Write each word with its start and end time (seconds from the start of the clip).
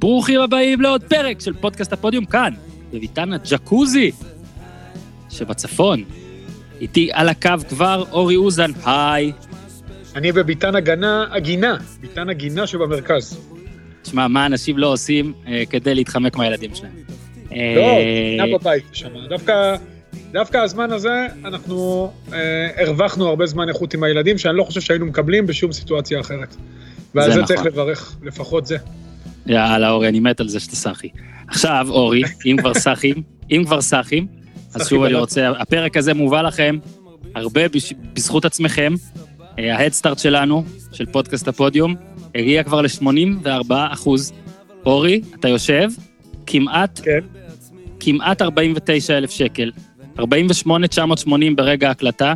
ברוכים 0.00 0.40
הבאים 0.40 0.80
לעוד 0.80 1.02
פרק 1.02 1.40
של 1.40 1.52
פודקאסט 1.52 1.92
הפודיום 1.92 2.24
כאן, 2.24 2.54
בביתן 2.92 3.32
הג'קוזי 3.32 4.10
שבצפון. 5.30 6.04
איתי 6.80 7.10
על 7.12 7.28
הקו 7.28 7.50
כבר 7.68 8.04
אורי 8.12 8.36
אוזן, 8.36 8.70
היי. 8.84 9.32
אני 10.16 10.32
בביתן 10.32 10.74
הגנה, 10.76 11.26
הגינה, 11.30 11.76
ביתן 12.00 12.28
הגינה 12.28 12.66
שבמרכז. 12.66 13.40
תשמע, 14.02 14.28
מה 14.28 14.46
אנשים 14.46 14.78
לא 14.78 14.86
עושים 14.86 15.32
אה, 15.46 15.62
כדי 15.70 15.94
להתחמק 15.94 16.36
מהילדים 16.36 16.74
שלהם? 16.74 16.92
לא, 17.50 17.56
גינה 18.30 18.58
בבית 18.58 18.84
שם. 18.92 19.08
דווקא, 19.28 19.76
דווקא 20.32 20.58
הזמן 20.58 20.92
הזה, 20.92 21.26
אנחנו 21.44 22.10
אה, 22.32 22.82
הרווחנו 22.82 23.28
הרבה 23.28 23.46
זמן 23.46 23.68
איכות 23.68 23.94
עם 23.94 24.02
הילדים, 24.02 24.38
שאני 24.38 24.56
לא 24.56 24.64
חושב 24.64 24.80
שהיינו 24.80 25.06
מקבלים 25.06 25.46
בשום 25.46 25.72
סיטואציה 25.72 26.20
אחרת. 26.20 26.56
ועל 27.14 27.24
זה 27.24 27.34
זה 27.34 27.42
נכון. 27.42 27.56
צריך 27.56 27.66
לברך, 27.66 28.16
לפחות 28.22 28.66
זה. 28.66 28.76
יאללה, 29.46 29.90
אורי, 29.90 30.08
אני 30.08 30.20
מת 30.20 30.40
על 30.40 30.48
זה 30.48 30.60
שאתה 30.60 30.76
סאחי. 30.76 31.08
עכשיו, 31.48 31.86
אורי, 31.90 32.22
אם 32.46 32.56
כבר 32.58 32.74
סאחים, 32.74 33.22
אם 33.50 33.62
כבר 33.66 33.80
סאחים, 33.80 34.26
אז 34.74 34.88
שוב 34.88 35.04
אני. 35.04 35.14
רוצה, 35.14 35.50
הפרק 35.58 35.96
הזה 35.96 36.14
מובא 36.14 36.42
לכם 36.42 36.78
הרבה 37.34 37.60
בזכות 38.14 38.44
עצמכם. 38.44 38.94
אה, 39.58 39.76
ההדסטארט 39.76 40.18
שלנו, 40.18 40.64
של 40.92 41.06
פודקאסט 41.06 41.48
הפודיום, 41.48 41.94
הגיע 42.34 42.62
כבר 42.62 42.80
ל-84 42.80 43.70
אחוז. 43.70 44.32
אורי, 44.86 45.20
אתה 45.34 45.48
יושב, 45.48 45.88
כמעט, 46.46 47.00
כן. 47.04 47.20
כמעט 48.00 48.42
49 48.42 49.18
אלף 49.18 49.30
שקל. 49.30 49.70
48,980 50.18 51.56
ברגע 51.56 51.88
ההקלטה. 51.88 52.34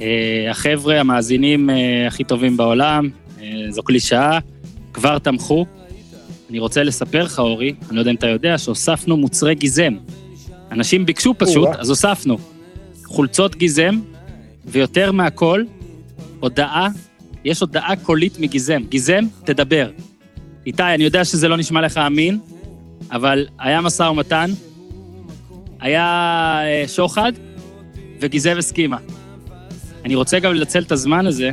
אה, 0.00 0.46
החבר'ה, 0.50 1.00
המאזינים 1.00 1.70
אה, 1.70 2.06
הכי 2.06 2.24
טובים 2.24 2.56
בעולם, 2.56 3.08
אה, 3.40 3.46
זו 3.70 3.82
קלישאה, 3.82 4.38
כבר 4.92 5.18
תמכו. 5.18 5.66
אני 6.50 6.58
רוצה 6.58 6.82
לספר 6.82 7.22
לך, 7.24 7.38
אורי, 7.38 7.74
אני 7.88 7.96
לא 7.96 8.00
יודע 8.00 8.10
אם 8.10 8.16
אתה 8.16 8.26
יודע, 8.26 8.58
שהוספנו 8.58 9.16
מוצרי 9.16 9.54
גיזם. 9.54 9.94
אנשים 10.70 11.06
ביקשו 11.06 11.34
פשוט. 11.38 11.68
אז 11.78 11.90
הוספנו. 11.90 12.38
חולצות 13.04 13.56
גיזם, 13.56 14.00
ויותר 14.64 15.12
מהכל, 15.12 15.64
הודעה, 16.40 16.88
יש 17.44 17.60
הודעה 17.60 17.96
קולית 17.96 18.38
מגיזם. 18.38 18.82
גיזם, 18.88 19.24
תדבר. 19.44 19.90
איתי, 20.66 20.82
אני 20.82 21.04
יודע 21.04 21.24
שזה 21.24 21.48
לא 21.48 21.56
נשמע 21.56 21.80
לך 21.80 21.98
אמין, 21.98 22.38
אבל 23.10 23.46
היה 23.58 23.80
משא 23.80 24.02
ומתן, 24.02 24.50
היה 25.80 26.04
אה, 26.62 26.84
שוחד, 26.88 27.32
וגיזם 28.20 28.54
הסכימה. 28.58 28.96
אני 30.04 30.14
רוצה 30.14 30.38
גם 30.38 30.54
לנצל 30.54 30.82
את 30.82 30.92
הזמן 30.92 31.26
הזה 31.26 31.50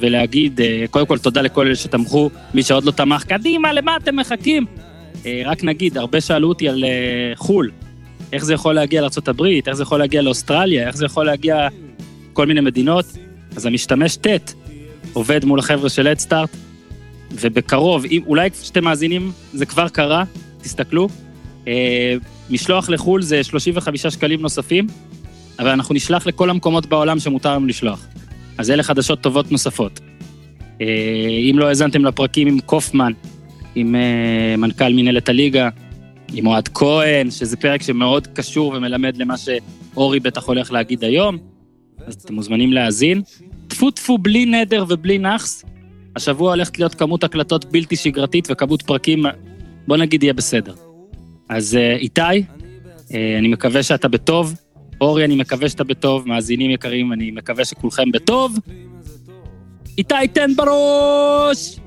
ולהגיד, 0.00 0.60
אה, 0.60 0.84
קודם 0.90 1.06
כל 1.06 1.18
תודה 1.18 1.42
לכל 1.42 1.66
אלה 1.66 1.76
שתמכו, 1.76 2.30
מי 2.54 2.62
שעוד 2.62 2.84
לא 2.84 2.90
תמך, 2.90 3.24
קדימה, 3.24 3.72
למה 3.72 3.96
אתם 3.96 4.16
מחכים? 4.16 4.66
אה, 5.26 5.42
רק 5.44 5.64
נגיד, 5.64 5.98
הרבה 5.98 6.20
שאלו 6.20 6.48
אותי 6.48 6.68
על 6.68 6.84
אה, 6.84 7.32
חו"ל, 7.36 7.70
איך 8.32 8.44
זה 8.44 8.54
יכול 8.54 8.74
להגיע 8.74 9.00
לארה"ב, 9.00 9.42
איך 9.66 9.76
זה 9.76 9.82
יכול 9.82 9.98
להגיע 9.98 10.22
לאוסטרליה, 10.22 10.86
איך 10.86 10.96
זה 10.96 11.06
יכול 11.06 11.26
להגיע 11.26 11.68
כל 12.32 12.46
מיני 12.46 12.60
מדינות, 12.60 13.04
אז 13.56 13.66
המשתמש 13.66 14.16
ט' 14.16 14.54
עובד 15.12 15.44
מול 15.44 15.58
החבר'ה 15.58 15.88
של 15.88 16.06
הדסטארט, 16.06 16.50
ובקרוב, 17.32 18.04
אם, 18.04 18.22
אולי 18.26 18.50
כשאתם 18.50 18.84
מאזינים, 18.84 19.32
זה 19.52 19.66
כבר 19.66 19.88
קרה, 19.88 20.24
תסתכלו. 20.62 21.08
אה, 21.68 22.14
משלוח 22.50 22.88
לחו"ל 22.88 23.22
זה 23.22 23.44
35 23.44 24.06
שקלים 24.06 24.40
נוספים, 24.40 24.86
אבל 25.58 25.68
אנחנו 25.68 25.94
נשלח 25.94 26.26
לכל 26.26 26.50
המקומות 26.50 26.86
בעולם 26.86 27.18
שמותר 27.18 27.54
לנו 27.54 27.66
לשלוח. 27.66 28.06
אז 28.58 28.70
אלה 28.70 28.82
חדשות 28.82 29.20
טובות 29.20 29.52
נוספות. 29.52 30.00
אה, 30.80 30.86
אם 31.50 31.58
לא 31.58 31.68
האזנתם 31.68 32.04
לפרקים 32.04 32.48
עם 32.48 32.60
קופמן, 32.60 33.12
עם 33.74 33.94
אה, 33.94 34.56
מנכ"ל 34.58 34.92
מנהלת 34.92 35.28
הליגה, 35.28 35.68
עם 36.32 36.46
אוהד 36.46 36.68
כהן, 36.68 37.30
שזה 37.30 37.56
פרק 37.56 37.82
שמאוד 37.82 38.26
קשור 38.26 38.72
ומלמד 38.76 39.16
למה 39.16 39.34
שאורי 39.36 40.20
בטח 40.20 40.46
הולך 40.46 40.72
להגיד 40.72 41.04
היום, 41.04 41.38
אז 42.06 42.14
אתם 42.14 42.34
מוזמנים 42.34 42.72
להאזין. 42.72 43.22
טפו 43.68 43.90
טפו 43.90 44.18
בלי 44.18 44.46
נדר 44.46 44.84
ובלי 44.88 45.18
נאחס, 45.18 45.64
השבוע 46.16 46.50
הולכת 46.50 46.78
להיות 46.78 46.94
כמות 46.94 47.24
הקלטות 47.24 47.64
בלתי 47.64 47.96
שגרתית 47.96 48.48
וכמות 48.50 48.82
פרקים, 48.82 49.22
בוא 49.86 49.96
נגיד 49.96 50.22
יהיה 50.22 50.32
בסדר. 50.32 50.74
אז 51.48 51.76
אה, 51.76 51.96
איתי, 51.96 52.20
אני 53.10 53.48
מקווה 53.48 53.82
שאתה 53.82 54.08
בטוב. 54.08 54.54
אורי, 55.00 55.24
אני 55.24 55.36
מקווה 55.36 55.68
שאתה 55.68 55.84
בטוב. 55.84 56.28
מאזינים 56.28 56.70
יקרים, 56.70 57.12
אני 57.12 57.30
מקווה 57.30 57.64
שכולכם 57.64 58.10
בטוב. 58.12 58.58
איתי, 59.98 60.14
תן 60.32 60.50
בראש! 60.56 61.80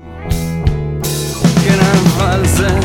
כן 1.64 1.78
אבל 1.80 2.46
זה 2.46 2.82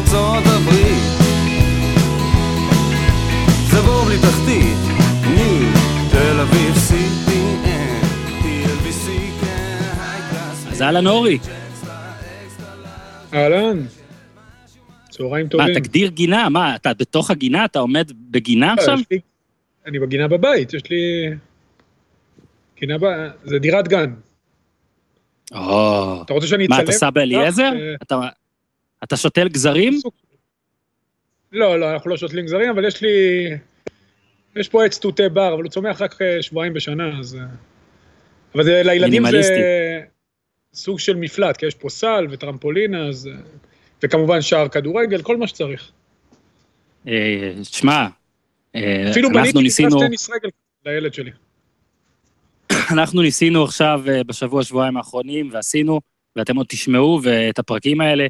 ארצות 0.00 0.46
הברית. 0.46 1.02
זה 3.70 3.82
בור 3.82 4.04
בלי 4.04 4.18
תחתית, 4.18 4.78
ניו, 5.34 5.72
תל 6.10 6.40
אביב, 6.40 6.74
CPN, 6.74 8.06
כן. 9.40 9.50
אז 10.70 10.82
אהלן 10.82 11.06
אורי. 11.06 11.38
אהלן. 13.34 13.78
צהריים 15.10 15.46
מה, 15.46 15.50
טובים. 15.50 15.74
תגדיר 15.74 16.08
גינה? 16.10 16.48
מה, 16.48 16.76
אתה 16.76 16.94
בתוך 16.94 17.30
הגינה? 17.30 17.64
אתה 17.64 17.78
עומד 17.78 18.12
בגינה 18.30 18.66
לא, 18.66 18.72
עכשיו? 18.80 18.98
לי- 19.10 19.20
אני 19.86 19.98
בגינה 19.98 20.28
בבית, 20.28 20.74
יש 20.74 20.82
לי... 20.90 21.30
גינה 22.80 22.98
ב... 22.98 23.04
זה 23.44 23.58
דירת 23.58 23.88
גן. 23.88 24.14
או, 25.52 26.22
אתה 26.24 26.32
רוצה 26.32 26.46
שאני 26.46 26.64
אצלם? 26.64 26.76
מה, 26.76 26.82
אתה 26.82 26.92
סבא 26.92 27.20
אליעזר? 27.20 27.62
אה, 27.80 27.94
אתה- 28.02 28.20
אתה 29.04 29.16
שותל 29.16 29.48
גזרים? 29.48 30.00
לא, 31.52 31.80
לא, 31.80 31.92
אנחנו 31.92 32.10
לא 32.10 32.16
שותלים 32.16 32.44
גזרים, 32.44 32.70
אבל 32.70 32.84
יש 32.84 33.02
לי... 33.02 33.08
יש 34.56 34.68
פה 34.68 34.84
עץ 34.84 34.98
תותי 34.98 35.28
בר, 35.28 35.54
אבל 35.54 35.62
הוא 35.62 35.70
צומח 35.70 36.02
רק 36.02 36.22
אה, 36.22 36.42
שבועיים 36.42 36.74
בשנה, 36.74 37.18
אז... 37.18 37.36
אה, 37.36 37.44
אבל 38.54 38.64
זה 38.64 38.82
לילדים 38.84 39.30
זה. 39.30 40.00
סוג 40.74 40.98
של 40.98 41.16
מפלט, 41.16 41.56
כי 41.56 41.66
יש 41.66 41.74
פה 41.74 41.88
סל 41.88 42.26
וטרמפולינה, 42.30 43.08
אז... 43.08 43.26
אה, 43.26 43.40
וכמובן 44.02 44.42
שער 44.42 44.68
כדורגל, 44.68 45.22
כל 45.22 45.36
מה 45.36 45.46
שצריך. 45.46 45.90
אה, 47.08 47.52
שמע, 47.62 48.06
אה, 48.74 49.10
אפילו 49.10 49.28
אנחנו 49.28 49.42
בניתי 49.42 49.58
ניסינו... 49.58 50.00
טניס 50.00 50.30
רגל 50.30 50.48
לילד 50.86 51.14
שלי. 51.14 51.30
אנחנו 52.94 53.22
ניסינו 53.22 53.64
עכשיו 53.64 54.02
בשבוע, 54.26 54.64
שבועיים 54.64 54.96
האחרונים, 54.96 55.50
ועשינו, 55.52 56.00
ואתם 56.36 56.56
עוד 56.56 56.66
תשמעו, 56.68 57.20
ואת 57.22 57.58
הפרקים 57.58 58.00
האלה, 58.00 58.26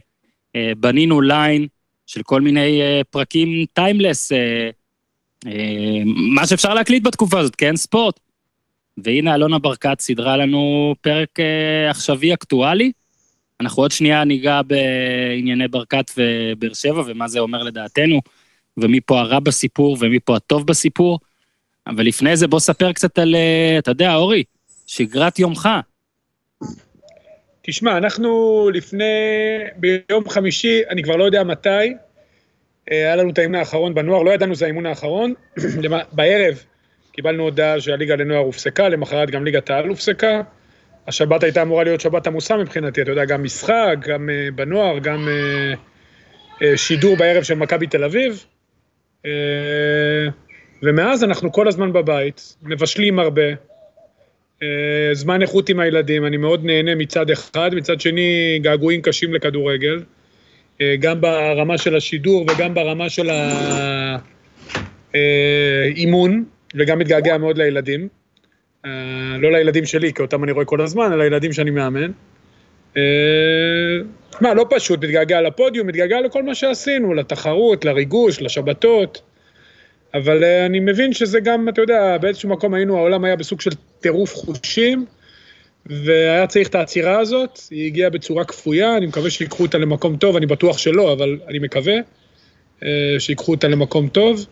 בנינו 0.77 1.21
ליין 1.21 1.67
של 2.07 2.23
כל 2.23 2.41
מיני 2.41 2.81
פרקים 3.11 3.67
timeless, 3.73 4.33
מה 6.35 6.47
שאפשר 6.47 6.75
להקליט 6.75 7.03
בתקופה 7.03 7.39
הזאת, 7.39 7.57
כן, 7.57 7.77
ספורט. 7.77 8.21
והנה 9.05 9.35
אלונה 9.35 9.59
ברקת 9.59 10.01
סידרה 10.01 10.37
לנו 10.37 10.95
פרק 11.01 11.41
אה, 11.41 11.91
עכשווי 11.91 12.35
אקטואלי. 12.35 12.93
אנחנו 13.61 13.83
עוד 13.83 13.91
שנייה 13.91 14.25
ניגע 14.25 14.61
בענייני 14.63 15.69
ברקת 15.69 16.11
ובאר 16.17 16.75
שבע, 16.75 17.03
ומה 17.07 17.29
זה 17.29 17.39
אומר 17.39 17.63
לדעתנו, 17.63 18.21
ומי 18.77 19.01
פה 19.01 19.21
הרע 19.21 19.41
בסיפור 19.41 19.97
ומי 20.01 20.21
פה 20.21 20.37
הטוב 20.37 20.67
בסיפור. 20.67 21.19
אבל 21.87 22.07
לפני 22.07 22.37
זה 22.37 22.47
בוא 22.47 22.61
ספר 22.61 22.93
קצת 22.93 23.19
על, 23.19 23.35
אה, 23.35 23.77
אתה 23.79 23.91
יודע, 23.91 24.15
אורי, 24.15 24.45
שגרת 24.87 25.39
יומך. 25.39 25.69
תשמע, 27.63 27.97
אנחנו 27.97 28.71
לפני, 28.75 29.05
ביום 29.77 30.29
חמישי, 30.29 30.83
אני 30.91 31.03
כבר 31.03 31.17
לא 31.17 31.25
יודע 31.25 31.45
מתי, 31.45 31.69
אה, 32.91 32.97
היה 32.97 33.17
לנו 33.17 33.31
את 33.31 33.39
האימון 33.39 33.55
האחרון 33.55 33.95
בנוער, 33.95 34.23
לא 34.23 34.31
ידענו 34.31 34.55
שזה 34.55 34.65
האימון 34.65 34.87
האחרון, 34.87 35.35
בערב 36.13 36.65
קיבלנו 37.13 37.43
הודעה 37.43 37.81
שהליגה 37.81 38.17
לנוער 38.17 38.41
הופסקה, 38.41 38.89
למחרת 38.89 39.31
גם 39.31 39.45
ליגת 39.45 39.71
העל 39.71 39.89
הופסקה. 39.89 40.41
השבת 41.07 41.43
הייתה 41.43 41.63
אמורה 41.63 41.85
להיות 41.85 42.01
שבת 42.01 42.27
עמוסה 42.27 42.57
מבחינתי, 42.57 43.03
אתה 43.03 43.11
יודע, 43.11 43.25
גם 43.25 43.43
משחק, 43.43 43.97
גם 44.09 44.31
אה, 44.31 44.49
בנוער, 44.55 44.99
גם 44.99 45.29
אה, 45.29 45.75
אה, 46.63 46.77
שידור 46.77 47.17
בערב 47.17 47.43
של 47.43 47.55
מכבי 47.55 47.87
תל 47.87 48.05
אביב. 48.05 48.45
אה, 49.27 49.31
ומאז 50.83 51.25
אנחנו 51.25 51.53
כל 51.53 51.69
הזמן 51.69 51.93
בבית, 51.93 52.57
מבשלים 52.63 53.19
הרבה, 53.19 53.43
אה, 54.63 55.11
זמן 55.13 55.43
איכות 55.43 55.69
עם 55.69 55.81
הילדים, 55.81 56.27
אני 56.27 56.37
מאוד 56.37 56.65
נהנה 56.65 56.95
מצד 56.95 57.31
אחד, 57.31 57.71
מצד 57.75 58.01
שני 58.01 58.59
געגועים 58.63 59.03
קשים 59.03 59.35
לכדורגל, 59.35 60.03
אה, 60.81 60.95
גם 61.01 61.21
ברמה 61.21 61.79
של 61.79 61.97
השידור 61.97 62.43
וגם 62.43 62.75
ברמה 62.75 63.09
של 63.09 63.31
האימון, 65.15 66.45
וגם 66.75 66.99
מתגעגע 66.99 67.39
מאוד 67.39 67.59
לילדים. 67.59 68.09
אה, 68.85 68.91
לא 69.39 69.53
לילדים 69.53 69.87
שלי, 69.87 70.13
כי 70.13 70.23
אותם 70.23 70.45
אני 70.45 70.53
רואה 70.53 70.65
כל 70.65 70.81
הזמן, 70.81 71.13
אלא 71.13 71.25
לילדים 71.25 71.53
שאני 71.53 71.71
מאמן. 71.71 72.11
אה, 72.97 73.03
מה, 74.41 74.55
לא 74.55 74.67
פשוט, 74.71 75.05
מתגעגע 75.05 75.41
לפודיום, 75.41 75.87
מתגעגע 75.87 76.21
לכל 76.21 76.43
מה 76.43 76.55
שעשינו, 76.55 77.15
לתחרות, 77.15 77.85
לריגוש, 77.85 78.43
לשבתות. 78.43 79.23
אבל 80.15 80.45
אה, 80.45 80.67
אני 80.67 80.81
מבין 80.81 81.13
שזה 81.13 81.41
גם, 81.41 81.69
אתה 81.69 81.81
יודע, 81.81 82.19
באיזשהו 82.19 82.49
מקום 82.49 82.75
היינו, 82.75 82.97
העולם 82.97 83.25
היה 83.25 83.37
בסוג 83.37 83.61
של 83.61 83.71
טירוף 84.01 84.35
חושים, 84.35 85.07
והיה 85.87 86.47
צריך 86.47 86.69
את 86.69 86.75
העצירה 86.75 87.19
הזאת, 87.19 87.61
היא 87.71 87.87
הגיעה 87.87 88.11
בצורה 88.11 88.45
כפויה, 88.45 88.97
אני 88.97 89.07
מקווה 89.07 89.31
שיקחו 89.31 89.63
אותה 89.63 89.79
למקום 89.79 90.17
טוב, 90.17 90.37
אני 90.37 90.47
בטוח 90.47 90.79
שלא, 90.79 91.13
אבל 91.13 91.39
אני 91.49 91.59
מקווה 91.59 91.95
שיקחו 93.19 93.53
אותה 93.53 93.69
למקום 93.69 94.09
טוב, 94.09 94.47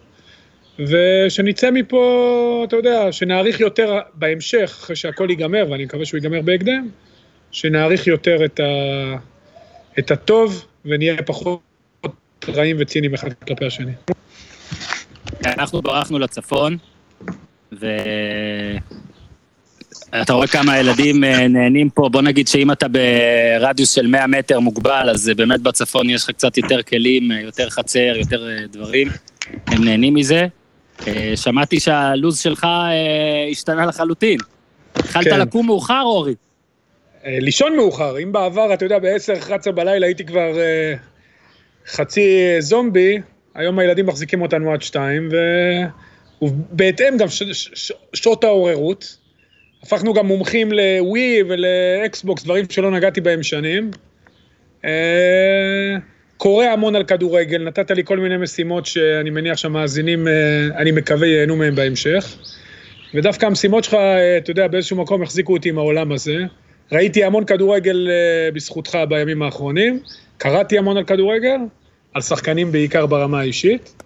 ושנצא 0.78 1.70
מפה, 1.70 2.64
אתה 2.68 2.76
יודע, 2.76 3.12
שנעריך 3.12 3.60
יותר 3.60 3.98
בהמשך, 4.14 4.78
אחרי 4.80 4.96
שהכל 4.96 5.26
ייגמר, 5.30 5.66
ואני 5.70 5.84
מקווה 5.84 6.04
שהוא 6.04 6.18
ייגמר 6.18 6.42
בהקדם, 6.42 6.88
שנעריך 7.50 8.06
יותר 8.06 8.44
את, 8.44 8.60
ה, 8.60 8.64
את 9.98 10.10
הטוב, 10.10 10.66
ונהיה 10.84 11.22
פחות 11.22 11.60
רעים 12.48 12.76
וציניים 12.80 13.14
אחד 13.14 13.32
כלפי 13.32 13.66
השני. 13.66 13.92
אנחנו 15.46 15.82
ברחנו 15.82 16.18
לצפון, 16.18 16.76
ואתה 17.72 17.92
רואה 20.32 20.46
כמה 20.46 20.72
הילדים 20.72 21.24
אה, 21.24 21.48
נהנים 21.48 21.90
פה, 21.90 22.08
בוא 22.12 22.22
נגיד 22.22 22.48
שאם 22.48 22.72
אתה 22.72 22.86
ברדיוס 22.88 23.94
של 23.94 24.06
100 24.06 24.26
מטר 24.26 24.60
מוגבל, 24.60 25.10
אז 25.10 25.30
באמת 25.36 25.60
בצפון 25.60 26.10
יש 26.10 26.24
לך 26.24 26.30
קצת 26.30 26.56
יותר 26.56 26.82
כלים, 26.82 27.32
אה, 27.32 27.40
יותר 27.40 27.70
חצר, 27.70 28.12
יותר 28.16 28.48
אה, 28.48 28.66
דברים, 28.72 29.08
הם 29.66 29.84
נהנים 29.84 30.14
מזה. 30.14 30.46
אה, 31.06 31.36
שמעתי 31.36 31.80
שהלו"ז 31.80 32.38
שלך 32.38 32.64
אה, 32.64 33.48
השתנה 33.50 33.86
לחלוטין. 33.86 34.38
התחלת 34.94 35.24
כן. 35.24 35.40
לקום 35.40 35.66
מאוחר, 35.66 36.02
אורי. 36.02 36.34
אה, 37.24 37.38
לישון 37.40 37.76
מאוחר, 37.76 38.18
אם 38.22 38.32
בעבר, 38.32 38.74
אתה 38.74 38.84
יודע, 38.84 38.98
ב-10-11 38.98 39.70
בלילה 39.70 40.06
הייתי 40.06 40.24
כבר 40.24 40.52
חצי 41.86 42.56
זומבי, 42.60 43.18
היום 43.54 43.78
הילדים 43.78 44.06
מחזיקים 44.06 44.42
אותנו 44.42 44.72
עד 44.72 44.82
שתיים, 44.82 45.28
ו... 45.32 45.36
ובהתאם 46.42 47.16
גם 47.18 47.28
ש... 47.28 47.42
ש... 47.42 47.70
ש... 47.74 47.92
שעות 48.14 48.44
העוררות. 48.44 49.18
הפכנו 49.82 50.14
גם 50.14 50.26
מומחים 50.26 50.72
לווי 50.72 51.42
ולאקסבוקס, 51.48 52.44
דברים 52.44 52.64
שלא 52.70 52.90
נגעתי 52.90 53.20
בהם 53.20 53.42
שנים. 53.42 53.90
קורא 56.38 56.64
המון 56.64 56.96
על 56.96 57.04
כדורגל, 57.04 57.64
נתת 57.64 57.90
לי 57.90 58.04
כל 58.04 58.18
מיני 58.18 58.36
משימות 58.36 58.86
שאני 58.86 59.30
מניח 59.30 59.56
שהמאזינים, 59.56 60.28
אה, 60.28 60.32
אני 60.76 60.90
מקווה, 60.90 61.26
ייהנו 61.26 61.56
מהם 61.56 61.74
בהמשך. 61.74 62.36
ודווקא 63.14 63.46
המשימות 63.46 63.84
שלך, 63.84 63.94
אה, 63.94 64.36
אתה 64.36 64.50
יודע, 64.50 64.68
באיזשהו 64.68 64.96
מקום 64.96 65.22
החזיקו 65.22 65.52
אותי 65.52 65.68
עם 65.68 65.78
העולם 65.78 66.12
הזה. 66.12 66.36
ראיתי 66.92 67.24
המון 67.24 67.44
כדורגל 67.44 68.08
אה, 68.10 68.50
בזכותך 68.50 68.98
בימים 69.08 69.42
האחרונים, 69.42 70.00
קראתי 70.38 70.78
המון 70.78 70.96
על 70.96 71.04
כדורגל, 71.04 71.58
על 72.14 72.22
שחקנים 72.22 72.72
בעיקר 72.72 73.06
ברמה 73.06 73.40
האישית, 73.40 74.02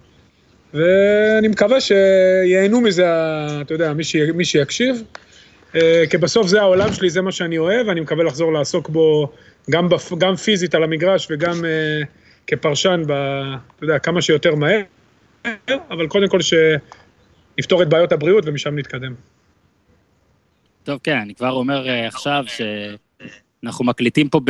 ואני 0.75 1.49
מקווה 1.49 1.81
שייהנו 1.81 2.81
מזה, 2.81 3.06
אתה 3.61 3.75
יודע, 3.75 3.93
מי, 3.93 4.05
ש... 4.05 4.17
מי 4.17 4.44
שיקשיב. 4.44 5.02
כי 6.11 6.19
בסוף 6.20 6.46
זה 6.46 6.61
העולם 6.61 6.93
שלי, 6.93 7.11
זה 7.11 7.23
מה 7.23 7.32
שאני 7.32 7.58
אוהב, 7.58 7.88
ואני 7.88 8.00
מקווה 8.00 8.25
לחזור 8.25 8.52
לעסוק 8.52 8.88
בו 8.88 9.32
גם, 9.70 9.88
בפ... 9.88 10.12
גם 10.19 10.37
פיזית 10.37 10.75
על 10.75 10.82
המגרש 10.82 11.29
וגם 11.31 11.64
כפרשן, 12.46 13.02
ב... 13.06 13.12
אתה 13.76 13.84
יודע, 13.84 13.98
כמה 13.98 14.22
שיותר 14.22 14.54
מהר, 14.54 14.80
אבל 15.90 16.08
קודם 16.08 16.28
כל 16.28 16.38
שנפתור 16.40 17.82
את 17.82 17.88
בעיות 17.88 18.12
הבריאות 18.12 18.44
ומשם 18.46 18.78
נתקדם. 18.78 19.14
טוב, 20.84 21.00
כן, 21.02 21.16
אני 21.16 21.34
כבר 21.34 21.50
אומר 21.50 21.88
אה, 21.88 22.06
עכשיו 22.06 22.44
שאנחנו 23.62 23.84
מקליטים 23.84 24.28
פה 24.28 24.40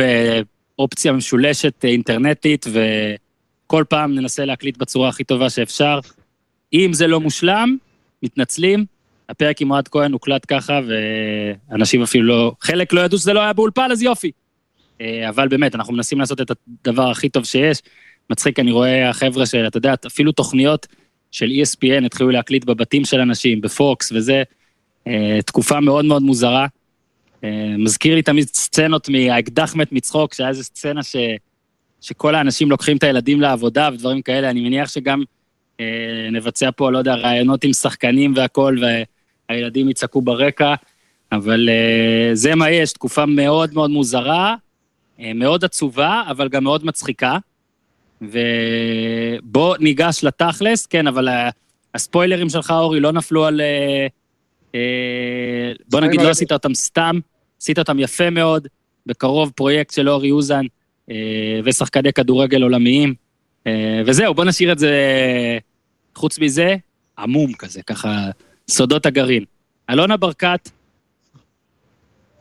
באופציה 0.77 1.11
משולשת 1.11 1.85
אה, 1.85 1.89
אינטרנטית, 1.89 2.65
וכל 2.67 3.83
פעם 3.89 4.15
ננסה 4.15 4.45
להקליט 4.45 4.77
בצורה 4.77 5.09
הכי 5.09 5.23
טובה 5.23 5.49
שאפשר. 5.49 5.99
אם 6.73 6.93
זה 6.93 7.07
לא 7.07 7.19
מושלם, 7.19 7.77
מתנצלים. 8.23 8.85
הפרק 9.29 9.61
עם 9.61 9.71
אוהד 9.71 9.87
כהן 9.87 10.11
הוקלט 10.11 10.45
ככה, 10.47 10.79
ואנשים 11.69 12.01
אפילו 12.01 12.27
לא... 12.27 12.51
חלק 12.61 12.93
לא 12.93 13.01
ידעו 13.01 13.17
שזה 13.19 13.33
לא 13.33 13.39
היה 13.39 13.53
באולפן, 13.53 13.91
אז 13.91 14.01
יופי. 14.01 14.31
אה, 15.03 15.29
אבל 15.29 15.47
באמת, 15.47 15.75
אנחנו 15.75 15.93
מנסים 15.93 16.19
לעשות 16.19 16.41
את 16.41 16.51
הדבר 16.51 17.09
הכי 17.09 17.29
טוב 17.29 17.45
שיש. 17.45 17.81
מצחיק, 18.29 18.59
אני 18.59 18.71
רואה 18.71 19.09
החבר'ה 19.09 19.45
של, 19.45 19.67
אתה 19.67 19.77
יודע, 19.77 19.93
אפילו 20.07 20.31
תוכניות 20.31 20.87
של 21.31 21.49
ESPN 21.49 22.05
התחילו 22.05 22.29
להקליט 22.29 22.65
בבתים 22.65 23.05
של 23.05 23.19
אנשים, 23.19 23.61
בפוקס 23.61 24.11
וזה. 24.11 24.43
אה, 25.07 25.39
תקופה 25.45 25.79
מאוד 25.79 26.05
מאוד 26.05 26.21
מוזרה. 26.21 26.67
אה, 27.43 27.75
מזכיר 27.77 28.15
לי 28.15 28.21
תמיד 28.21 28.47
סצנות 28.47 29.09
מהאקדח 29.09 29.75
מת 29.75 29.91
מצחוק, 29.91 30.33
שהיה 30.33 30.49
איזו 30.49 30.63
סצנה 30.63 31.03
ש, 31.03 31.15
שכל 32.01 32.35
האנשים 32.35 32.69
לוקחים 32.69 32.97
את 32.97 33.03
הילדים 33.03 33.41
לעבודה 33.41 33.89
ודברים 33.93 34.21
כאלה. 34.21 34.49
אני 34.49 34.61
מניח 34.61 34.89
שגם 34.89 35.23
אה, 35.79 36.29
נבצע 36.31 36.69
פה, 36.75 36.91
לא 36.91 36.97
יודע, 36.97 37.15
ראיונות 37.15 37.63
עם 37.63 37.73
שחקנים 37.73 38.33
והכול, 38.35 38.83
והילדים 39.49 39.89
יצעקו 39.89 40.21
ברקע, 40.21 40.73
אבל 41.31 41.69
אה, 41.69 42.35
זה 42.35 42.55
מה 42.55 42.69
יש, 42.69 42.93
תקופה 42.93 43.25
מאוד 43.25 43.73
מאוד 43.73 43.89
מוזרה, 43.89 44.55
מאוד 45.19 45.65
עצובה, 45.65 46.23
אבל 46.29 46.49
גם 46.49 46.63
מאוד 46.63 46.85
מצחיקה. 46.85 47.37
ובוא 48.21 49.77
ניגש 49.79 50.23
לתכלס, 50.23 50.85
כן, 50.85 51.07
אבל 51.07 51.27
הספוילרים 51.93 52.49
שלך, 52.49 52.71
אורי, 52.71 52.99
לא 52.99 53.11
נפלו 53.11 53.45
על... 53.45 53.61
אה, 53.61 54.07
אה, 54.75 55.71
בוא 55.89 55.99
נגיד, 55.99 56.21
לא 56.21 56.29
עשית 56.29 56.51
אותם 56.51 56.73
סתם, 56.73 57.19
עשית 57.61 57.79
אותם 57.79 57.99
יפה 57.99 58.29
מאוד, 58.29 58.67
בקרוב 59.05 59.51
פרויקט 59.55 59.93
של 59.93 60.09
אורי 60.09 60.31
אוזן 60.31 60.65
אה, 61.11 61.59
ושחקני 61.63 62.13
כדורגל 62.13 62.63
עולמיים. 62.63 63.13
אה, 63.67 64.01
וזהו, 64.05 64.33
בוא 64.33 64.45
נשאיר 64.45 64.71
את 64.71 64.79
זה, 64.79 64.91
חוץ 66.15 66.39
מזה, 66.39 66.75
עמום 67.19 67.53
כזה, 67.53 67.81
ככה, 67.81 68.29
סודות 68.69 69.05
הגרעין. 69.05 69.43
אלונה 69.89 70.17
ברקת, 70.17 70.69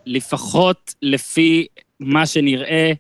לפחות 0.07 0.95
לפי 1.03 1.67
מה 2.05 2.27
שנראה, 2.27 2.93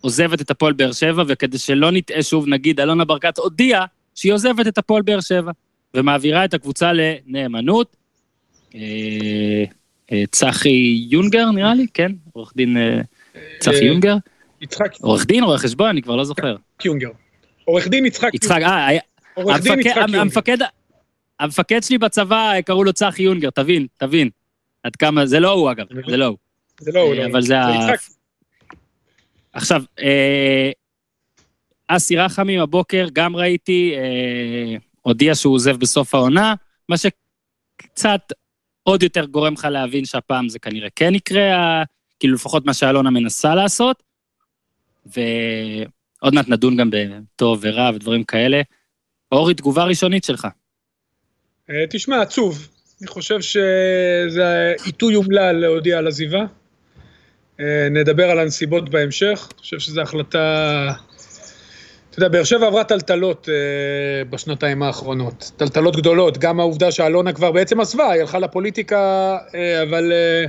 עוזבת 0.00 0.40
את 0.40 0.50
הפועל 0.50 0.72
באר 0.72 0.92
שבע, 0.92 1.22
וכדי 1.28 1.58
שלא 1.58 1.90
נטעה 1.90 2.22
שוב, 2.22 2.48
נגיד, 2.48 2.80
אלונה 2.80 3.04
ברקת 3.04 3.38
הודיעה 3.38 3.84
שהיא 4.14 4.32
עוזבת 4.32 4.66
את 4.66 4.78
הפועל 4.78 5.02
באר 5.02 5.20
שבע, 5.20 5.50
ומעבירה 5.94 6.44
את 6.44 6.54
הקבוצה 6.54 6.92
לנאמנות. 6.92 7.96
אה, 8.74 9.64
אה, 10.12 10.22
צחי 10.30 11.06
יונגר, 11.10 11.50
נראה 11.50 11.74
לי, 11.74 11.86
כן? 11.94 12.12
עורך 12.32 12.52
דין 12.56 12.76
אה, 12.76 13.00
צחי 13.58 13.84
יונגר? 13.84 14.16
יצחק 14.60 14.92
עורך 15.00 15.26
דין, 15.26 15.44
רואה 15.44 15.58
חשבון, 15.58 15.88
אני 15.88 16.02
כבר 16.02 16.16
לא 16.16 16.24
זוכר. 16.24 16.56
יונגר. 16.84 17.08
עורך 17.64 17.88
דין 17.88 18.06
יצחק 18.06 18.34
יצחק, 18.34 18.60
אה, 18.62 18.88
עורך 19.34 19.60
דין 19.62 19.72
המפקד- 19.72 19.86
יצחק 19.86 19.96
יונגר. 20.08 20.22
המפקד, 21.40 21.82
שלי 21.82 21.98
בצבא, 21.98 22.60
קראו 22.60 22.84
לו 22.84 22.92
צחי 22.92 23.22
יונגר, 23.22 23.50
תבין, 23.50 23.86
תבין. 23.98 24.30
עד 24.82 24.96
כמה, 24.96 25.26
זה 25.26 25.40
לא 25.40 25.50
הוא 25.52 25.70
אגב, 25.70 25.86
זה 26.10 26.16
לא 26.16 26.24
הוא. 26.24 26.36
זה 26.82 26.92
לא 26.94 27.00
הוא, 27.00 27.14
לא. 27.14 27.26
אבל 27.26 27.42
זה. 27.42 27.54
יצחק. 27.54 28.12
עכשיו, 29.52 29.82
אה, 29.98 30.70
אסי 31.88 32.16
רחמים 32.16 32.60
הבוקר, 32.60 33.06
גם 33.12 33.36
ראיתי, 33.36 33.94
אה, 33.96 34.76
הודיע 35.02 35.34
שהוא 35.34 35.54
עוזב 35.54 35.76
בסוף 35.76 36.14
העונה, 36.14 36.54
מה 36.88 36.96
שקצת 36.96 38.20
עוד 38.82 39.02
יותר 39.02 39.24
גורם 39.24 39.52
לך 39.52 39.64
להבין 39.64 40.04
שהפעם 40.04 40.48
זה 40.48 40.58
כנראה 40.58 40.88
כן 40.96 41.14
יקרה, 41.14 41.82
כאילו 42.20 42.34
לפחות 42.34 42.66
מה 42.66 42.74
שאלונה 42.74 43.10
מנסה 43.10 43.54
לעשות, 43.54 44.02
ועוד 45.06 46.34
מעט 46.34 46.48
נדון 46.48 46.76
גם 46.76 46.90
בטוב 46.92 47.58
ורע 47.62 47.90
ודברים 47.94 48.24
כאלה. 48.24 48.62
אורי, 49.32 49.54
תגובה 49.54 49.84
ראשונית 49.84 50.24
שלך. 50.24 50.48
אה, 51.70 51.84
תשמע, 51.90 52.22
עצוב. 52.22 52.68
אני 53.00 53.08
חושב 53.08 53.40
שזה 53.40 54.74
עיתוי 54.84 55.14
אומלל 55.14 55.52
להודיע 55.52 55.98
על 55.98 56.06
עזיבה. 56.06 56.44
אה, 57.60 57.88
נדבר 57.90 58.30
על 58.30 58.38
הנסיבות 58.38 58.88
בהמשך. 58.88 59.48
אני 59.52 59.60
חושב 59.60 59.78
שזו 59.78 60.00
החלטה... 60.00 60.92
אתה 62.10 62.18
יודע, 62.18 62.28
באר 62.28 62.44
שבע 62.44 62.66
עברה 62.66 62.84
טלטלות 62.84 63.48
אה, 63.48 64.24
בשנתיים 64.24 64.82
האחרונות. 64.82 65.50
טלטלות 65.56 65.96
גדולות. 65.96 66.38
גם 66.38 66.60
העובדה 66.60 66.90
שאלונה 66.92 67.32
כבר 67.32 67.52
בעצם 67.52 67.80
עזבה, 67.80 68.10
היא 68.10 68.20
הלכה 68.20 68.38
לפוליטיקה, 68.38 69.36
אה, 69.54 69.82
אבל 69.82 70.12
אה, 70.12 70.44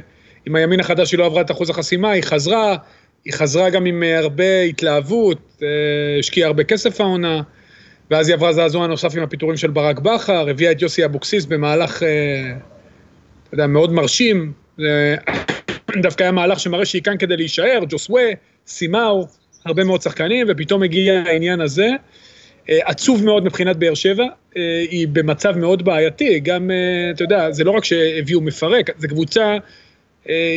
עם 0.45 0.55
הימין 0.55 0.79
החדש 0.79 1.12
היא 1.12 1.19
לא 1.19 1.25
עברה 1.25 1.41
את 1.41 1.51
אחוז 1.51 1.69
החסימה, 1.69 2.12
היא 2.12 2.24
חזרה. 2.24 2.75
היא 3.25 3.33
חזרה 3.33 3.69
גם 3.69 3.86
עם 3.86 4.03
אה, 4.03 4.19
הרבה 4.19 4.62
התלהבות, 4.62 5.62
אה, 5.62 5.67
השקיעה 6.19 6.48
הרבה 6.48 6.63
כסף 6.63 7.01
העונה. 7.01 7.41
ואז 8.12 8.27
היא 8.27 8.36
עברה 8.36 8.53
זעזוע 8.53 8.88
נוסף 8.88 9.15
עם 9.17 9.24
הפיטורים 9.24 9.57
של 9.57 9.69
ברק 9.72 10.00
בכר, 10.00 10.50
הביאה 10.50 10.72
את 10.72 10.81
יוסי 10.81 11.05
אבוקסיס 11.05 11.45
במהלך, 11.45 12.03
אה, 12.03 12.10
אתה 13.43 13.53
יודע, 13.53 13.67
מאוד 13.67 13.93
מרשים. 13.93 14.51
זה 14.77 15.15
דווקא 16.01 16.23
היה 16.23 16.31
מהלך 16.31 16.59
שמראה 16.59 16.85
שהיא 16.85 17.01
כאן 17.01 17.17
כדי 17.17 17.38
להישאר, 17.38 17.79
ג'וסווה, 17.89 18.23
סימאו, 18.67 19.27
הרבה 19.65 19.83
מאוד 19.83 20.01
שחקנים, 20.01 20.47
ופתאום 20.50 20.83
הגיע 20.83 21.23
העניין 21.25 21.62
הזה. 21.62 21.88
אה, 22.69 22.79
עצוב 22.85 23.25
מאוד 23.25 23.45
מבחינת 23.45 23.77
באר 23.77 23.93
שבע, 23.93 24.25
אה, 24.57 24.85
היא 24.91 25.07
במצב 25.07 25.57
מאוד 25.57 25.85
בעייתי, 25.85 26.39
גם, 26.39 26.71
אה, 26.71 27.12
אתה 27.12 27.23
יודע, 27.23 27.51
זה 27.51 27.63
לא 27.63 27.71
רק 27.71 27.85
שהביאו 27.85 28.41
מפרק, 28.41 28.89
זו 28.97 29.07
קבוצה 29.07 29.57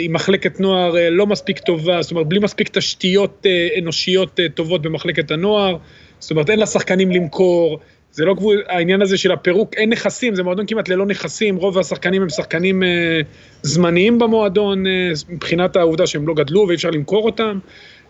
עם 0.02 0.12
מחלקת 0.12 0.60
נוער 0.60 0.94
לא 1.10 1.26
מספיק 1.26 1.58
טובה, 1.58 2.02
זאת 2.02 2.10
אומרת, 2.10 2.26
בלי 2.26 2.38
מספיק 2.38 2.68
תשתיות 2.68 3.46
אנושיות 3.78 4.40
טובות 4.54 4.82
במחלקת 4.82 5.30
הנוער, 5.30 5.76
זאת 6.18 6.30
אומרת, 6.30 6.50
אין 6.50 6.58
לה 6.58 6.66
שחקנים 6.66 7.10
למכור, 7.10 7.78
זה 8.16 8.24
לא 8.24 8.34
גבול, 8.34 8.62
העניין 8.68 9.02
הזה 9.02 9.16
של 9.16 9.32
הפירוק, 9.32 9.74
אין 9.74 9.90
נכסים, 9.90 10.34
זה 10.34 10.42
מועדון 10.42 10.66
כמעט 10.66 10.88
ללא 10.88 11.06
נכסים, 11.06 11.56
רוב 11.56 11.78
השחקנים 11.78 12.22
הם 12.22 12.28
שחקנים 12.28 12.82
אה, 12.82 13.20
זמניים 13.62 14.18
במועדון, 14.18 14.86
אה, 14.86 15.10
מבחינת 15.28 15.76
העובדה 15.76 16.06
שהם 16.06 16.28
לא 16.28 16.34
גדלו 16.34 16.64
ואי 16.68 16.74
אפשר 16.74 16.90
למכור 16.90 17.24
אותם, 17.24 17.58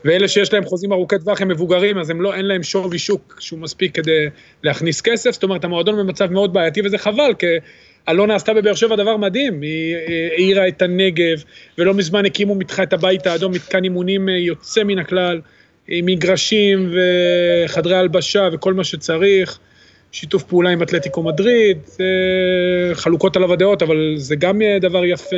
ואלה 0.05 0.29
שיש 0.29 0.53
להם 0.53 0.65
חוזים 0.65 0.93
ארוכי 0.93 1.19
טווח 1.19 1.41
הם 1.41 1.49
מבוגרים, 1.49 1.99
אז 1.99 2.11
הם 2.11 2.21
לא, 2.21 2.35
אין 2.35 2.47
להם 2.47 2.63
שווי 2.63 2.99
שוק 2.99 3.37
שהוא 3.41 3.59
מספיק 3.59 3.95
כדי 3.95 4.27
להכניס 4.63 5.01
כסף, 5.01 5.31
זאת 5.31 5.43
אומרת, 5.43 5.65
המועדון 5.65 5.99
במצב 5.99 6.33
מאוד 6.33 6.53
בעייתי 6.53 6.81
וזה 6.85 6.99
חבל, 6.99 7.35
כי 7.39 7.47
אלונה 8.09 8.35
עשתה 8.35 8.55
בבאר 8.55 8.75
שבע 8.75 8.97
דבר 8.97 9.17
מדהים, 9.17 9.63
היא 9.63 9.95
אה, 9.95 10.29
האירה 10.33 10.69
את 10.69 10.83
הנגב, 10.83 11.43
ולא 11.79 11.95
מזמן 11.95 12.27
הקימו 12.27 12.55
מתחה 12.55 12.83
את 12.83 12.93
הבית 12.93 13.27
האדום, 13.27 13.53
מתקן 13.53 13.85
אימונים 13.85 14.29
אה, 14.29 14.35
יוצא 14.35 14.85
מן 14.85 14.99
הכלל, 14.99 15.41
עם 15.89 16.07
מגרשים 16.07 16.91
וחדרי 16.95 17.97
הלבשה 17.97 18.49
וכל 18.53 18.75
מה 18.75 18.85
שצריך. 18.85 19.59
שיתוף 20.13 20.43
פעולה 20.43 20.71
עם 20.71 20.83
אתלטיקו 20.83 21.23
מדריד, 21.23 21.79
חלוקות 22.95 23.37
עליו 23.37 23.53
הדעות, 23.53 23.83
אבל 23.83 24.15
זה 24.17 24.37
גם 24.37 24.63
אה, 24.63 24.79
דבר 24.81 25.05
יפה. 25.05 25.37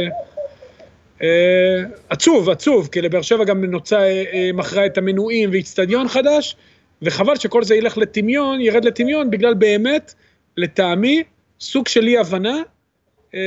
אה, 1.23 1.83
עצוב, 2.09 2.51
עצוב, 2.51 2.89
כי 2.93 3.01
לבאר 3.01 3.23
שבע 3.23 3.45
גם 3.45 3.65
נוצה, 3.65 4.01
אה, 4.01 4.51
מכרה 4.55 4.87
את 4.87 4.99
המנויים 4.99 5.51
ואיצטדיון 5.51 6.09
חדש, 6.09 6.57
וחבל 7.03 7.37
שכל 7.37 7.63
זה 7.63 7.75
ילך 7.75 7.99
לטמיון, 7.99 8.61
ירד 8.61 8.85
לטמיון, 8.85 9.31
בגלל 9.31 9.55
באמת, 9.55 10.15
לטעמי, 10.57 11.23
סוג 11.61 11.89
של 11.89 12.07
אי 12.07 12.19
הבנה 12.19 12.57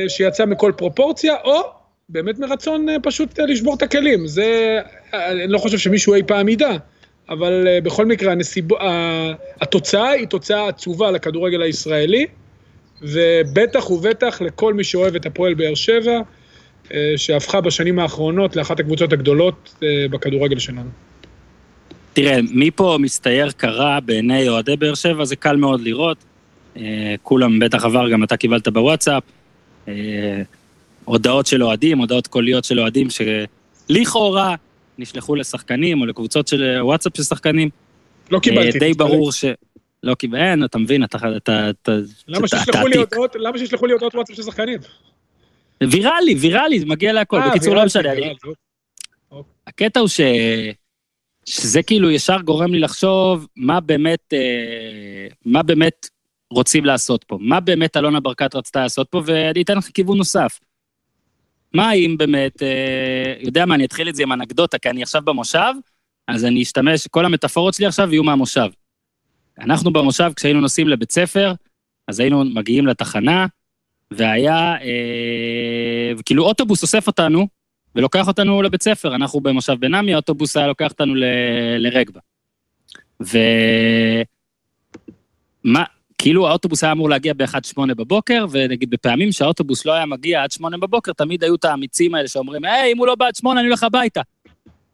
שיצא 0.07 0.45
מכל 0.45 0.71
פרופורציה, 0.77 1.35
או 1.43 1.61
באמת 2.09 2.39
מרצון 2.39 2.87
פשוט 3.03 3.39
לשבור 3.39 3.75
את 3.75 3.81
הכלים. 3.81 4.27
זה, 4.27 4.79
אני 5.13 5.47
לא 5.47 5.57
חושב 5.57 5.77
שמישהו 5.77 6.13
אי 6.13 6.23
פעם 6.23 6.49
ידע. 6.49 6.71
אבל 7.31 7.67
uh, 7.67 7.83
בכל 7.83 8.05
מקרה, 8.05 8.31
הנסיב... 8.31 8.65
התוצאה 9.61 10.09
היא 10.09 10.27
תוצאה 10.27 10.67
עצובה 10.67 11.11
לכדורגל 11.11 11.61
הישראלי, 11.61 12.25
ובטח 13.01 13.91
ובטח 13.91 14.41
לכל 14.41 14.73
מי 14.73 14.83
שאוהב 14.83 15.15
את 15.15 15.25
הפועל 15.25 15.53
באר 15.53 15.75
שבע, 15.75 16.19
uh, 16.88 16.91
שהפכה 17.17 17.61
בשנים 17.61 18.00
האחרונות 18.00 18.55
לאחת 18.55 18.79
הקבוצות 18.79 19.13
הגדולות 19.13 19.75
uh, 19.75 19.83
בכדורגל 20.11 20.59
שלנו. 20.59 20.89
תראה, 22.13 22.39
מי 22.51 22.71
פה 22.71 22.97
מסתייר 23.00 23.51
קרה 23.51 24.00
בעיני 24.00 24.50
אוהדי 24.50 24.75
באר 24.75 24.93
שבע, 24.93 25.25
זה 25.25 25.35
קל 25.35 25.55
מאוד 25.55 25.81
לראות. 25.81 26.17
כולם 27.23 27.59
בטח 27.59 27.85
עבר, 27.85 28.09
גם 28.09 28.23
אתה 28.23 28.38
קיבלת 28.38 28.67
בוואטסאפ. 28.67 29.23
הודעות 31.05 31.45
של 31.45 31.63
אוהדים, 31.63 31.97
הודעות 31.97 32.27
קוליות 32.27 32.63
של 32.63 32.79
אוהדים 32.79 33.07
שלכאורה 33.09 34.55
נשלחו 35.01 35.36
לשחקנים 35.36 36.01
או 36.01 36.05
לקבוצות 36.05 36.48
של 36.48 36.77
וואטסאפ 36.81 37.17
של 37.17 37.24
שחקנים. 37.24 37.70
לא 38.31 38.39
קיבלתי. 38.39 38.79
די 38.79 38.93
ברור 38.93 39.31
ש... 39.31 39.46
לא 40.03 40.15
קיבל, 40.15 40.39
אין, 40.39 40.63
אתה 40.63 40.77
מבין, 40.77 41.03
אתה... 41.03 41.17
למה 42.27 42.48
שישלחו 43.58 43.86
לי 43.86 43.93
הודעות, 43.93 44.15
וואטסאפ 44.15 44.36
של 44.36 44.43
שחקנים? 44.43 44.79
ויראלי, 45.84 46.36
ויראלי, 46.36 46.79
זה 46.79 46.86
מגיע 46.86 47.13
להכל. 47.13 47.41
אה, 47.41 47.50
בקיצור, 47.50 47.75
לא 47.75 47.86
משנה. 47.86 48.10
הקטע 49.67 50.00
הוא 50.00 50.08
ש... 50.08 50.22
שזה 51.46 51.84
כאילו 51.84 52.12
ישר 52.12 52.41
גורם 52.41 52.74
לי 52.74 52.79
לחשוב 52.79 53.48
מה 53.55 53.79
באמת, 53.79 54.34
אה, 54.34 55.27
מה 55.46 55.63
באמת 55.63 56.10
רוצים 56.51 56.86
לעשות 56.86 57.24
פה, 57.24 57.38
מה 57.41 57.60
באמת 57.60 57.98
אלונה 57.98 58.20
ברקת 58.20 58.55
רצתה 58.55 58.81
לעשות 58.81 59.08
פה, 59.10 59.22
ואני 59.25 59.62
אתן 59.62 59.77
לך 59.77 59.89
כיוון 59.93 60.17
נוסף. 60.17 60.60
מה 61.73 61.93
אם 61.93 62.15
באמת, 62.17 62.63
אה, 62.63 63.33
יודע 63.39 63.65
מה, 63.65 63.75
אני 63.75 63.85
אתחיל 63.85 64.09
את 64.09 64.15
זה 64.15 64.23
עם 64.23 64.31
אנקדוטה, 64.31 64.77
כי 64.77 64.89
אני 64.89 65.03
עכשיו 65.03 65.21
במושב, 65.21 65.73
אז 66.27 66.45
אני 66.45 66.61
אשתמש, 66.61 67.07
כל 67.07 67.25
המטאפורות 67.25 67.73
שלי 67.73 67.85
עכשיו 67.85 68.13
יהיו 68.13 68.23
מהמושב. 68.23 68.69
אנחנו 69.59 69.93
במושב, 69.93 70.31
כשהיינו 70.35 70.61
נוסעים 70.61 70.87
לבית 70.87 71.11
ספר, 71.11 71.53
אז 72.07 72.19
היינו 72.19 72.45
מגיעים 72.45 72.87
לתחנה, 72.87 73.45
והיה, 74.11 74.75
אה, 74.81 76.13
כאילו 76.25 76.43
אוטובוס 76.43 76.83
אוסף 76.83 77.07
אותנו, 77.07 77.47
ולוקח 77.95 78.27
אותנו 78.27 78.61
לבית 78.61 78.83
ספר. 78.83 79.15
אנחנו 79.15 79.41
במושב 79.41 79.75
בן 79.79 79.95
עמי, 79.95 80.13
האוטובוס 80.13 80.57
היה 80.57 80.67
לוקח 80.67 80.91
אותנו 80.91 81.13
לרגבה. 81.77 82.19
ומה, 83.19 84.23
כאילו 86.21 86.47
האוטובוס 86.47 86.83
היה 86.83 86.91
אמור 86.91 87.09
להגיע 87.09 87.33
ב-1-8 87.33 87.93
בבוקר, 87.95 88.45
ונגיד 88.51 88.89
בפעמים 88.89 89.31
שהאוטובוס 89.31 89.85
לא 89.85 89.91
היה 89.91 90.05
מגיע 90.05 90.43
עד 90.43 90.51
8 90.51 90.77
בבוקר, 90.77 91.13
תמיד 91.13 91.43
היו 91.43 91.55
את 91.55 91.65
האמיצים 91.65 92.15
האלה 92.15 92.27
שאומרים, 92.27 92.65
היי, 92.65 92.93
אם 92.93 92.97
הוא 92.97 93.07
לא 93.07 93.15
בא 93.15 93.27
עד 93.27 93.35
8, 93.35 93.59
אני 93.59 93.67
הולך 93.67 93.83
הביתה. 93.83 94.21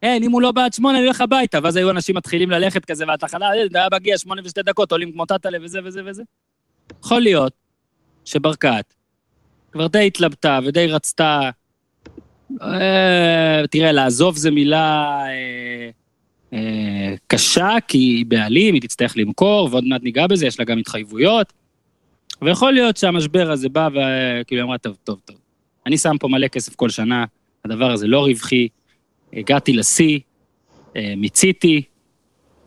אין, 0.02 0.24
אם 0.24 0.32
הוא 0.32 0.42
לא 0.42 0.52
בא 0.52 0.66
עד 0.66 0.74
8, 0.74 0.98
אני 0.98 1.06
הולך 1.06 1.22
הביתה. 1.22 1.60
ואז 1.64 1.76
היו 1.76 1.90
אנשים 1.90 2.16
מתחילים 2.16 2.52
ללכת 2.52 2.86
כזה, 2.86 3.06
והתחנה, 3.08 3.50
זה 3.72 3.78
היה 3.78 3.88
מגיע 3.94 4.18
8 4.18 4.42
ו-2 4.42 4.64
דקות, 4.66 4.92
עולים 4.92 5.12
כמו 5.12 5.26
טאטאלה 5.26 5.58
וזה 5.62 5.80
וזה 5.84 6.02
וזה. 6.06 6.24
יכול 7.04 7.22
להיות 7.22 7.54
שברקת 8.26 8.94
כבר 9.72 9.88
די 9.88 10.08
התלבטה 10.08 10.60
ודי 10.64 10.88
רצתה, 10.88 11.50
אה, 12.62 13.62
תראה, 13.72 13.92
לעזוב 13.92 14.38
זה 14.38 14.52
מילה... 14.52 15.24
אה, 15.28 15.90
אה, 16.54 17.16
קשה, 17.28 17.76
כי 17.88 17.98
היא 17.98 18.26
בעלים, 18.26 18.74
היא 18.74 18.82
תצטרך 18.82 19.18
למכור, 19.18 19.70
ועוד 19.72 19.84
מעט 19.84 20.04
ניגע 20.04 20.28
בזה, 20.28 20.48
יש 20.48 20.60
לה 20.60 20.66
גם 20.66 20.78
התחייבויות. 20.78 21.54
ויכול 22.42 22.74
להיות 22.74 22.98
שהמשבר 22.98 23.52
הזה 23.52 23.70
בא 23.70 23.90
וכאילו 23.92 24.64
אמרה, 24.64 24.78
טוב, 24.78 24.98
טוב, 25.04 25.20
טוב. 25.26 25.38
אני 25.86 25.98
שם 25.98 26.16
פה 26.20 26.28
מלא 26.28 26.48
כסף 26.48 26.76
כל 26.76 26.90
שנה, 26.90 27.26
הדבר 27.66 27.92
הזה 27.92 28.08
לא 28.08 28.26
רווחי, 28.26 28.68
הגעתי 29.34 29.74
לשיא, 29.74 30.20
אה, 30.96 31.14
מיציתי, 31.18 31.82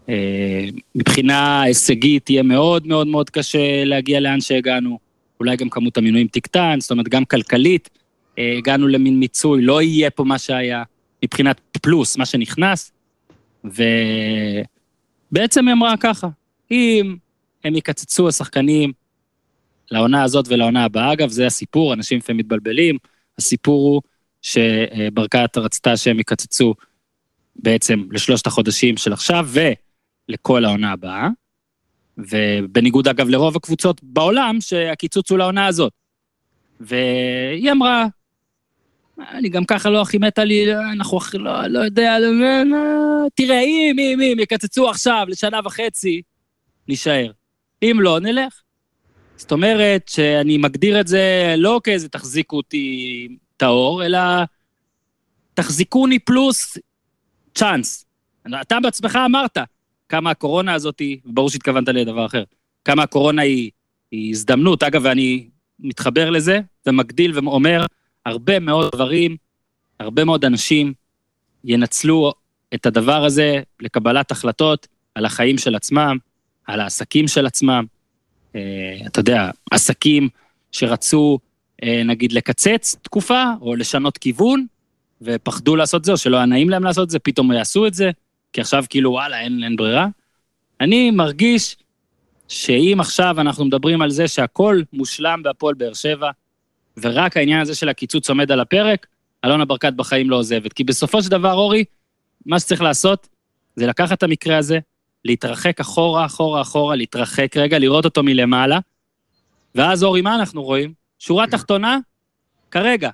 אה, 0.09 0.69
מבחינה 0.95 1.63
הישגית 1.63 2.31
יהיה 2.31 2.43
מאוד 2.43 2.87
מאוד 2.87 3.07
מאוד 3.07 3.31
קשה 3.31 3.85
להגיע 3.85 4.21
לאן 4.21 4.41
שהגענו, 4.41 4.99
אולי 5.41 5.57
גם 5.57 5.69
כמות 5.69 5.97
המינויים 5.97 6.27
תקטן, 6.27 6.77
זאת 6.81 6.91
אומרת, 6.91 7.09
גם 7.09 7.25
כלכלית, 7.25 7.91
הגענו 8.39 8.89
למין 8.89 9.19
מיצוי, 9.19 9.63
לא 9.63 9.83
יהיה 9.83 10.11
פה 10.11 10.25
מה 10.25 10.39
שהיה, 10.39 10.83
מבחינת 11.25 11.61
פלוס, 11.83 12.17
מה 12.17 12.27
שנכנס, 12.27 12.93
ובעצם 13.65 15.69
היא 15.69 15.73
אמרה 15.73 15.97
ככה, 15.97 16.29
אם 16.71 17.17
הם 17.65 17.77
יקצצו 17.77 18.29
השחקנים 18.29 18.93
לעונה 19.91 20.23
הזאת 20.23 20.47
ולעונה 20.49 20.85
הבאה, 20.85 21.13
אגב, 21.13 21.29
זה 21.29 21.47
הסיפור, 21.47 21.95
אנשים 21.95 22.19
לפעמים 22.19 22.39
מתבלבלים, 22.39 22.99
הסיפור 23.39 23.89
הוא 23.89 24.03
שברקת 24.43 25.57
רצתה 25.57 25.97
שהם 25.97 26.21
יקצצו 26.21 26.75
בעצם 27.57 28.03
לשלושת 28.11 28.47
החודשים 28.47 28.97
של 28.97 29.13
עכשיו 29.13 29.49
ולכל 30.29 30.65
העונה 30.65 30.93
הבאה, 30.93 31.29
ובניגוד 32.19 33.09
אגב 33.09 33.29
לרוב 33.29 33.57
הקבוצות 33.57 34.01
בעולם, 34.03 34.61
שהקיצוץ 34.61 35.31
הוא 35.31 35.39
לעונה 35.39 35.67
הזאת. 35.67 35.93
והיא 36.81 37.73
אמרה, 37.73 38.07
אני 39.31 39.49
גם 39.49 39.65
ככה 39.65 39.91
לא 39.91 40.03
הכי 40.03 40.19
מתה 40.19 40.45
לי, 40.45 40.75
אנחנו 40.77 41.17
הכי 41.17 41.39
לא, 41.39 41.67
לא 41.67 41.79
יודע, 41.79 42.19
לא, 42.19 42.63
לא, 42.63 42.77
תראה, 43.35 43.61
אם, 43.61 43.97
אם, 43.99 44.21
אם 44.21 44.37
יקצצו 44.41 44.91
עכשיו 44.91 45.27
לשנה 45.29 45.61
וחצי, 45.65 46.23
נישאר. 46.89 47.31
אם 47.83 47.97
לא, 48.01 48.21
נלך. 48.21 48.61
זאת 49.37 49.53
אומרת 49.53 50.09
שאני 50.09 50.59
מגדיר 50.59 51.01
את 51.01 51.07
זה 51.07 51.55
לא 51.59 51.81
כאיזה 51.85 52.09
תחזיקו 52.09 52.57
אותי 52.57 53.29
טהור, 53.57 54.05
אלא 54.05 54.19
תחזיקוני 55.55 56.19
פלוס 56.19 56.79
צ'אנס. 57.55 58.07
אתה 58.61 58.81
בעצמך 58.81 59.19
אמרת 59.27 59.59
כמה 60.09 60.31
הקורונה 60.31 60.75
הזאת 60.75 61.03
ברור 61.25 61.51
שהתכוונת 61.51 61.89
לדבר 61.89 62.27
אחר, 62.27 62.45
כמה 62.85 63.03
הקורונה 63.03 63.43
היא, 63.43 63.71
היא 64.11 64.31
הזדמנות. 64.31 64.83
אגב, 64.83 65.01
ואני 65.05 65.49
מתחבר 65.79 66.31
לזה 66.31 66.61
ומגדיל 66.87 67.39
ואומר, 67.39 67.85
הרבה 68.27 68.59
מאוד 68.59 68.93
דברים, 68.93 69.37
הרבה 70.01 70.25
מאוד 70.25 70.45
אנשים 70.45 70.93
ינצלו 71.65 72.33
את 72.75 72.87
הדבר 72.87 73.25
הזה 73.25 73.63
לקבלת 73.81 74.31
החלטות 74.31 74.87
על 75.15 75.25
החיים 75.25 75.59
של 75.59 75.75
עצמם, 75.75 76.17
על 76.67 76.81
העסקים 76.81 77.29
של 77.29 77.47
עצמם. 77.47 77.85
אה, 78.55 78.61
אתה 79.07 79.21
יודע, 79.21 79.51
עסקים 79.71 80.29
שרצו, 80.73 81.39
אה, 81.83 82.03
נגיד, 82.05 82.33
לקצץ 82.33 82.97
תקופה, 83.03 83.45
או 83.61 83.75
לשנות 83.77 84.19
כיוון, 84.19 84.67
ופחדו 85.23 85.77
לעשות 85.77 86.05
זה, 86.05 86.13
או 86.13 86.17
שלא 86.17 86.37
היה 86.37 86.47
נעים 86.47 86.71
להם 86.71 86.85
לעשות 86.85 87.05
את 87.05 87.11
זה, 87.11 87.19
פתאום 87.19 87.53
יעשו 87.53 87.87
את 87.87 87.95
זה, 87.95 88.11
כי 88.53 88.61
עכשיו 88.61 88.85
כאילו, 88.89 89.11
וואלה, 89.11 89.41
אין, 89.41 89.65
אין 89.65 89.77
ברירה. 89.77 90.07
אני 90.81 91.11
מרגיש 91.11 91.77
שאם 92.49 92.97
עכשיו 93.01 93.41
אנחנו 93.41 93.65
מדברים 93.65 94.03
על 94.03 94.11
זה 94.11 94.29
שהכל 94.29 94.83
מושלם 94.93 95.43
בהפועל 95.43 95.75
באר 95.75 95.95
שבע, 95.95 96.31
ורק 97.01 97.37
העניין 97.37 97.61
הזה 97.61 97.75
של 97.75 97.89
הקיצוץ 97.89 98.29
עומד 98.29 98.53
על 98.53 98.61
הפרק, 98.61 99.07
אלונה 99.45 99.65
ברקת 99.65 99.93
בחיים 99.93 100.31
לא 100.31 100.37
עוזבת. 100.37 100.73
כי 100.73 100.85
בסופו 100.85 101.23
של 101.23 101.31
דבר, 101.31 101.53
אורי, 101.53 101.85
מה 102.47 102.61
שצריך 102.61 102.83
לעשות 102.83 103.29
זה 103.77 103.87
לקחת 103.87 104.19
את 104.19 104.23
המקרה 104.23 104.59
הזה, 104.59 104.79
להתרחק 105.25 105.81
אחורה, 105.81 106.27
אחורה, 106.27 106.61
אחורה, 106.61 106.97
להתרחק 106.97 107.57
רגע, 107.57 107.79
לראות 107.79 108.05
אותו 108.05 108.23
מלמעלה, 108.23 108.79
ואז, 109.75 110.05
אורי, 110.05 110.21
מה 110.21 110.35
אנחנו 110.35 110.63
רואים? 110.63 110.93
שורה 111.19 111.47
תחתונה, 111.47 111.99
כרגע, 112.71 113.11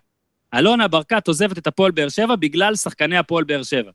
אלונה 0.55 0.89
ברקת 0.89 1.29
עוזבת 1.29 1.59
את 1.59 1.67
הפועל 1.67 1.91
באר 1.91 2.09
שבע 2.09 2.37
בגלל 2.37 2.75
שחקני 2.75 3.17
הפועל 3.19 3.45
באר 3.45 3.63
שבע. 3.63 3.91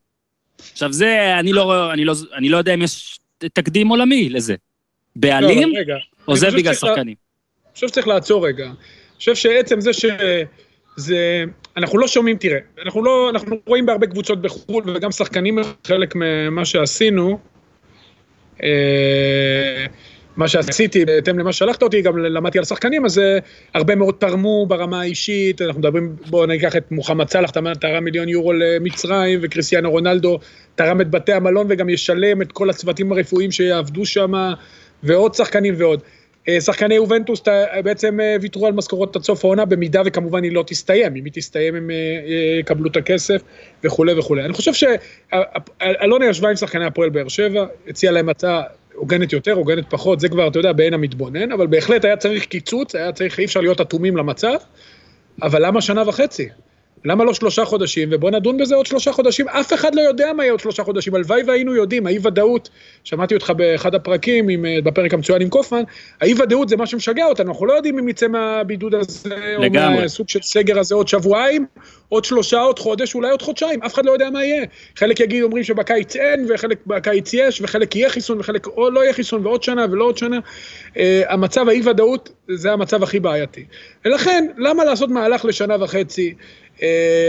עכשיו, 0.71 0.93
זה, 0.93 1.35
אני 1.39 1.53
לא, 1.53 1.93
אני, 1.93 2.05
לא, 2.05 2.13
אני 2.33 2.49
לא 2.49 2.57
יודע 2.57 2.73
אם 2.73 2.81
יש 2.81 3.19
תקדים 3.37 3.87
עולמי 3.87 4.29
לזה. 4.29 4.55
בעלים 5.15 5.73
לא. 5.87 5.95
עוזב 6.25 6.55
בגלל 6.55 6.73
שחקנים. 6.73 7.15
אני 7.65 7.73
חושב 7.73 7.87
שצריך 7.87 8.07
לעצור 8.07 8.47
רגע. 8.47 8.71
חושב 9.21 9.35
שעצם 9.35 9.81
זה 9.81 9.91
שזה... 9.93 11.43
אנחנו 11.77 11.97
לא 11.97 12.07
שומעים, 12.07 12.37
תראה, 12.37 12.59
אנחנו 12.85 13.03
לא, 13.03 13.29
אנחנו 13.29 13.55
רואים 13.67 13.85
בהרבה 13.85 14.07
קבוצות 14.07 14.41
בחו"ל, 14.41 14.83
וגם 14.95 15.11
שחקנים 15.11 15.57
חלק 15.87 16.15
ממה 16.15 16.65
שעשינו, 16.65 17.39
אה, 18.63 19.85
מה 20.37 20.47
שעשיתי, 20.47 21.05
בהתאם 21.05 21.39
למה 21.39 21.53
ששלחת 21.53 21.83
אותי, 21.83 22.01
גם 22.01 22.17
למדתי 22.17 22.57
על 22.57 22.65
שחקנים, 22.65 23.05
אז 23.05 23.19
אה, 23.19 23.37
הרבה 23.73 23.95
מאוד 23.95 24.15
תרמו 24.19 24.65
ברמה 24.65 25.01
האישית, 25.01 25.61
אנחנו 25.61 25.79
מדברים, 25.79 26.15
בואו 26.29 26.45
ניקח 26.45 26.75
את 26.75 26.91
מוחמד 26.91 27.29
סאלח, 27.29 27.49
תרם 27.79 28.03
מיליון 28.03 28.29
יורו 28.29 28.53
למצרים, 28.53 29.39
וקריסטיאנו 29.41 29.91
רונלדו 29.91 30.39
תרם 30.75 31.01
את 31.01 31.09
בתי 31.09 31.33
המלון 31.33 31.67
וגם 31.69 31.89
ישלם 31.89 32.41
את 32.41 32.51
כל 32.51 32.69
הצוותים 32.69 33.11
הרפואיים 33.11 33.51
שיעבדו 33.51 34.05
שם, 34.05 34.33
ועוד 35.03 35.33
שחקנים 35.33 35.73
ועוד. 35.77 36.01
אה, 36.49 36.61
שחקני 36.61 36.95
יובנטוס 36.95 37.41
ת- 37.41 37.47
בעצם 37.83 38.19
אה, 38.19 38.35
ויתרו 38.41 38.67
על 38.67 38.73
משכורות 38.73 39.15
עד 39.15 39.23
סוף 39.23 39.45
העונה, 39.45 39.65
במידה 39.65 40.01
וכמובן 40.05 40.43
היא 40.43 40.51
לא 40.51 40.63
תסתיים, 40.67 41.15
אם 41.15 41.25
היא 41.25 41.33
תסתיים 41.33 41.75
הם 41.75 41.91
אה, 41.91 41.95
אה, 41.95 42.59
יקבלו 42.59 42.89
את 42.89 42.95
הכסף 42.97 43.41
וכולי 43.83 44.19
וכולי. 44.19 44.45
אני 44.45 44.53
חושב 44.53 44.71
שאלונה 44.73 46.25
ישבה 46.25 46.49
עם 46.49 46.55
שחקני 46.55 46.85
הפועל 46.85 47.09
באר 47.09 47.27
שבע, 47.27 47.65
הציעה 47.87 48.13
להם 48.13 48.29
הצעה 48.29 48.63
הוגנת 48.93 49.33
יותר, 49.33 49.51
הוגנת 49.51 49.85
פחות, 49.89 50.19
זה 50.19 50.29
כבר, 50.29 50.47
אתה 50.47 50.59
יודע, 50.59 50.71
בעין 50.73 50.93
המתבונן, 50.93 51.51
אבל 51.51 51.67
בהחלט 51.67 52.05
היה 52.05 52.17
צריך 52.17 52.45
קיצוץ, 52.45 52.95
היה 52.95 53.11
צריך, 53.11 53.39
אי 53.39 53.45
אפשר 53.45 53.61
להיות 53.61 53.81
אטומים 53.81 54.17
למצב, 54.17 54.55
אבל 55.41 55.65
למה 55.65 55.81
שנה 55.81 56.03
וחצי? 56.09 56.49
למה 57.05 57.23
לא 57.23 57.33
שלושה 57.33 57.65
חודשים? 57.65 58.09
ובוא 58.11 58.31
נדון 58.31 58.57
בזה 58.57 58.75
עוד 58.75 58.85
שלושה 58.85 59.11
חודשים. 59.11 59.47
אף 59.47 59.73
אחד 59.73 59.95
לא 59.95 60.01
יודע 60.01 60.33
מה 60.33 60.43
יהיה 60.43 60.51
עוד 60.53 60.59
שלושה 60.59 60.83
חודשים. 60.83 61.15
הלוואי 61.15 61.41
והיינו 61.47 61.75
יודעים, 61.75 62.07
האי 62.07 62.19
ודאות, 62.23 62.69
שמעתי 63.03 63.35
אותך 63.35 63.49
באחד 63.49 63.95
הפרקים, 63.95 64.49
עם, 64.49 64.65
אה, 64.65 64.77
בפרק 64.83 65.13
המצוין 65.13 65.41
עם 65.41 65.49
קופמן, 65.49 65.83
האי 66.21 66.33
ודאות 66.33 66.69
זה 66.69 66.77
מה 66.77 66.87
שמשגע 66.87 67.25
אותנו, 67.25 67.51
אנחנו 67.51 67.65
לא 67.65 67.73
יודעים 67.73 67.99
אם 67.99 68.09
יצא 68.09 68.27
מהבידוד 68.27 68.95
הזה, 68.95 69.35
לגמרי. 69.59 69.95
או 69.95 70.01
מהסוג 70.01 70.29
של 70.29 70.41
סגר 70.41 70.79
הזה 70.79 70.95
עוד 70.95 71.07
שבועיים, 71.07 71.65
עוד 72.09 72.25
שלושה, 72.25 72.59
עוד 72.59 72.79
חודש, 72.79 73.15
אולי 73.15 73.31
עוד 73.31 73.41
חודשיים, 73.41 73.83
אף 73.83 73.93
אחד 73.93 74.05
לא 74.05 74.11
יודע 74.11 74.29
מה 74.29 74.43
יהיה. 74.43 74.65
חלק 74.95 75.19
יגיד, 75.19 75.43
אומרים 75.43 75.63
שבקיץ 75.63 76.15
אין, 76.15 76.45
וחלק 76.49 76.77
בקיץ 76.87 77.33
יש, 77.33 77.61
וחלק 77.61 77.95
יהיה 77.95 78.09
חיסון, 78.09 78.39
וחלק 78.39 78.67
או 78.67 78.89
לא 78.89 79.03
יהיה 79.03 79.13
חיסון, 79.13 79.45
ועוד 79.45 79.63
שנה 79.63 79.85
ולא 79.91 80.03
עוד 80.03 80.17
שנה. 80.17 80.39
Uh, 80.93 80.97
המצב, 81.29 81.69
האי 81.69 81.81
ודאות, 81.85 82.29
זה 82.49 82.71
המצב 82.71 83.03
הכי 83.03 83.19
בעייתי. 83.19 83.65
ולכן, 84.05 84.47
למה 84.57 84.85
לעשות 84.85 85.09
מהלך 85.09 85.45
לשנה 85.45 85.83
וחצי? 85.83 86.33
Uh, 86.81 86.83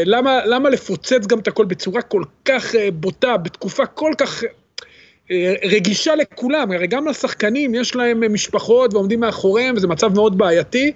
למה, 0.04 0.46
למה 0.46 0.70
לפוצץ 0.70 1.26
גם 1.26 1.38
את 1.38 1.48
הכל 1.48 1.64
בצורה 1.64 2.02
כל 2.02 2.22
כך 2.44 2.74
uh, 2.74 2.78
בוטה, 2.92 3.36
בתקופה 3.36 3.86
כל 3.86 4.12
כך... 4.18 4.44
אה, 5.30 5.54
רגישה 5.64 6.14
לכולם, 6.14 6.72
הרי 6.72 6.86
גם 6.86 7.08
לשחקנים 7.08 7.74
יש 7.74 7.96
להם 7.96 8.22
אה, 8.22 8.28
משפחות 8.28 8.94
ועומדים 8.94 9.20
מאחוריהם, 9.20 9.74
וזה 9.76 9.88
מצב 9.88 10.14
מאוד 10.14 10.38
בעייתי. 10.38 10.92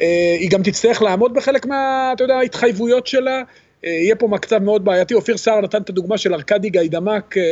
אה, 0.00 0.36
היא 0.40 0.50
גם 0.50 0.62
תצטרך 0.62 1.02
לעמוד 1.02 1.34
בחלק 1.34 1.66
מה, 1.66 2.10
אתה 2.14 2.24
יודע, 2.24 2.34
ההתחייבויות 2.34 3.06
שלה. 3.06 3.42
אה, 3.84 3.90
יהיה 3.90 4.16
פה 4.16 4.28
מצב 4.28 4.58
מאוד 4.58 4.84
בעייתי. 4.84 5.14
אופיר 5.14 5.36
סער 5.36 5.60
נתן 5.60 5.82
את 5.82 5.90
הדוגמה 5.90 6.18
של 6.18 6.34
ארכדי 6.34 6.70
גיידמק 6.70 7.36
אה, 7.36 7.42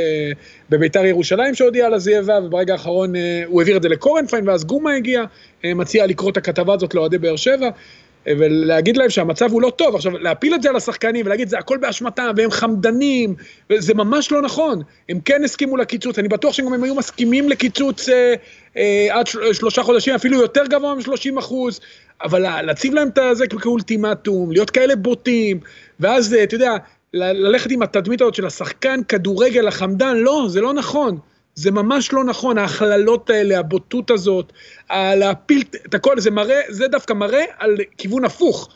בביתר 0.70 1.04
ירושלים 1.04 1.54
שהודיע 1.54 1.86
על 1.86 1.94
עזיבה, 1.94 2.38
וברגע 2.44 2.72
האחרון 2.72 3.16
אה, 3.16 3.42
הוא 3.46 3.60
העביר 3.60 3.76
את 3.76 3.82
זה 3.82 3.88
לקורנפיין, 3.88 4.48
ואז 4.48 4.64
גומה 4.64 4.94
הגיע, 4.94 5.24
אה, 5.64 5.74
מציע 5.74 6.06
לקרוא 6.06 6.30
את 6.30 6.36
הכתבה 6.36 6.74
הזאת 6.74 6.94
לאוהדי 6.94 7.18
באר 7.18 7.36
שבע. 7.36 7.68
ולהגיד 8.26 8.96
להם 8.96 9.10
שהמצב 9.10 9.52
הוא 9.52 9.62
לא 9.62 9.70
טוב. 9.70 9.94
עכשיו, 9.94 10.18
להפיל 10.18 10.54
את 10.54 10.62
זה 10.62 10.68
על 10.68 10.76
השחקנים 10.76 11.26
ולהגיד, 11.26 11.48
זה 11.48 11.58
הכל 11.58 11.76
באשמתם, 11.76 12.30
והם 12.36 12.50
חמדנים, 12.50 13.34
וזה 13.70 13.94
ממש 13.94 14.32
לא 14.32 14.42
נכון. 14.42 14.82
הם 15.08 15.20
כן 15.24 15.44
הסכימו 15.44 15.76
לקיצוץ, 15.76 16.18
אני 16.18 16.28
בטוח 16.28 16.52
שגם 16.52 16.72
הם 16.72 16.84
היו 16.84 16.94
מסכימים 16.94 17.48
לקיצוץ 17.48 18.08
אה, 18.08 18.34
אה, 18.76 19.08
עד 19.10 19.26
של, 19.26 19.52
שלושה 19.52 19.82
חודשים, 19.82 20.14
אפילו 20.14 20.40
יותר 20.40 20.66
גבוה 20.66 20.94
מ-30 20.94 21.38
אחוז, 21.38 21.80
אבל 22.22 22.42
לה- 22.42 22.62
להציב 22.62 22.94
להם 22.94 23.08
את 23.08 23.18
זה 23.32 23.46
כאולטימטום, 23.46 24.52
להיות 24.52 24.70
כאלה 24.70 24.96
בוטים, 24.96 25.60
ואז, 26.00 26.34
אה, 26.34 26.42
אתה 26.42 26.54
יודע, 26.54 26.76
ללכת 27.14 27.70
עם 27.70 27.82
התדמית 27.82 28.20
הזאת 28.20 28.34
של 28.34 28.46
השחקן 28.46 29.00
כדורגל 29.08 29.68
החמדן, 29.68 30.16
לא, 30.16 30.44
זה 30.48 30.60
לא 30.60 30.72
נכון. 30.72 31.18
זה 31.60 31.70
ממש 31.70 32.12
לא 32.12 32.24
נכון, 32.24 32.58
ההכללות 32.58 33.30
האלה, 33.30 33.58
הבוטות 33.58 34.10
הזאת, 34.10 34.52
להפיל 34.90 35.62
את 35.86 35.94
הכל, 35.94 36.20
זה 36.20 36.30
מראה, 36.30 36.60
זה 36.68 36.88
דווקא 36.88 37.12
מראה 37.12 37.44
על 37.58 37.76
כיוון 37.98 38.24
הפוך. 38.24 38.68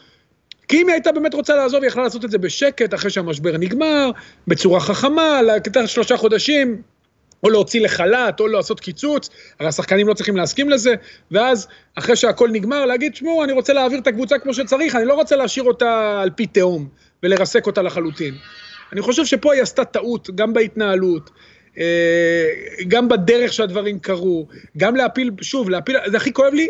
כי 0.68 0.83
אם 0.83 0.87
היא 0.87 0.92
הייתה 0.94 1.12
באמת 1.12 1.35
רוצה 1.35 1.55
לעזוב, 1.55 1.83
היא 1.83 1.88
יכלה 1.88 2.03
לעשות 2.03 2.25
את 2.25 2.31
זה 2.31 2.38
בשקט, 2.38 2.94
אחרי 2.94 3.11
שהמשבר 3.11 3.57
נגמר, 3.59 4.11
בצורה 4.49 4.81
חכמה, 4.81 5.42
לקטע 5.42 5.87
שלושה 5.87 6.16
חודשים, 6.16 6.83
או 7.42 7.51
להוציא 7.51 7.81
לחל"ת, 7.81 8.40
או 8.40 8.49
לעשות 8.49 8.81
קיצוץ, 8.81 9.31
הרי 9.61 9.68
השחקנים 9.68 10.09
לא 10.09 10.14
צריכים 10.14 10.37
להסכים 10.37 10.70
לזה, 10.70 10.94
ואז, 11.31 11.68
אחרי 11.94 12.16
שהכל 12.16 12.49
נגמר, 12.51 12.85
להגיד, 12.85 13.12
תשמעו, 13.12 13.44
אני 13.44 13.53
רוצה 13.53 13.73
להעביר 13.73 13.99
את 13.99 14.07
הקבוצה 14.07 14.38
כמו 14.38 14.55
שצריך, 14.55 14.97
אני 14.97 15.05
לא 15.05 15.14
רוצה 15.14 15.37
להשאיר 15.37 15.64
אותה 15.64 16.20
על 16.23 16.31
פי 16.31 16.47
תהום, 16.47 16.88
ולרסק 17.23 17.66
אותה 17.66 17.83
לחלוטין. 17.83 18.35
אני 18.92 19.03
חושב 19.03 19.25
שפה 19.25 19.53
היא 19.53 19.62
עשתה 19.62 19.85
טעות, 19.85 20.31
גם 20.35 20.53
בהתנהלות, 20.53 21.31
גם 22.88 23.08
בדרך 23.08 23.52
שהדברים 23.52 23.98
קרו, 23.98 24.46
גם 24.76 24.96
להפיל, 24.96 25.30
שוב, 25.40 25.70
להפיל, 25.70 25.96
זה 26.06 26.16
הכי 26.16 26.32
כואב 26.32 26.54
לי, 26.54 26.68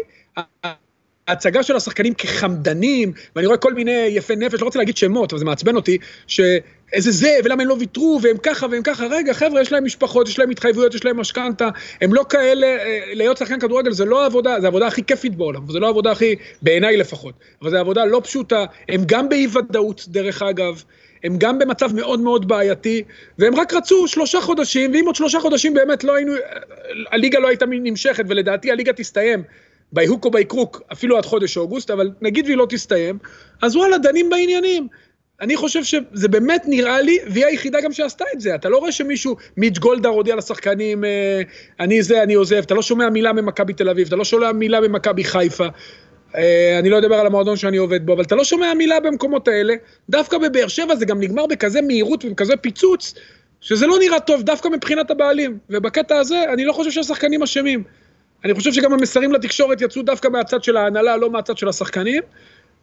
ההצגה 1.28 1.62
של 1.62 1.76
השחקנים 1.76 2.14
כחמדנים, 2.14 3.12
ואני 3.36 3.46
רואה 3.46 3.58
כל 3.58 3.74
מיני 3.74 4.06
יפי 4.10 4.36
נפש, 4.36 4.60
לא 4.60 4.64
רוצה 4.64 4.78
להגיד 4.78 4.96
שמות, 4.96 5.32
אבל 5.32 5.38
זה 5.38 5.44
מעצבן 5.44 5.76
אותי, 5.76 5.98
שאיזה 6.26 7.10
זה, 7.10 7.36
ולמה 7.44 7.62
הם 7.62 7.68
לא 7.68 7.76
ויתרו, 7.78 8.20
והם 8.22 8.36
ככה 8.42 8.66
והם 8.70 8.82
ככה, 8.82 9.06
רגע, 9.06 9.34
חבר'ה, 9.34 9.60
יש 9.60 9.72
להם 9.72 9.84
משפחות, 9.84 10.28
יש 10.28 10.38
להם 10.38 10.50
התחייבויות, 10.50 10.94
יש 10.94 11.04
להם 11.04 11.20
משכנתה, 11.20 11.68
הם 12.00 12.14
לא 12.14 12.24
כאלה, 12.28 12.66
אה, 12.66 13.00
להיות 13.14 13.36
שחקן 13.36 13.60
כדורגל 13.60 13.92
זה 13.92 14.04
לא 14.04 14.26
עבודה, 14.26 14.60
זה 14.60 14.66
העבודה 14.66 14.86
הכי 14.86 15.02
כיפית 15.02 15.36
בעולם, 15.36 15.72
זה 15.72 15.78
לא 15.78 15.86
העבודה 15.86 16.12
הכי, 16.12 16.34
בעיניי 16.62 16.96
לפחות, 16.96 17.34
אבל 17.62 17.70
זו 17.70 17.76
עבודה 17.76 18.04
לא 18.04 18.20
פשוטה, 18.24 18.64
הם 18.88 19.02
גם 19.06 19.28
באי 19.28 19.46
ודאות, 19.52 20.04
דרך 20.08 20.42
אגב, 20.42 20.82
הם 21.24 21.36
גם 21.38 21.58
במצב 21.58 21.94
מאוד 21.94 22.20
מאוד 22.20 22.48
בעייתי, 22.48 23.02
והם 23.38 23.54
רק 23.54 23.74
רצו 23.74 24.08
שלושה 24.08 24.40
חודשים, 24.40 24.92
ואם 24.92 25.06
עוד 25.06 25.14
שלושה 25.14 25.40
חודשים 25.40 25.74
באמת 25.74 26.04
לא 26.04 26.14
היינו, 26.14 26.32
הליגה 27.12 27.38
לא 27.38 27.48
הייתה 27.48 27.66
נמשכת, 27.68 28.24
ולדעתי 28.28 28.70
הליגה 28.70 28.92
תסתיים 28.92 29.42
ביהוק 29.92 30.24
או 30.24 30.30
ביקרוק, 30.30 30.82
אפילו 30.92 31.18
עד 31.18 31.26
חודש 31.26 31.56
אוגוסט, 31.56 31.90
אבל 31.90 32.10
נגיד 32.20 32.44
והיא 32.44 32.56
לא 32.56 32.66
תסתיים, 32.68 33.18
אז 33.62 33.76
וואלה, 33.76 33.98
דנים 33.98 34.30
בעניינים. 34.30 34.88
אני 35.40 35.56
חושב 35.56 35.84
שזה 35.84 36.28
באמת 36.28 36.62
נראה 36.66 37.00
לי, 37.00 37.18
והיא 37.26 37.46
היחידה 37.46 37.80
גם 37.80 37.92
שעשתה 37.92 38.24
את 38.34 38.40
זה. 38.40 38.54
אתה 38.54 38.68
לא 38.68 38.78
רואה 38.78 38.92
שמישהו, 38.92 39.36
מיץ' 39.56 39.78
גולדהר 39.78 40.12
הודיע 40.12 40.36
לשחקנים, 40.36 41.04
אה, 41.04 41.42
אני 41.80 42.02
זה, 42.02 42.22
אני 42.22 42.34
עוזב, 42.34 42.56
אתה 42.56 42.74
לא 42.74 42.82
שומע 42.82 43.08
מילה 43.08 43.32
ממכבי 43.32 43.72
תל 43.72 43.88
אביב, 43.88 44.06
אתה 44.06 44.16
לא 44.16 44.24
שומע 44.24 44.52
מילה 44.52 44.80
ממכבי 44.80 45.24
חיפה. 45.24 45.66
אה, 46.36 46.78
אני 46.78 46.90
לא 46.90 46.98
אדבר 46.98 47.14
על 47.14 47.26
המועדון 47.26 47.56
שאני 47.56 47.76
עובד 47.76 48.06
בו, 48.06 48.12
אבל 48.12 48.22
אתה 48.22 48.34
לא 48.34 48.44
שומע 48.44 48.74
מילה 48.74 49.00
במקומות 49.00 49.48
האלה. 49.48 49.74
דווקא 50.10 50.38
בבאר 50.38 50.68
שבע 50.68 50.96
זה 50.96 51.04
גם 51.04 51.20
נגמר 51.20 51.46
בכזה 51.46 51.82
מהירות 51.82 52.24
ובכזה 52.24 52.56
פיצוץ, 52.56 53.14
שזה 53.60 53.86
לא 53.86 53.98
נראה 53.98 54.20
טוב 54.20 54.42
דווקא 54.42 54.68
מבחינת 54.68 55.10
הבעלים. 55.10 55.58
ובקטע 55.70 56.16
הזה, 56.16 56.44
אני 56.52 56.64
לא 56.64 56.72
חושב 56.72 56.90
שהשחקנים 56.90 57.42
אשמים. 57.42 57.82
אני 58.44 58.54
חושב 58.54 58.72
שגם 58.72 58.92
המסרים 58.92 59.32
לתקשורת 59.32 59.80
יצאו 59.80 60.02
דווקא 60.02 60.28
מהצד 60.28 60.64
של 60.64 60.76
ההנהלה, 60.76 61.16
לא 61.16 61.30
מהצד 61.30 61.58
של 61.58 61.68
השחקנים, 61.68 62.22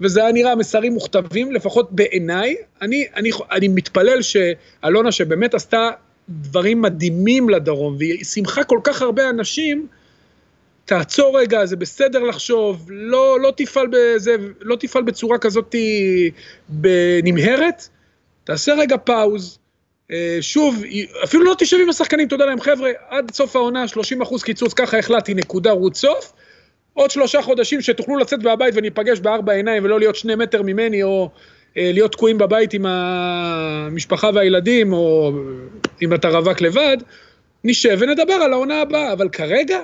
וזה 0.01 0.23
היה 0.23 0.31
נראה 0.31 0.55
מסרים 0.55 0.93
מוכתבים, 0.93 1.51
לפחות 1.51 1.91
בעיניי. 1.91 2.55
אני, 2.81 3.05
אני, 3.15 3.29
אני 3.51 3.67
מתפלל 3.67 4.19
שאלונה, 4.21 5.11
שבאמת 5.11 5.53
עשתה 5.53 5.89
דברים 6.29 6.81
מדהימים 6.81 7.49
לדרום, 7.49 7.95
והיא 7.99 8.23
שימחה 8.23 8.63
כל 8.63 8.79
כך 8.83 9.01
הרבה 9.01 9.29
אנשים, 9.29 9.87
תעצור 10.85 11.39
רגע, 11.39 11.65
זה 11.65 11.75
בסדר 11.75 12.19
לחשוב, 12.19 12.85
לא, 12.89 13.39
לא, 13.39 13.53
תפעל, 13.57 13.87
בזה, 13.91 14.35
לא 14.61 14.75
תפעל 14.75 15.03
בצורה 15.03 15.37
כזאת 15.37 15.75
נמהרת, 17.23 17.87
תעשה 18.43 18.73
רגע 18.73 18.97
פאוז. 18.97 19.57
אה, 20.11 20.37
שוב, 20.41 20.83
אפילו 21.23 21.43
לא 21.43 21.55
תשב 21.59 21.77
עם 21.81 21.89
השחקנים, 21.89 22.27
תודה 22.27 22.45
להם, 22.45 22.61
חבר'ה, 22.61 22.89
עד 23.09 23.31
סוף 23.33 23.55
העונה, 23.55 23.87
30 23.87 24.21
אחוז 24.21 24.43
קיצוץ, 24.43 24.73
ככה 24.73 24.97
החלטתי, 24.97 25.33
נקודה, 25.33 25.71
רוץ 25.71 25.97
סוף. 25.97 26.33
עוד 26.93 27.11
שלושה 27.11 27.41
חודשים 27.41 27.81
שתוכלו 27.81 28.17
לצאת 28.17 28.43
מהבית 28.43 28.75
וניפגש 28.77 29.19
בארבע 29.19 29.53
עיניים 29.53 29.83
ולא 29.83 29.99
להיות 29.99 30.15
שני 30.15 30.35
מטר 30.35 30.61
ממני, 30.61 31.03
או 31.03 31.29
אה, 31.77 31.91
להיות 31.93 32.11
תקועים 32.11 32.37
בבית 32.37 32.73
עם 32.73 32.85
המשפחה 32.85 34.29
והילדים, 34.33 34.93
או 34.93 35.31
אם 36.01 36.13
אתה 36.13 36.29
רווק 36.29 36.61
לבד, 36.61 36.97
נשב 37.63 37.97
ונדבר 37.99 38.33
על 38.33 38.53
העונה 38.53 38.81
הבאה, 38.81 39.13
אבל 39.13 39.29
כרגע, 39.29 39.79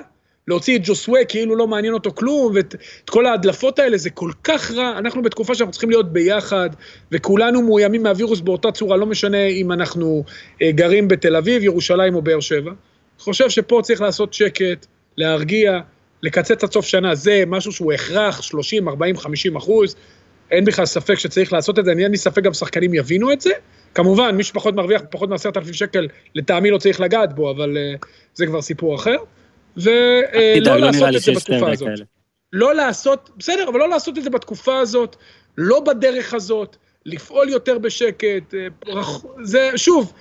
להוציא 0.48 0.76
את 0.76 0.80
ג'וסווה 0.84 1.24
כאילו 1.24 1.56
לא 1.56 1.66
מעניין 1.66 1.94
אותו 1.94 2.12
כלום, 2.14 2.52
ואת 2.54 2.74
כל 3.10 3.26
ההדלפות 3.26 3.78
האלה, 3.78 3.98
זה 3.98 4.10
כל 4.10 4.30
כך 4.44 4.70
רע. 4.70 4.98
אנחנו 4.98 5.22
בתקופה 5.22 5.54
שאנחנו 5.54 5.72
צריכים 5.72 5.90
להיות 5.90 6.12
ביחד, 6.12 6.70
וכולנו 7.12 7.62
מאוימים 7.62 8.02
מהווירוס 8.02 8.40
באותה 8.40 8.72
צורה, 8.72 8.96
לא 8.96 9.06
משנה 9.06 9.46
אם 9.46 9.72
אנחנו 9.72 10.24
אה, 10.62 10.72
גרים 10.72 11.08
בתל 11.08 11.36
אביב, 11.36 11.62
ירושלים 11.62 12.14
או 12.14 12.22
באר 12.22 12.40
שבע. 12.40 12.70
אני 12.70 13.24
חושב 13.24 13.50
שפה 13.50 13.80
צריך 13.82 14.00
לעשות 14.00 14.34
שקט, 14.34 14.86
להרגיע, 15.16 15.80
לקצץ 16.22 16.64
עד 16.64 16.72
סוף 16.72 16.86
שנה, 16.86 17.14
זה 17.14 17.44
משהו 17.46 17.72
שהוא 17.72 17.92
הכרח, 17.92 18.42
30, 18.42 18.88
40, 18.88 19.16
50 19.16 19.56
אחוז. 19.56 19.96
אין 20.50 20.64
בכלל 20.64 20.86
ספק 20.86 21.14
שצריך 21.14 21.52
לעשות 21.52 21.78
את 21.78 21.84
זה, 21.84 21.90
אין 21.90 22.10
לי 22.10 22.16
ספק 22.16 22.42
גם 22.42 22.54
שחקנים 22.54 22.94
יבינו 22.94 23.32
את 23.32 23.40
זה. 23.40 23.50
כמובן, 23.94 24.36
מי 24.36 24.44
שפחות 24.44 24.74
מרוויח 24.74 25.02
פחות 25.10 25.28
מעשרת 25.28 25.56
אלפים 25.56 25.72
שקל, 25.72 26.08
לטעמי 26.34 26.70
לא 26.70 26.78
צריך 26.78 27.00
לגעת 27.00 27.32
בו, 27.32 27.50
אבל 27.50 27.76
uh, 27.76 28.06
זה 28.34 28.46
כבר 28.46 28.62
סיפור 28.62 28.94
אחר. 28.94 29.16
ולא 29.78 30.76
לא 30.76 30.90
נראה 30.90 31.10
לעשות 31.10 31.16
את 31.16 31.22
זה 31.22 31.32
בתקופה 31.32 31.72
הזאת. 31.72 31.88
לא 32.52 32.74
לעשות, 32.74 33.30
בסדר, 33.36 33.68
אבל 33.68 33.78
לא 33.78 33.88
לעשות 33.88 34.18
את 34.18 34.22
זה 34.24 34.30
בתקופה 34.30 34.78
הזאת, 34.78 35.16
לא 35.58 35.80
בדרך 35.80 36.34
הזאת, 36.34 36.76
לפעול 37.06 37.48
יותר 37.48 37.78
בשקט, 37.78 38.54
אה, 38.54 39.02
זה, 39.42 39.70
שוב, 39.76 40.12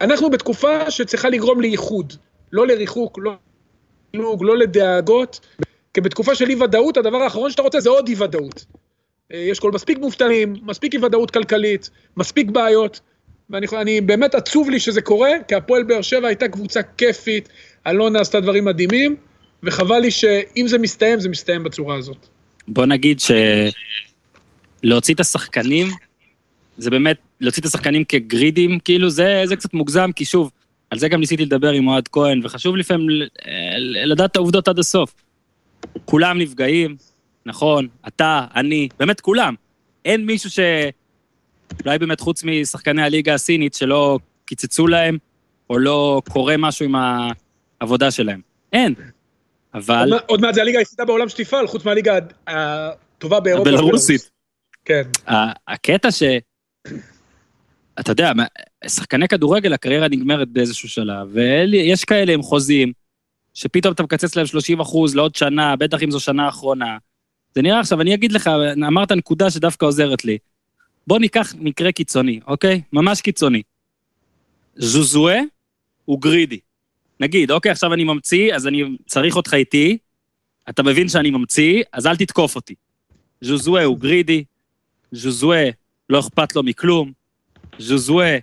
אנחנו 0.00 0.30
בתקופה 0.30 0.90
שצריכה 0.90 1.28
לגרום 1.28 1.60
לאיחוד, 1.60 2.12
לא 2.52 2.66
לריחוק, 2.66 3.18
לא 3.22 3.32
לפילוג, 4.14 4.44
לא 4.44 4.56
לדאגות, 4.56 5.40
כי 5.94 6.00
בתקופה 6.00 6.34
של 6.34 6.50
אי-ודאות, 6.50 6.96
הדבר 6.96 7.16
האחרון 7.16 7.50
שאתה 7.50 7.62
רוצה 7.62 7.80
זה 7.80 7.90
עוד 7.90 8.08
אי-ודאות. 8.08 8.64
אה, 9.32 9.38
יש 9.38 9.60
כל 9.60 9.70
מספיק 9.70 9.98
מובטלים, 9.98 10.54
מספיק 10.62 10.94
אי-ודאות 10.94 11.30
כלכלית, 11.30 11.90
מספיק 12.16 12.50
בעיות, 12.50 13.00
ואני 13.50 13.66
אני, 13.72 14.00
באמת 14.00 14.34
עצוב 14.34 14.70
לי 14.70 14.80
שזה 14.80 15.02
קורה, 15.02 15.30
כי 15.48 15.54
הפועל 15.54 15.82
באר 15.82 16.02
שבע 16.02 16.28
הייתה 16.28 16.48
קבוצה 16.48 16.82
כיפית, 16.82 17.48
אלונה 17.86 18.20
עשתה 18.20 18.40
דברים 18.40 18.64
מדהימים, 18.64 19.16
וחבל 19.62 19.98
לי 19.98 20.10
שאם 20.10 20.64
זה 20.68 20.78
מסתיים, 20.78 21.20
זה 21.20 21.28
מסתיים 21.28 21.64
בצורה 21.64 21.96
הזאת. 21.96 22.26
בוא 22.68 22.86
נגיד 22.86 23.20
שלהוציא 24.82 25.14
את 25.14 25.20
השחקנים, 25.20 25.86
זה 26.78 26.90
באמת, 26.90 27.16
להוציא 27.40 27.60
את 27.60 27.66
השחקנים 27.66 28.04
כגרידים, 28.04 28.78
כאילו 28.78 29.10
זה, 29.10 29.42
זה 29.44 29.56
קצת 29.56 29.74
מוגזם, 29.74 30.10
כי 30.16 30.24
שוב, 30.24 30.50
על 30.90 30.98
זה 30.98 31.08
גם 31.08 31.20
ניסיתי 31.20 31.44
לדבר 31.44 31.70
עם 31.70 31.88
אוהד 31.88 32.08
כהן, 32.08 32.40
וחשוב 32.44 32.76
לפעמים 32.76 33.06
לדעת 34.04 34.30
את 34.30 34.36
העובדות 34.36 34.68
עד 34.68 34.78
הסוף. 34.78 35.14
כולם 36.04 36.38
נפגעים, 36.38 36.96
נכון, 37.46 37.88
אתה, 38.08 38.46
אני, 38.56 38.88
באמת 38.98 39.20
כולם. 39.20 39.54
אין 40.04 40.26
מישהו 40.26 40.50
ש... 40.50 40.58
אולי 41.84 41.98
באמת 41.98 42.20
חוץ 42.20 42.44
משחקני 42.44 43.02
הליגה 43.02 43.34
הסינית 43.34 43.74
שלא 43.74 44.18
קיצצו 44.44 44.86
להם, 44.86 45.18
או 45.70 45.78
לא 45.78 46.22
קורה 46.28 46.56
משהו 46.56 46.84
עם 46.84 46.94
העבודה 47.82 48.10
שלהם. 48.10 48.40
אין. 48.72 48.94
אבל... 49.74 50.12
עוד 50.26 50.40
מעט- 50.40 50.54
זה 50.54 50.60
הליגה 50.60 50.78
היחידה 50.78 51.04
בעולם 51.04 51.28
שתפעל, 51.28 51.66
חוץ 51.66 51.84
מהליגה 51.84 52.18
הטובה 52.46 53.40
באירופה. 53.40 53.70
הבלרוסית. 53.70 54.30
כן. 54.84 55.02
הקטע 55.68 56.10
ש... 56.10 56.22
אתה 58.00 58.12
יודע, 58.12 58.32
שחקני 58.86 59.28
כדורגל, 59.28 59.72
הקריירה 59.72 60.08
נגמרת 60.08 60.48
באיזשהו 60.48 60.88
שלב, 60.88 61.28
ויש 61.32 62.04
כאלה 62.04 62.32
עם 62.32 62.42
חוזים, 62.42 62.92
שפתאום 63.54 63.94
אתה 63.94 64.02
מקצץ 64.02 64.36
להם 64.36 64.46
30 64.46 64.80
אחוז 64.80 65.14
לעוד 65.16 65.34
שנה, 65.34 65.76
בטח 65.76 66.02
אם 66.02 66.10
זו 66.10 66.20
שנה 66.20 66.48
אחרונה. 66.48 66.98
זה 67.54 67.62
נראה 67.62 67.80
עכשיו, 67.80 68.00
אני 68.00 68.14
אגיד 68.14 68.32
לך, 68.32 68.50
אמרת 68.86 69.12
נקודה 69.12 69.50
שדווקא 69.50 69.86
עוזרת 69.86 70.24
לי. 70.24 70.38
בוא 71.06 71.18
ניקח 71.18 71.54
מקרה 71.58 71.92
קיצוני, 71.92 72.40
אוקיי? 72.46 72.80
ממש 72.92 73.20
קיצוני. 73.20 73.62
ז'וזואה 74.76 75.40
הוא 76.04 76.20
גרידי. 76.20 76.60
נגיד, 77.22 77.50
אוקיי, 77.50 77.72
עכשיו 77.72 77.94
אני 77.94 78.04
ממציא, 78.04 78.54
אז 78.54 78.66
אני 78.66 78.82
צריך 79.06 79.36
אותך 79.36 79.54
איתי, 79.54 79.98
אתה 80.68 80.82
מבין 80.82 81.08
שאני 81.08 81.30
ממציא, 81.30 81.82
אז 81.92 82.06
אל 82.06 82.16
תתקוף 82.16 82.56
אותי. 82.56 82.74
ז'וזואה 83.40 83.84
הוא 83.84 83.98
גרידי, 83.98 84.44
ז'וזואה 85.12 85.70
לא 86.08 86.20
אכפת 86.20 86.56
לו 86.56 86.62
מכלום, 86.62 87.12
ז'וזואה, 87.78 88.38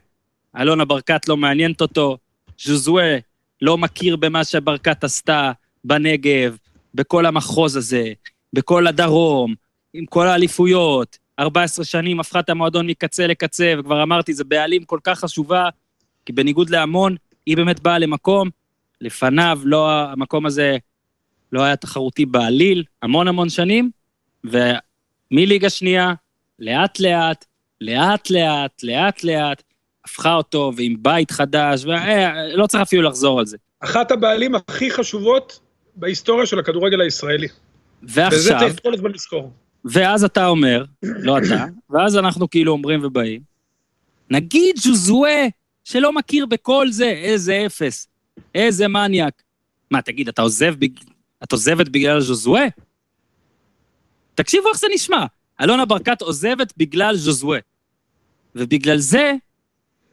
אלונה 0.58 0.86
ברקת 0.86 1.28
לא 1.28 1.38
מעניינת 1.38 1.82
אותו, 1.82 2.18
ז'וזואה 2.60 3.18
לא 3.62 3.78
מכיר 3.78 4.15
במה 4.15 4.44
שברקת 4.44 5.04
עשתה 5.04 5.52
בנגב, 5.84 6.58
בכל 6.94 7.26
המחוז 7.26 7.76
הזה, 7.76 8.13
בכל 8.54 8.88
הדרום, 8.88 9.56
עם 9.94 10.06
כל 10.06 10.28
האליפויות, 10.28 11.18
14 11.39 11.86
שנים 11.86 12.20
הפכה 12.20 12.39
את 12.39 12.50
המועדון 12.50 12.88
מקצה 12.88 13.28
לקצה, 13.28 13.74
וכבר 13.80 14.04
אמרתי, 14.04 14.34
זו 14.34 14.44
בעלים 14.48 14.84
כל 14.84 15.00
כך 15.04 15.20
חשובה, 15.20 15.70
כי 16.26 16.34
בניגוד 16.34 16.70
להמון, 16.70 17.15
היא 17.46 17.58
באמת 17.58 17.80
באה 17.80 18.00
למקום, 18.00 18.50
לפניו 19.01 19.59
לא, 19.63 19.91
המקום 19.91 20.45
הזה 20.45 20.77
לא 21.51 21.63
היה 21.63 21.75
תחרותי 21.75 22.25
בעליל, 22.25 22.83
המון 23.01 23.27
המון 23.27 23.49
שנים, 23.49 23.91
ומליגה 24.43 25.69
שנייה, 25.69 26.13
לאט 26.59 26.99
לאט, 26.99 27.45
לאט 27.81 28.29
לאט, 28.29 28.83
לאט 28.83 29.23
לאט, 29.23 29.63
הפכה 30.05 30.33
אותו, 30.33 30.71
ועם 30.75 30.95
בית 30.99 31.31
חדש, 31.31 31.85
ולא 31.85 32.67
צריך 32.67 32.81
אפילו 32.81 33.01
לחזור 33.01 33.39
על 33.39 33.45
זה. 33.45 33.57
אחת 33.79 34.12
הבעלים 34.12 34.55
הכי 34.55 34.91
חשובות 34.91 35.59
בהיסטוריה 35.95 36.45
של 36.45 36.59
הכדורגל 36.59 37.01
הישראלי. 37.01 37.47
וזה 38.03 38.21
ועכשיו, 38.21 38.59
צריך 38.59 38.79
כל 38.83 38.93
הזמן 38.93 39.12
לזכור. 39.12 39.51
ואז 39.85 40.23
אתה 40.23 40.47
אומר, 40.47 40.85
לא 41.27 41.38
אתה, 41.38 41.65
ואז 41.89 42.17
אנחנו 42.17 42.49
כאילו 42.49 42.71
אומרים 42.71 42.99
ובאים, 43.03 43.41
נגיד 44.29 44.77
ז'וזואה, 44.77 45.47
שלא 45.83 46.13
מכיר 46.13 46.45
בכל 46.45 46.91
זה, 46.91 47.05
איזה 47.05 47.63
אפס, 47.65 48.07
איזה 48.56 48.88
מניאק. 48.88 49.43
מה, 49.91 50.02
תגיד, 50.02 50.28
אתה 50.28 50.41
עוזב, 50.41 50.75
בג... 50.80 50.89
את 51.43 51.52
עוזבת 51.52 51.89
בגלל 51.89 52.19
ז'וזואה? 52.19 52.65
תקשיבו 54.36 54.69
איך 54.69 54.78
זה 54.78 54.88
נשמע. 54.93 55.25
אלונה 55.62 55.86
ברקת 55.86 56.21
עוזבת 56.21 56.73
בגלל 56.78 57.15
ז'וזואה. 57.15 57.60
ובגלל 58.56 58.97
זה, 58.97 59.34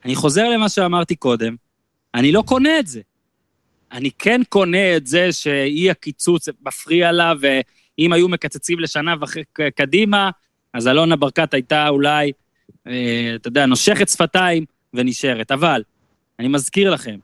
אני 0.05 0.15
חוזר 0.15 0.49
למה 0.49 0.69
שאמרתי 0.69 1.17
קודם, 1.17 1.57
אני 2.15 2.33
לא 2.33 2.43
קונה 2.47 2.79
את 2.79 2.87
זה. 2.87 3.01
אני 3.93 4.11
כן 4.19 4.41
קונה 4.49 4.97
את 4.97 5.07
זה 5.07 5.33
שאי 5.33 5.91
הקיצוץ 5.91 6.49
מפריע 6.62 7.12
לה, 7.12 7.33
ואם 7.41 8.12
היו 8.12 8.29
מקצצים 8.29 8.79
לשנה 8.81 9.15
וחצי 9.21 9.43
קדימה, 9.75 10.31
אז 10.73 10.89
אלונה 10.89 11.17
ברקת 11.17 11.55
הייתה 11.55 11.89
אולי, 11.89 12.33
אה, 12.87 13.33
אתה 13.35 13.49
יודע, 13.49 13.67
נושכת 13.67 14.09
שפתיים 14.09 14.65
ונשארת. 14.95 15.51
אבל, 15.51 15.83
אני 16.39 16.49
מזכיר 16.49 16.91
לכם, 16.91 17.19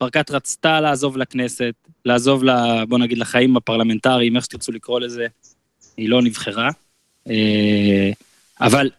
ברקת 0.00 0.30
רצתה 0.30 0.80
לעזוב 0.80 1.16
לכנסת, 1.16 1.74
לעזוב, 2.04 2.44
ל, 2.44 2.50
בוא 2.84 2.98
נגיד, 2.98 3.18
לחיים 3.18 3.56
הפרלמנטריים, 3.56 4.36
איך 4.36 4.44
שתרצו 4.44 4.72
לקרוא 4.72 5.00
לזה, 5.00 5.26
היא 5.96 6.08
לא 6.08 6.22
נבחרה. 6.22 6.70
אה, 7.30 8.10
אבל, 8.60 8.90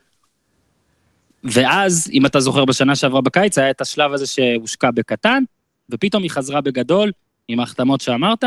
ואז, 1.43 2.09
אם 2.13 2.25
אתה 2.25 2.39
זוכר, 2.39 2.65
בשנה 2.65 2.95
שעברה 2.95 3.21
בקיץ, 3.21 3.57
היה 3.57 3.71
את 3.71 3.81
השלב 3.81 4.13
הזה 4.13 4.27
שהושקע 4.27 4.91
בקטן, 4.91 5.43
ופתאום 5.89 6.23
היא 6.23 6.31
חזרה 6.31 6.61
בגדול, 6.61 7.11
עם 7.47 7.59
ההחתמות 7.59 8.01
שאמרת, 8.01 8.43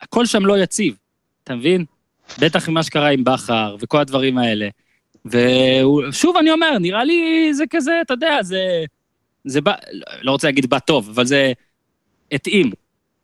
הכל 0.00 0.26
שם 0.26 0.46
לא 0.46 0.58
יציב, 0.58 0.96
אתה 1.44 1.54
מבין? 1.54 1.84
בטח 2.38 2.68
עם 2.68 2.74
מה 2.74 2.82
שקרה 2.82 3.08
עם 3.08 3.24
בכר 3.24 3.76
וכל 3.80 3.98
הדברים 4.00 4.38
האלה. 4.38 4.68
ושוב 5.26 6.36
אני 6.36 6.50
אומר, 6.50 6.78
נראה 6.78 7.04
לי 7.04 7.48
זה 7.54 7.64
כזה, 7.70 7.98
אתה 8.02 8.14
יודע, 8.14 8.42
זה... 8.42 8.84
זה 9.44 9.60
בא, 9.60 9.74
לא 10.22 10.32
רוצה 10.32 10.48
להגיד 10.48 10.70
בא 10.70 10.78
טוב, 10.78 11.08
אבל 11.08 11.26
זה 11.26 11.52
התאים. 12.32 12.70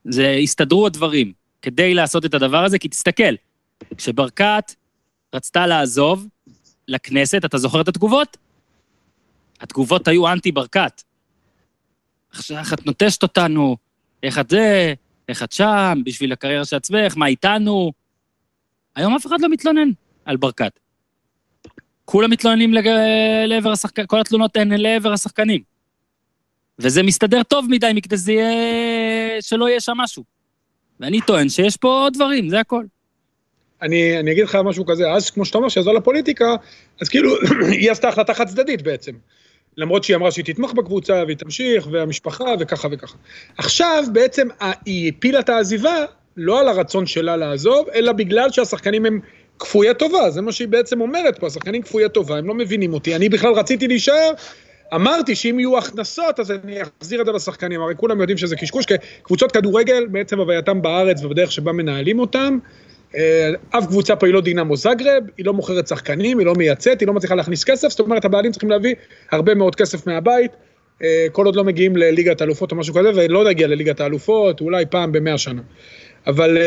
זה 0.04 0.30
הסתדרו 0.42 0.86
הדברים 0.86 1.32
כדי 1.62 1.94
לעשות 1.94 2.24
את 2.24 2.34
הדבר 2.34 2.64
הזה, 2.64 2.78
כי 2.78 2.88
תסתכל, 2.88 3.34
כשברקת 3.96 4.74
רצתה 5.34 5.66
לעזוב 5.66 6.26
לכנסת, 6.88 7.44
אתה 7.44 7.58
זוכר 7.58 7.80
את 7.80 7.88
התגובות? 7.88 8.36
התגובות 9.60 10.08
היו 10.08 10.32
אנטי 10.32 10.52
ברקת. 10.52 11.02
עכשיו, 12.30 12.58
איך 12.58 12.72
את 12.72 12.86
נוטשת 12.86 13.22
אותנו, 13.22 13.76
איך 14.22 14.38
את 14.38 14.50
זה, 14.50 14.94
איך 15.28 15.42
את 15.42 15.52
שם, 15.52 16.02
בשביל 16.04 16.32
הקריירה 16.32 16.64
של 16.64 16.76
עצמך, 16.76 17.16
מה 17.16 17.26
איתנו? 17.26 17.92
היום 18.94 19.14
אף 19.16 19.26
אחד 19.26 19.40
לא 19.40 19.48
מתלונן 19.48 19.90
על 20.24 20.36
ברקת. 20.36 20.80
כולם 22.04 22.30
מתלוננים 22.30 22.74
לג... 22.74 22.88
לעבר 23.46 23.70
השחקנים, 23.72 24.06
כל 24.06 24.20
התלונות 24.20 24.56
הן 24.56 24.72
לעבר 24.72 25.12
השחקנים. 25.12 25.75
וזה 26.78 27.02
מסתדר 27.02 27.42
טוב 27.42 27.66
מדי 27.70 27.90
מכדי 27.94 28.16
שזה 28.16 28.32
יהיה... 28.32 29.42
שלא 29.42 29.68
יהיה 29.68 29.80
שם 29.80 29.92
משהו. 29.96 30.24
ואני 31.00 31.20
טוען 31.20 31.48
שיש 31.48 31.76
פה 31.76 31.88
עוד 31.88 32.12
דברים, 32.12 32.48
זה 32.48 32.60
הכל. 32.60 32.84
אני, 33.82 34.18
אני 34.20 34.32
אגיד 34.32 34.44
לך 34.44 34.58
משהו 34.64 34.86
כזה, 34.86 35.12
אז 35.12 35.30
כמו 35.30 35.44
שאתה 35.44 35.58
אומר, 35.58 35.68
שיעזור 35.68 35.94
לפוליטיקה, 35.94 36.54
אז 37.00 37.08
כאילו, 37.08 37.34
היא 37.72 37.90
עשתה 37.90 38.08
החלטה 38.08 38.34
חד 38.34 38.48
צדדית 38.48 38.82
בעצם. 38.82 39.12
למרות 39.76 40.04
שהיא 40.04 40.16
אמרה 40.16 40.30
שהיא 40.30 40.44
תתמוך 40.44 40.72
בקבוצה 40.72 41.22
והיא 41.26 41.36
תמשיך, 41.36 41.88
והמשפחה 41.90 42.44
וככה 42.60 42.88
וככה. 42.92 43.16
עכשיו 43.58 44.04
בעצם 44.12 44.48
היא 44.86 45.12
הפילה 45.16 45.40
את 45.40 45.48
העזיבה 45.48 46.04
לא 46.36 46.60
על 46.60 46.68
הרצון 46.68 47.06
שלה 47.06 47.36
לעזוב, 47.36 47.88
אלא 47.94 48.12
בגלל 48.12 48.52
שהשחקנים 48.52 49.06
הם 49.06 49.20
כפויי 49.58 49.94
טובה, 49.94 50.30
זה 50.30 50.42
מה 50.42 50.52
שהיא 50.52 50.68
בעצם 50.68 51.00
אומרת 51.00 51.38
פה, 51.38 51.46
השחקנים 51.46 51.82
כפויי 51.82 52.08
טובה, 52.08 52.38
הם 52.38 52.48
לא 52.48 52.54
מבינים 52.54 52.94
אותי. 52.94 53.16
אני 53.16 53.28
בכלל 53.28 53.52
רציתי 53.52 53.88
להישאר, 53.88 54.32
אמרתי 54.94 55.34
שאם 55.34 55.58
יהיו 55.58 55.78
הכנסות, 55.78 56.40
אז 56.40 56.50
אני 56.50 56.78
אחזיר 56.82 57.20
את 57.20 57.26
זה 57.26 57.32
לשחקנים, 57.32 57.80
הרי 57.80 57.94
כולם 57.96 58.20
יודעים 58.20 58.38
שזה 58.38 58.56
קשקוש, 58.56 58.86
כי 58.86 58.94
קבוצות 59.22 59.52
כדורגל, 59.52 60.06
בעצם 60.06 60.38
הווייתם 60.38 60.82
בארץ 60.82 61.24
ובדרך 61.24 61.52
שבה 61.52 61.72
מנהלים 61.72 62.18
אותם, 62.18 62.58
אף 63.70 63.86
קבוצה 63.86 64.16
פה 64.16 64.26
היא 64.26 64.34
לא 64.34 64.40
דינמו 64.40 64.76
זגרב, 64.76 65.22
היא 65.36 65.46
לא 65.46 65.52
מוכרת 65.52 65.86
שחקנים, 65.86 66.38
היא 66.38 66.46
לא 66.46 66.54
מייצאת, 66.54 67.00
היא 67.00 67.06
לא 67.08 67.14
מצליחה 67.14 67.34
להכניס 67.34 67.64
כסף, 67.64 67.88
זאת 67.88 68.00
אומרת 68.00 68.24
הבעלים 68.24 68.52
צריכים 68.52 68.70
להביא 68.70 68.94
הרבה 69.32 69.54
מאוד 69.54 69.74
כסף 69.74 70.06
מהבית, 70.06 70.50
כל 71.32 71.46
עוד 71.46 71.56
לא 71.56 71.64
מגיעים 71.64 71.96
לליגת 71.96 72.40
האלופות 72.40 72.72
או 72.72 72.76
משהו 72.76 72.94
כזה, 72.94 73.10
ולא 73.14 73.44
נגיע 73.44 73.66
לליגת 73.66 74.00
האלופות, 74.00 74.60
אולי 74.60 74.84
פעם 74.90 75.12
במאה 75.12 75.38
שנה. 75.38 75.62
אבל 76.26 76.58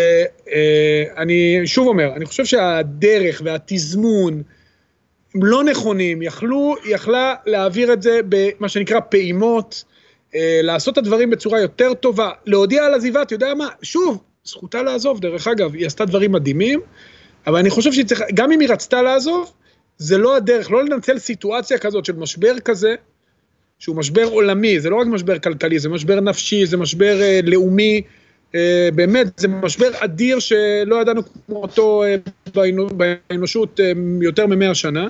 אני 1.18 1.62
שוב 1.66 1.88
אומר, 1.88 2.14
אני 2.16 2.26
חושב 2.26 2.46
שהדרך 2.46 3.42
והתזמון 3.46 4.42
לא 5.36 5.64
נכונים, 5.64 6.22
יכלו, 6.22 6.76
יכלה 6.86 7.36
להעביר 7.46 7.94
את 7.94 8.02
זה 8.02 8.20
במה 8.30 8.70
שנקרא 8.70 9.00
פעימות, 9.00 9.84
לעשות 10.64 10.94
את 10.94 10.98
הדברים 10.98 11.30
בצורה 11.30 11.60
יותר 11.60 11.94
טובה, 11.94 12.32
להודיע 12.46 12.86
על 12.86 12.94
עזיבה, 12.94 13.22
אתה 13.22 13.34
יודע 13.34 13.54
מה, 13.54 13.68
שוב, 13.82 14.24
זכותה 14.44 14.84
לעזוב, 14.84 15.20
דרך 15.20 15.48
אגב, 15.48 15.74
היא 15.74 15.86
עשתה 15.86 16.06
דברים 16.06 16.32
מדהימים, 16.32 16.80
אבל 17.48 17.60
אני 17.60 17.70
חושב 17.70 17.92
שהיא 17.92 18.06
צריכה, 18.06 18.26
גם 18.34 18.52
אם 18.52 18.60
היא 18.60 18.70
רצתה 18.70 19.02
לעזוב, 19.02 19.54
זה 19.98 20.18
לא 20.18 20.36
הדרך, 20.36 20.72
לא 20.72 20.84
לנצל 20.84 21.20
סיטואציה 21.20 21.78
כזאת 21.78 22.06
של 22.06 22.16
משבר 22.16 22.60
כזה, 22.60 22.96
שהוא 23.80 23.96
משבר 23.96 24.24
עולמי, 24.24 24.80
זה 24.80 24.90
לא 24.90 24.96
רק 24.96 25.08
משבר 25.08 25.40
כלכלי, 25.40 25.80
זה 25.80 25.90
משבר 25.90 26.20
נפשי, 26.20 26.66
זה 26.66 26.78
משבר 26.78 27.22
אה, 27.22 27.40
לאומי, 27.44 28.02
אה, 28.06 28.12
באמת, 28.96 29.40
זה 29.40 29.48
משבר 29.48 29.90
אדיר 30.00 30.40
שלא 30.40 31.02
ידענו 31.02 31.22
כמותו 31.48 32.04
אה, 32.04 32.16
באנו, 32.56 32.88
באנושות 32.88 33.80
אה, 33.80 33.92
יותר 34.22 34.48
ממאה 34.48 34.76
שנה. 34.76 35.08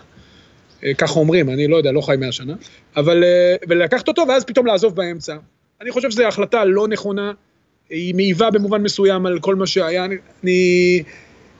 אה, 0.84 0.94
ככה 0.94 1.20
אומרים, 1.20 1.50
אני 1.50 1.68
לא 1.68 1.78
יודע, 1.78 1.92
לא 1.92 2.02
חי 2.02 2.16
מאה 2.20 2.32
שנה, 2.32 2.54
אבל, 2.96 3.24
אה, 3.24 3.56
ולקחת 3.70 4.08
אותו 4.08 4.26
ואז 4.28 4.46
פתאום 4.46 4.66
לעזוב 4.66 4.96
באמצע. 4.96 5.36
אני 5.82 5.92
חושב 5.92 6.12
שזו 6.12 6.24
החלטה 6.24 6.66
לא 6.66 6.88
נכונה, 6.88 7.32
היא 7.90 8.16
מעיבה 8.16 8.52
במובן 8.52 8.82
מסוים 8.82 9.26
על 9.26 9.40
כל 9.40 9.56
מה 9.56 9.68
שהיה, 9.68 10.06
אני, 10.44 11.04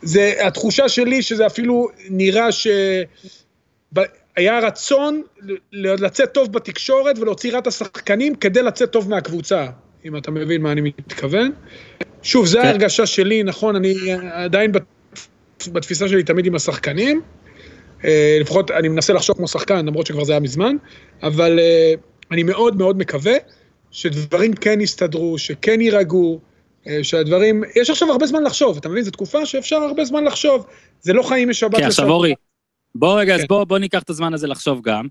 זה 0.02 0.34
התחושה 0.48 0.90
שלי 0.90 1.22
שזה 1.22 1.46
אפילו 1.46 1.88
נראה 2.10 2.52
שהיה 2.52 4.60
רצון 4.60 5.22
ל- 5.72 6.06
לצאת 6.06 6.34
טוב 6.34 6.54
בתקשורת 6.54 7.20
ולהוציא 7.20 7.52
רע 7.52 7.60
את 7.60 7.68
השחקנים 7.68 8.36
כדי 8.36 8.62
לצאת 8.62 8.92
טוב 8.92 9.10
מהקבוצה, 9.10 9.66
אם 10.06 10.18
אתה 10.18 10.32
מבין 10.32 10.62
מה 10.62 10.72
אני 10.72 10.82
מתכוון. 10.82 11.52
שוב, 12.22 12.46
זו 12.46 12.60
כן. 12.62 12.66
ההרגשה 12.66 13.06
שלי, 13.06 13.44
נכון, 13.44 13.76
אני 13.76 13.96
עדיין 14.32 14.72
בת- 14.72 14.84
בתפיסה 15.74 16.08
שלי 16.08 16.24
תמיד 16.24 16.46
עם 16.46 16.56
השחקנים. 16.56 17.22
אה, 18.06 18.38
לפחות 18.42 18.72
אני 18.72 18.88
מנסה 18.88 19.14
לחשוב 19.14 19.38
כמו 19.38 19.48
שחקן, 19.48 19.86
למרות 19.86 20.06
שכבר 20.08 20.24
זה 20.24 20.32
היה 20.34 20.40
מזמן, 20.40 20.76
אבל 21.24 21.60
אה, 21.60 21.94
אני 22.32 22.44
מאוד 22.44 22.78
מאוד 22.78 22.98
מקווה 22.98 23.34
שדברים 23.92 24.54
כן 24.54 24.82
יסתדרו, 24.82 25.38
שכן 25.38 25.82
יירגעו, 25.82 26.40
אה, 26.88 27.04
שהדברים, 27.04 27.64
יש 27.76 27.90
עכשיו 27.90 28.12
הרבה 28.12 28.26
זמן 28.26 28.44
לחשוב, 28.44 28.78
אתה 28.78 28.90
מבין? 28.90 29.04
זו 29.04 29.12
תקופה 29.12 29.46
שאפשר 29.46 29.76
הרבה 29.76 30.06
זמן 30.06 30.24
לחשוב, 30.24 30.66
זה 31.02 31.14
לא 31.14 31.24
חיים 31.24 31.50
משבת 31.50 31.76
כן, 31.76 31.84
עכשיו 31.84 32.10
אורי, 32.10 32.34
בוא 32.96 33.20
רגע, 33.20 33.36
אז 33.36 33.42
כן. 33.42 33.48
בוא, 33.48 33.64
בוא 33.64 33.78
ניקח 33.78 34.04
את 34.04 34.10
הזמן 34.10 34.34
הזה 34.34 34.48
לחשוב 34.48 34.82
גם. 34.84 35.08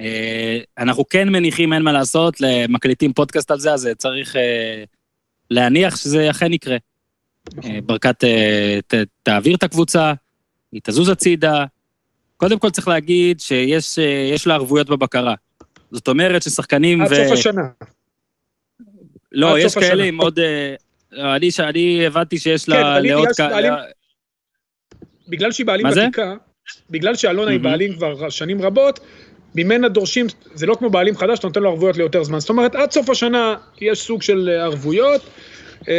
אה, 0.00 0.58
אנחנו 0.78 1.08
כן 1.08 1.28
מניחים, 1.28 1.72
אין 1.72 1.82
מה 1.82 1.92
לעשות, 1.92 2.34
מקליטים 2.68 3.12
פודקאסט 3.12 3.50
על 3.50 3.58
זה, 3.58 3.72
אז 3.72 3.88
צריך 3.98 4.36
אה, 4.36 4.84
להניח 5.50 5.96
שזה 5.96 6.30
אכן 6.30 6.52
יקרה. 6.52 6.76
נכון. 7.54 7.70
אה, 7.70 7.80
ברקת 7.80 8.24
ת, 8.86 8.94
תעביר 9.22 9.56
את 9.56 9.62
הקבוצה, 9.62 10.12
היא 10.72 10.80
תזוז 10.84 11.08
הצידה. 11.08 11.64
קודם 12.36 12.58
כל 12.58 12.70
צריך 12.70 12.88
להגיד 12.88 13.40
שיש 13.40 13.98
יש 14.34 14.46
לה 14.46 14.54
ערבויות 14.54 14.90
בבקרה. 14.90 15.34
זאת 15.90 16.08
אומרת 16.08 16.42
ששחקנים 16.42 17.02
עד 17.02 17.08
סוף 17.08 17.32
השנה. 17.32 17.68
לא, 19.32 19.58
יש 19.58 19.74
כאלה 19.74 19.86
השנה. 19.86 20.04
עם 20.04 20.20
עוד... 20.20 20.38
אה, 20.38 20.74
אני, 21.36 21.48
אני 21.58 22.06
הבנתי 22.06 22.38
שיש 22.38 22.64
כן, 22.64 22.72
לה 22.72 22.96
היא 22.96 23.10
לעוד 23.12 23.28
כאלה... 23.36 23.76
בגלל 25.28 25.52
שהיא 25.52 25.66
בעלים? 25.66 25.86
ותיקה, 25.86 26.34
בגלל 26.90 27.14
שאלונה 27.14 27.50
היא 27.50 27.58
מהמם. 27.58 27.70
בעלים 27.70 27.96
כבר 27.96 28.28
שנים 28.30 28.62
רבות, 28.62 29.00
ממנה 29.54 29.88
דורשים, 29.88 30.26
זה 30.54 30.66
לא 30.66 30.74
כמו 30.74 30.90
בעלים 30.90 31.16
חדש, 31.16 31.38
אתה 31.38 31.46
נותן 31.46 31.62
לו 31.62 31.70
ערבויות 31.70 31.96
ליותר 31.96 32.24
זמן. 32.24 32.40
זאת 32.40 32.48
אומרת, 32.48 32.74
עד 32.74 32.90
סוף 32.90 33.10
השנה 33.10 33.54
יש 33.80 34.00
סוג 34.00 34.22
של 34.22 34.50
אה, 34.52 34.64
ערבויות. 34.64 35.20
אה, 35.88 35.94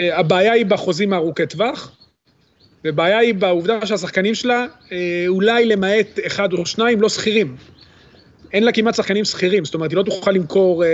אה, 0.00 0.18
הבעיה 0.18 0.52
היא 0.52 0.66
בחוזים 0.66 1.12
הארוכי 1.12 1.46
טווח, 1.46 1.96
ובעיה 2.84 3.18
היא 3.18 3.34
בעובדה 3.34 3.86
שהשחקנים 3.86 4.34
שלה, 4.34 4.66
אולי 5.28 5.64
למעט 5.64 6.20
אחד 6.26 6.52
או 6.52 6.66
שניים, 6.66 7.00
לא 7.00 7.08
שכירים. 7.08 7.56
אין 8.52 8.64
לה 8.64 8.72
כמעט 8.72 8.94
שחקנים 8.94 9.24
שכירים, 9.24 9.64
זאת 9.64 9.74
אומרת, 9.74 9.90
היא 9.90 9.96
לא 9.96 10.02
תוכל 10.02 10.30
למכור 10.30 10.84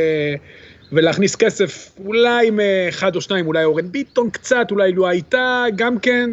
ולהכניס 0.92 1.36
כסף, 1.36 1.90
אולי 2.04 2.48
עם 2.48 2.60
אה, 2.60 2.88
אחד 2.88 3.16
או 3.16 3.20
שניים, 3.20 3.46
אולי 3.46 3.64
אורן 3.64 3.92
ביטון 3.92 4.30
קצת, 4.30 4.66
אולי 4.70 4.92
לו 4.92 5.08
הייתה, 5.08 5.64
גם 5.76 5.98
כן, 5.98 6.30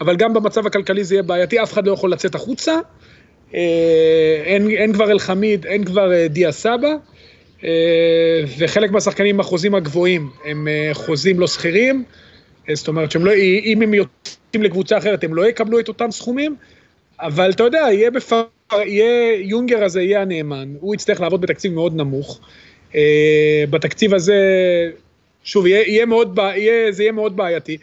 אבל 0.00 0.16
גם 0.16 0.34
במצב 0.34 0.66
הכלכלי 0.66 1.04
זה 1.04 1.14
יהיה 1.14 1.22
בעייתי, 1.22 1.62
אף 1.62 1.72
אחד 1.72 1.86
לא 1.86 1.92
יכול 1.92 2.12
לצאת 2.12 2.34
החוצה. 2.34 2.72
אה, 3.54 4.42
אין, 4.44 4.70
אין 4.70 4.92
כבר 4.92 5.10
אלחמיד, 5.10 5.66
אין 5.66 5.84
כבר 5.84 6.12
אה, 6.12 6.28
דיה 6.28 6.52
סבא, 6.52 6.94
אה, 7.64 7.70
וחלק 8.58 8.90
מהשחקנים 8.90 9.34
עם 9.34 9.40
החוזים 9.40 9.74
הגבוהים 9.74 10.30
הם 10.44 10.68
חוזים 10.92 11.40
לא 11.40 11.46
שכירים, 11.46 12.04
זאת 12.72 12.88
אומרת 12.88 13.10
שהם 13.10 13.24
לא, 13.24 13.32
הם 13.82 13.94
יוצאים 13.94 14.62
לקבוצה 14.62 14.98
אחרת 14.98 15.24
הם 15.24 15.34
לא 15.34 15.48
יקבלו 15.48 15.80
את 15.80 15.88
אותם 15.88 16.10
סכומים, 16.10 16.56
אבל 17.20 17.50
אתה 17.50 17.62
יודע, 17.62 17.78
יהיה 17.78 18.10
בפר... 18.10 18.42
יהיה, 18.72 19.36
יונגר 19.40 19.84
הזה 19.84 20.02
יהיה 20.02 20.22
הנאמן, 20.22 20.74
הוא 20.80 20.94
יצטרך 20.94 21.20
לעבוד 21.20 21.40
בתקציב 21.40 21.72
מאוד 21.72 21.96
נמוך. 21.96 22.40
בתקציב 23.70 24.14
הזה, 24.14 24.36
שוב, 25.44 25.66
יהיה, 25.66 25.88
יהיה 25.88 26.06
מאוד, 26.06 26.38
יהיה, 26.38 26.92
זה 26.92 27.02
יהיה 27.02 27.12
מאוד 27.12 27.36
בעייתי. 27.36 27.76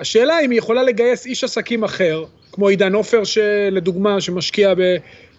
השאלה 0.00 0.40
אם 0.40 0.50
היא 0.50 0.58
יכולה 0.58 0.82
לגייס 0.82 1.26
איש 1.26 1.44
עסקים 1.44 1.84
אחר, 1.84 2.24
כמו 2.56 2.68
עידן 2.68 2.94
עופר, 2.94 3.24
שלדוגמה, 3.24 4.20
שמשקיע 4.20 4.74
ב... 4.74 4.96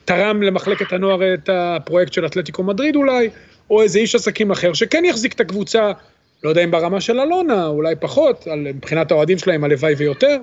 תרם 0.08 0.44
למחלקת 0.44 0.94
הנוער 0.94 1.34
את 1.34 1.50
הפרויקט 1.54 2.14
של 2.14 2.26
אתלטיקו 2.26 2.64
מדריד 2.64 2.96
אולי, 2.96 3.30
או 3.70 3.82
איזה 3.82 4.00
איש 4.00 4.16
עסקים 4.16 4.52
אחר, 4.52 4.74
שכן 4.74 5.06
יחזיק 5.06 5.34
את 5.34 5.40
הקבוצה, 5.40 5.92
לא 6.44 6.50
יודע 6.50 6.64
אם 6.64 6.72
ברמה 6.72 7.02
של 7.02 7.20
אלונה, 7.20 7.68
אולי 7.68 7.96
פחות, 8.00 8.48
על, 8.48 8.60
מבחינת 8.60 9.12
האוהדים 9.12 9.38
שלהם, 9.38 9.64
הלוואי 9.64 9.94
ויותר. 9.94 10.38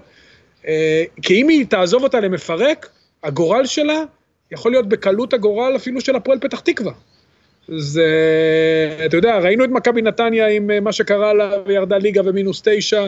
אה, 0.66 1.04
כי 1.22 1.42
אם 1.42 1.48
היא 1.48 1.66
תעזוב 1.66 2.02
אותה 2.02 2.20
למפרק, 2.20 2.88
הגורל 3.22 3.66
שלה 3.66 4.02
יכול 4.52 4.72
להיות 4.72 4.88
בקלות 4.88 5.34
הגורל 5.34 5.76
אפילו 5.76 6.00
של 6.00 6.16
הפועל 6.16 6.38
פתח 6.38 6.60
תקווה. 6.60 6.92
זה, 7.68 8.08
אתה 9.04 9.16
יודע, 9.16 9.38
ראינו 9.38 9.64
את 9.64 9.70
מכבי 9.70 10.02
נתניה 10.02 10.48
עם 10.48 10.70
אה, 10.70 10.80
מה 10.80 10.92
שקרה 10.92 11.34
לה 11.34 11.50
וירדה 11.66 11.98
ליגה 11.98 12.22
ומינוס 12.24 12.62
תשע, 12.64 13.06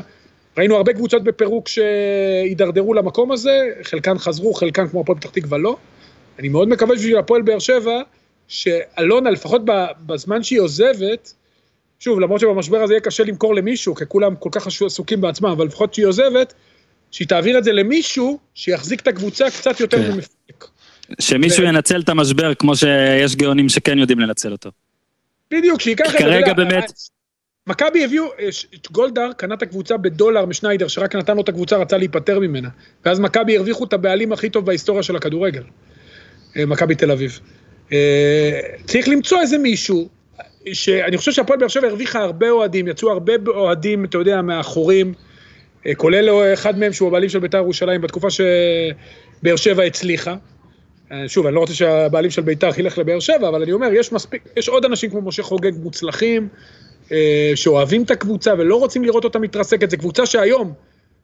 ראינו 0.58 0.76
הרבה 0.76 0.92
קבוצות 0.92 1.24
בפירוק 1.24 1.68
שהידרדרו 1.68 2.94
למקום 2.94 3.32
הזה, 3.32 3.68
חלקן 3.82 4.18
חזרו, 4.18 4.54
חלקן 4.54 4.88
כמו 4.88 5.00
הפועל 5.00 5.18
פתח 5.18 5.30
תקווה 5.30 5.58
לא. 5.58 5.76
אני 6.38 6.48
מאוד 6.48 6.68
מקווה 6.68 6.94
בשביל 6.96 7.18
הפועל 7.18 7.42
באר 7.42 7.58
שבע, 7.58 8.00
שאלונה, 8.48 9.30
לפחות 9.30 9.62
בזמן 10.06 10.42
שהיא 10.42 10.60
עוזבת, 10.60 11.32
שוב, 12.00 12.20
למרות 12.20 12.40
שבמשבר 12.40 12.82
הזה 12.82 12.92
יהיה 12.92 13.00
קשה 13.00 13.24
למכור 13.24 13.54
למישהו, 13.54 13.94
כי 13.94 14.04
כולם 14.08 14.36
כל 14.36 14.48
כך 14.52 14.66
עסוקים 14.66 15.20
בעצמם, 15.20 15.48
אבל 15.48 15.66
לפחות 15.66 15.94
שהיא 15.94 16.06
עוזבת, 16.06 16.54
שהיא 17.10 17.28
תעביר 17.28 17.58
את 17.58 17.64
זה 17.64 17.72
למישהו 17.72 18.38
שיחזיק 18.54 19.00
את 19.00 19.08
הקבוצה 19.08 19.50
קצת 19.50 19.80
יותר 19.80 20.02
כן. 20.02 20.12
ממפרק. 20.12 20.68
שמישהו 21.20 21.64
ו- 21.64 21.68
ינצל 21.68 22.00
את 22.00 22.08
המשבר 22.08 22.54
כמו 22.54 22.76
שיש 22.76 23.36
גאונים 23.36 23.68
שכן 23.68 23.98
יודעים 23.98 24.20
לנצל 24.20 24.52
אותו. 24.52 24.70
בדיוק, 25.50 25.80
שייקח 25.80 26.06
את 26.06 26.10
זה. 26.10 26.18
כרגע 26.18 26.52
באמת- 26.52 26.92
מכבי 27.66 28.04
הביאו, 28.04 28.24
אה, 28.24 28.48
גולדהר 28.92 29.32
קנה 29.32 29.54
את 29.54 29.62
הקבוצה 29.62 29.96
בדולר 29.96 30.46
משניידר, 30.46 30.88
שרק 30.88 31.16
נתן 31.16 31.36
לו 31.36 31.42
את 31.42 31.48
הקבוצה, 31.48 31.76
רצה 31.76 31.96
להיפטר 31.96 32.38
ממנה. 32.38 32.68
ואז 33.04 33.20
מכבי 33.20 33.56
הרוויחו 33.56 33.84
את 33.84 33.92
הבעלים 33.92 34.32
הכי 34.32 34.50
טוב 34.50 34.66
בהיסטוריה 34.66 35.02
של 35.02 35.16
הכדורגל. 35.16 35.62
אה, 36.56 36.66
מכבי 36.66 36.94
תל 36.94 37.10
אביב. 37.10 37.40
אה, 37.92 38.60
צריך 38.84 39.08
למצוא 39.08 39.40
איזה 39.40 39.58
מישהו, 39.58 40.08
שאני 40.72 41.16
חושב 41.16 41.32
שהפועל 41.32 41.58
באר 41.58 41.68
שבע 41.68 41.86
הרוויחה 41.86 42.18
הרבה 42.18 42.50
אוהדים, 42.50 42.88
יצאו 42.88 43.10
הרבה 43.10 43.32
אוהדים, 43.46 44.04
אתה 44.04 44.18
יודע, 44.18 44.42
מהחורים, 44.42 45.14
כולל 45.96 46.52
אחד 46.54 46.78
מהם 46.78 46.92
שהוא 46.92 47.08
הבעלים 47.08 47.28
של 47.28 47.38
בית"ר 47.38 47.58
ירושלים 47.58 48.00
בתקופה 48.00 48.28
שבאר 48.30 49.56
שבע 49.56 49.82
הצליחה. 49.82 50.34
שוב, 51.26 51.46
אני 51.46 51.54
לא 51.54 51.60
רוצה 51.60 51.74
שהבעלים 51.74 52.30
של 52.30 52.42
בית"ר 52.42 52.70
ילך 52.78 52.98
לבאר 52.98 53.20
שבע, 53.20 53.48
אבל 53.48 53.62
אני 53.62 53.72
אומר, 53.72 53.88
יש 53.92 54.12
מספיק, 54.12 54.42
יש 54.56 54.68
עוד 54.68 54.84
אנשים 54.84 55.10
כמו 55.10 55.22
משה 55.22 55.42
חוגג 55.42 55.72
מוצלחים, 55.82 56.48
שאוהבים 57.54 58.02
את 58.02 58.10
הקבוצה 58.10 58.54
ולא 58.58 58.76
רוצים 58.76 59.04
לראות 59.04 59.24
אותה 59.24 59.38
מתרסקת. 59.38 59.90
זו 59.90 59.96
קבוצה 59.96 60.26
שהיום, 60.26 60.72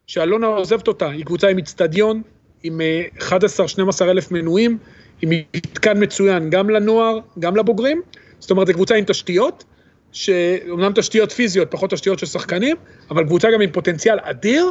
שאלונה 0.06 0.46
עוזבת 0.46 0.88
אותה, 0.88 1.10
היא 1.10 1.24
קבוצה 1.24 1.48
עם 1.48 1.58
איצטדיון, 1.58 2.22
עם 2.62 2.80
אה, 2.80 3.04
11-12 3.18 4.02
אלף 4.02 4.30
מנויים, 4.30 4.78
עם 5.22 5.30
מתקן 5.30 6.02
מצוין 6.02 6.50
גם 6.50 6.70
לנוער, 6.70 7.18
גם 7.38 7.56
לבוגרים. 7.56 8.02
זאת 8.38 8.50
אומרת, 8.50 8.66
זו 8.66 8.72
קבוצה 8.72 8.94
עם 8.94 9.04
תשתיות, 9.04 9.64
שאומנם 10.12 10.92
תשתיות 10.94 11.32
פיזיות, 11.32 11.70
פחות 11.70 11.90
תשתיות 11.90 12.18
של 12.18 12.26
שחקנים, 12.26 12.76
אבל 13.10 13.24
קבוצה 13.24 13.48
גם 13.54 13.60
עם 13.60 13.70
פוטנציאל 13.70 14.18
אדיר, 14.22 14.70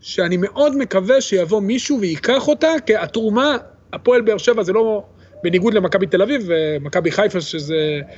שאני 0.00 0.36
מאוד 0.36 0.76
מקווה 0.76 1.20
שיבוא 1.20 1.60
מישהו 1.60 2.00
וייקח 2.00 2.48
אותה, 2.48 2.68
כי 2.86 2.96
התרומה, 2.96 3.56
הפועל 3.92 4.20
באר 4.20 4.38
שבע 4.38 4.62
זה 4.62 4.72
לא 4.72 5.04
בניגוד 5.42 5.74
למכבי 5.74 6.06
תל 6.06 6.22
אביב 6.22 6.42
ומכבי 6.46 7.10
חיפה, 7.10 7.40
שזה 7.40 7.74
אה, 7.74 8.14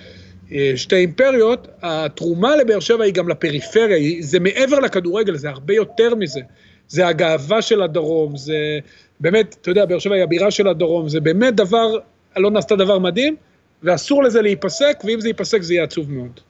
שתי 0.76 0.96
אימפריות, 0.96 1.68
התרומה 1.82 2.56
לבאר 2.56 2.80
שבע 2.80 3.04
היא 3.04 3.12
גם 3.12 3.28
לפריפריה, 3.28 3.96
היא- 3.96 4.22
זה 4.24 4.40
מעבר 4.40 4.78
לכדורגל, 4.80 5.36
זה 5.36 5.48
הרבה 5.50 5.74
יותר 5.74 6.14
מזה. 6.14 6.40
זה 6.88 7.06
הגאווה 7.06 7.62
של 7.62 7.82
הדרום, 7.82 8.36
זה 8.36 8.78
באמת, 9.20 9.56
אתה 9.60 9.70
יודע, 9.70 9.84
באר 9.84 9.98
שבע 9.98 10.14
היא 10.14 10.22
הבירה 10.22 10.50
של 10.50 10.68
הדרום, 10.68 11.08
זה 11.08 11.20
באמת 11.20 11.54
דבר, 11.54 11.98
אלונה 12.36 12.58
עשתה 12.58 12.76
דבר 12.76 12.98
מדהים, 12.98 13.36
ואסור 13.82 14.22
לזה 14.24 14.42
להיפסק, 14.42 14.98
ואם 15.04 15.20
זה 15.20 15.28
ייפסק 15.28 15.62
זה 15.62 15.74
יהיה 15.74 15.84
עצוב 15.84 16.12
מאוד. 16.12 16.40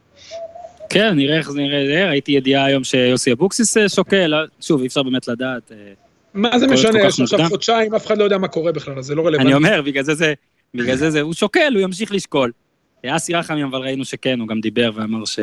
כן, 0.90 1.12
נראה 1.16 1.36
איך 1.38 1.50
זה 1.50 1.60
נראה. 1.60 2.08
ראיתי 2.10 2.32
ידיעה 2.32 2.64
היום 2.64 2.84
שיוסי 2.84 3.32
אבוקסיס 3.32 3.76
אה, 3.76 3.88
שוקל, 3.88 4.34
אה, 4.34 4.40
שוב, 4.60 4.80
אי 4.80 4.86
אפשר 4.86 5.02
באמת 5.02 5.28
לדעת. 5.28 5.72
אה, 5.72 5.76
מה 6.34 6.58
זה 6.58 6.66
משנה, 6.66 7.02
יש 7.06 7.20
עכשיו. 7.20 7.38
חודשיים, 7.48 7.94
אף 7.94 8.06
אחד 8.06 8.18
לא 8.18 8.24
יודע 8.24 8.38
מה 8.38 8.48
קורה 8.48 8.72
בכלל, 8.72 8.98
אז 8.98 9.04
זה 9.04 9.14
לא 9.14 9.26
רלוונטי. 9.26 9.46
אני 9.46 9.54
אומר, 9.54 9.82
בגלל 9.82 10.04
זה 10.04 10.14
זה, 10.14 10.34
בגלל 10.74 10.96
זה 10.96 11.10
זה, 11.10 11.20
הוא 11.20 11.34
שוקל, 11.34 11.72
הוא 11.74 11.82
ימשיך 11.82 12.12
לשקול. 12.12 12.52
אסי 13.06 13.34
רחמים, 13.34 13.66
אבל 13.66 13.78
ראינו 13.80 14.04
שכן, 14.04 14.40
הוא 14.40 14.48
גם 14.48 14.60
דיבר 14.60 14.90
ואמר 14.94 15.24
ש... 15.24 15.38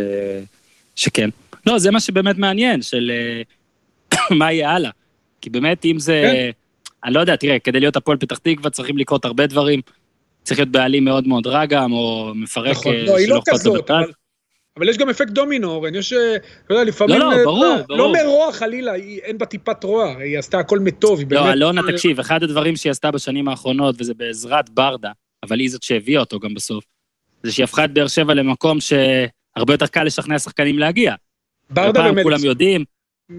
שכן. 0.95 1.29
לא, 1.65 1.79
זה 1.79 1.91
מה 1.91 1.99
שבאמת 1.99 2.37
מעניין, 2.37 2.81
של 2.81 3.11
אה, 3.11 3.41
מה 4.39 4.51
יהיה 4.51 4.71
הלאה. 4.71 4.91
כי 5.41 5.49
באמת, 5.49 5.85
אם 5.85 5.99
זה... 5.99 6.21
כן. 6.23 6.51
אני 7.03 7.13
לא 7.13 7.19
יודע, 7.19 7.35
תראה, 7.35 7.59
כדי 7.59 7.79
להיות 7.79 7.95
הפועל 7.95 8.17
פתח 8.17 8.37
תקווה 8.37 8.69
צריכים 8.69 8.97
לקרות 8.97 9.25
הרבה 9.25 9.47
דברים. 9.47 9.81
צריך 10.43 10.59
להיות 10.59 10.71
בעלים 10.71 11.05
מאוד 11.05 11.27
מאוד 11.27 11.47
רע 11.47 11.65
גם, 11.65 11.91
או 11.91 12.31
מפרק 12.35 12.71
נכון, 12.71 12.95
אה, 12.95 13.03
לא, 13.03 13.17
היא 13.17 13.29
לא 13.29 13.41
כזאת. 13.49 13.91
אבל, 13.91 14.11
אבל 14.77 14.89
יש 14.89 14.97
גם 14.97 15.09
אפקט 15.09 15.29
דומינו, 15.29 15.71
אורן, 15.71 15.95
יש, 15.95 16.13
אה, 16.13 16.35
אתה 16.35 16.73
יודע, 16.73 16.83
לפעמים... 16.83 17.19
לא, 17.19 17.31
לא, 17.31 17.37
אה, 17.37 17.43
ברור, 17.43 17.65
יודע, 17.65 17.83
ברור. 17.87 17.99
לא 17.99 18.13
מרוע 18.13 18.53
חלילה, 18.53 18.91
היא- 18.91 19.19
אין 19.21 19.37
בה 19.37 19.45
טיפת 19.45 19.83
רוע, 19.83 20.15
היא 20.17 20.39
עשתה 20.39 20.59
הכל 20.59 20.79
מטוב, 20.79 21.19
היא 21.19 21.27
באמת... 21.27 21.41
לא, 21.45 21.51
אלונה, 21.53 21.81
אה, 21.81 21.91
תקשיב, 21.91 22.19
אחד 22.19 22.43
הדברים 22.43 22.75
שהיא 22.75 22.91
עשתה 22.91 23.11
בשנים 23.11 23.47
האחרונות, 23.47 23.95
וזה 23.99 24.13
בעזרת 24.13 24.69
ברדה, 24.69 25.11
אבל 25.43 25.59
היא 25.59 25.69
זאת 25.69 25.83
שהביאה 25.83 26.19
אותו 26.19 26.39
גם 26.39 26.53
בסוף, 26.53 26.83
זה 27.45 27.51
שהיא 27.51 27.63
הפכה 27.63 27.85
את 27.85 27.93
באר 27.93 28.07
שבע 28.07 28.33
למקום 28.33 28.77
שהרבה 28.79 29.73
יותר 29.73 29.87
קל 29.87 30.03
לשכנע 30.03 30.39
שחקנים 30.39 30.79
להגיע. 30.79 31.15
ברדה 31.69 31.93
פעם 31.93 32.03
כולם 32.03 32.11
ומליקסון. 32.11 32.49
יודעים, 32.49 32.83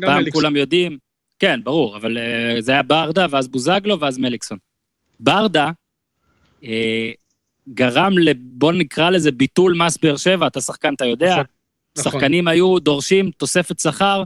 פעם 0.00 0.16
מליקסון. 0.16 0.42
כולם 0.42 0.56
יודעים, 0.56 0.98
כן, 1.38 1.60
ברור, 1.64 1.96
אבל 1.96 2.18
אה, 2.18 2.56
זה 2.60 2.72
היה 2.72 2.82
ברדה, 2.82 3.26
ואז 3.30 3.48
בוזגלו, 3.48 4.00
ואז 4.00 4.18
מליקסון. 4.18 4.58
ברדה 5.20 5.70
אה, 6.64 7.10
גרם 7.68 8.18
ל... 8.18 8.32
בוא 8.34 8.72
נקרא 8.72 9.10
לזה 9.10 9.32
ביטול 9.32 9.74
מס 9.74 9.98
באר 10.02 10.16
שבע, 10.16 10.46
אתה 10.46 10.60
שחקן, 10.60 10.94
אתה 10.94 11.04
יודע, 11.04 11.32
נכון, 11.32 11.44
נכון. 11.98 12.12
שחקנים 12.12 12.48
היו 12.48 12.78
דורשים 12.78 13.30
תוספת 13.30 13.78
שכר 13.78 14.22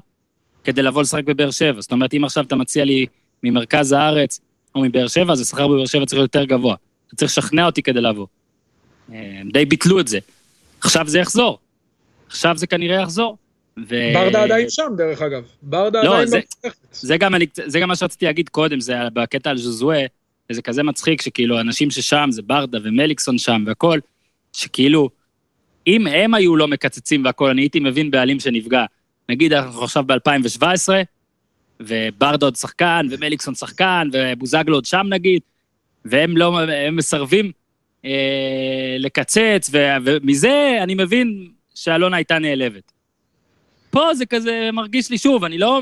כדי 0.64 0.82
לבוא 0.82 1.02
לשחק 1.02 1.24
בבאר 1.24 1.50
שבע. 1.50 1.80
זאת 1.80 1.92
אומרת, 1.92 2.14
אם 2.14 2.24
עכשיו 2.24 2.44
אתה 2.44 2.56
מציע 2.56 2.84
לי 2.84 3.06
ממרכז 3.42 3.92
הארץ 3.92 4.40
או 4.74 4.80
מבאר 4.80 5.08
שבע, 5.08 5.32
אז 5.32 5.40
השכר 5.40 5.68
בבאר 5.68 5.86
שבע 5.86 6.06
צריך 6.06 6.18
להיות 6.18 6.34
יותר 6.34 6.44
גבוה. 6.44 6.76
אתה 7.06 7.16
צריך 7.16 7.30
לשכנע 7.30 7.66
אותי 7.66 7.82
כדי 7.82 8.00
לבוא. 8.00 8.26
אה, 9.12 9.40
הם 9.40 9.50
די 9.50 9.64
ביטלו 9.64 10.00
את 10.00 10.08
זה. 10.08 10.18
עכשיו 10.80 11.08
זה 11.08 11.18
יחזור. 11.18 11.58
עכשיו 12.26 12.56
זה 12.56 12.66
כנראה 12.66 13.02
יחזור. 13.02 13.36
ו... 13.88 13.94
ברדה 14.14 14.42
עדיין 14.42 14.70
שם, 14.70 14.92
דרך 14.96 15.22
אגב. 15.22 15.42
ברדה 15.62 16.02
לא, 16.02 16.12
עדיין 16.14 16.28
זה- 16.28 16.40
במערכת. 16.62 16.78
זה 16.92 17.16
גם, 17.16 17.34
אני, 17.34 17.46
זה 17.66 17.80
גם 17.80 17.88
מה 17.88 17.96
שרציתי 17.96 18.24
להגיד 18.24 18.48
קודם, 18.48 18.80
זה 18.80 18.94
בקטע 19.12 19.50
על 19.50 19.56
ז'וזואה, 19.58 20.06
וזה 20.50 20.62
כזה 20.62 20.82
מצחיק 20.82 21.22
שכאילו 21.22 21.60
אנשים 21.60 21.90
ששם, 21.90 22.28
זה 22.30 22.42
ברדה 22.42 22.78
ומליקסון 22.82 23.38
שם 23.38 23.64
והכל, 23.66 23.98
שכאילו, 24.52 25.10
אם 25.86 26.06
הם 26.06 26.34
היו 26.34 26.56
לא 26.56 26.68
מקצצים 26.68 27.24
והכל, 27.24 27.50
אני 27.50 27.62
הייתי 27.62 27.80
מבין 27.80 28.10
בעלים 28.10 28.40
שנפגע. 28.40 28.84
נגיד 29.28 29.52
אנחנו 29.52 29.84
עכשיו 29.84 30.04
ב-2017, 30.06 30.88
וברדה 31.80 32.46
עוד 32.46 32.56
שחקן, 32.56 33.06
ומליקסון 33.10 33.54
שחקן, 33.54 34.08
ובוזגלו 34.12 34.74
עוד 34.76 34.84
שם 34.84 35.06
נגיד, 35.08 35.42
והם 36.04 36.36
לא, 36.36 36.60
הם 36.60 36.96
מסרבים 36.96 37.52
אה, 38.04 38.96
לקצץ, 38.98 39.70
ו, 39.72 39.86
ומזה 40.04 40.78
אני 40.82 40.94
מבין 40.94 41.48
שאלונה 41.74 42.16
הייתה 42.16 42.38
נעלבת. 42.38 42.92
פה 43.90 44.14
זה 44.14 44.26
כזה 44.26 44.70
מרגיש 44.72 45.10
לי, 45.10 45.18
שוב, 45.18 45.44
אני 45.44 45.58
לא, 45.58 45.80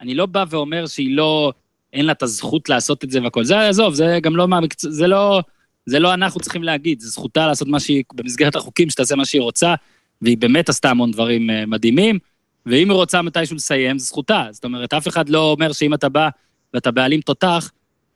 אני 0.00 0.14
לא 0.14 0.26
בא 0.26 0.44
ואומר 0.50 0.86
שהיא 0.86 1.16
לא, 1.16 1.52
אין 1.92 2.06
לה 2.06 2.12
את 2.12 2.22
הזכות 2.22 2.68
לעשות 2.68 3.04
את 3.04 3.10
זה 3.10 3.22
והכל. 3.22 3.44
זה, 3.44 3.68
עזוב, 3.68 3.94
זה 3.94 4.18
גם 4.22 4.36
לא 4.36 4.48
מהמקצוע, 4.48 4.90
זה 4.90 5.06
לא, 5.06 5.40
זה 5.86 5.98
לא 5.98 6.14
אנחנו 6.14 6.40
צריכים 6.40 6.62
להגיד, 6.62 7.00
זה 7.00 7.08
זכותה 7.08 7.46
לעשות 7.46 7.68
מה 7.68 7.80
שהיא, 7.80 8.04
במסגרת 8.14 8.56
החוקים, 8.56 8.90
שתעשה 8.90 9.16
מה 9.16 9.24
שהיא 9.24 9.42
רוצה, 9.42 9.74
והיא 10.22 10.38
באמת 10.38 10.68
עשתה 10.68 10.90
המון 10.90 11.10
דברים 11.10 11.50
אה, 11.50 11.66
מדהימים, 11.66 12.18
ואם 12.66 12.90
היא 12.90 12.96
רוצה 12.96 13.22
מתישהו 13.22 13.56
לסיים, 13.56 13.98
זו 13.98 14.04
זכותה. 14.04 14.46
זאת 14.50 14.64
אומרת, 14.64 14.94
אף 14.94 15.08
אחד 15.08 15.28
לא 15.28 15.50
אומר 15.50 15.72
שאם 15.72 15.94
אתה 15.94 16.08
בא 16.08 16.28
ואתה 16.74 16.90
בעלים 16.90 17.20
תותח, 17.20 17.70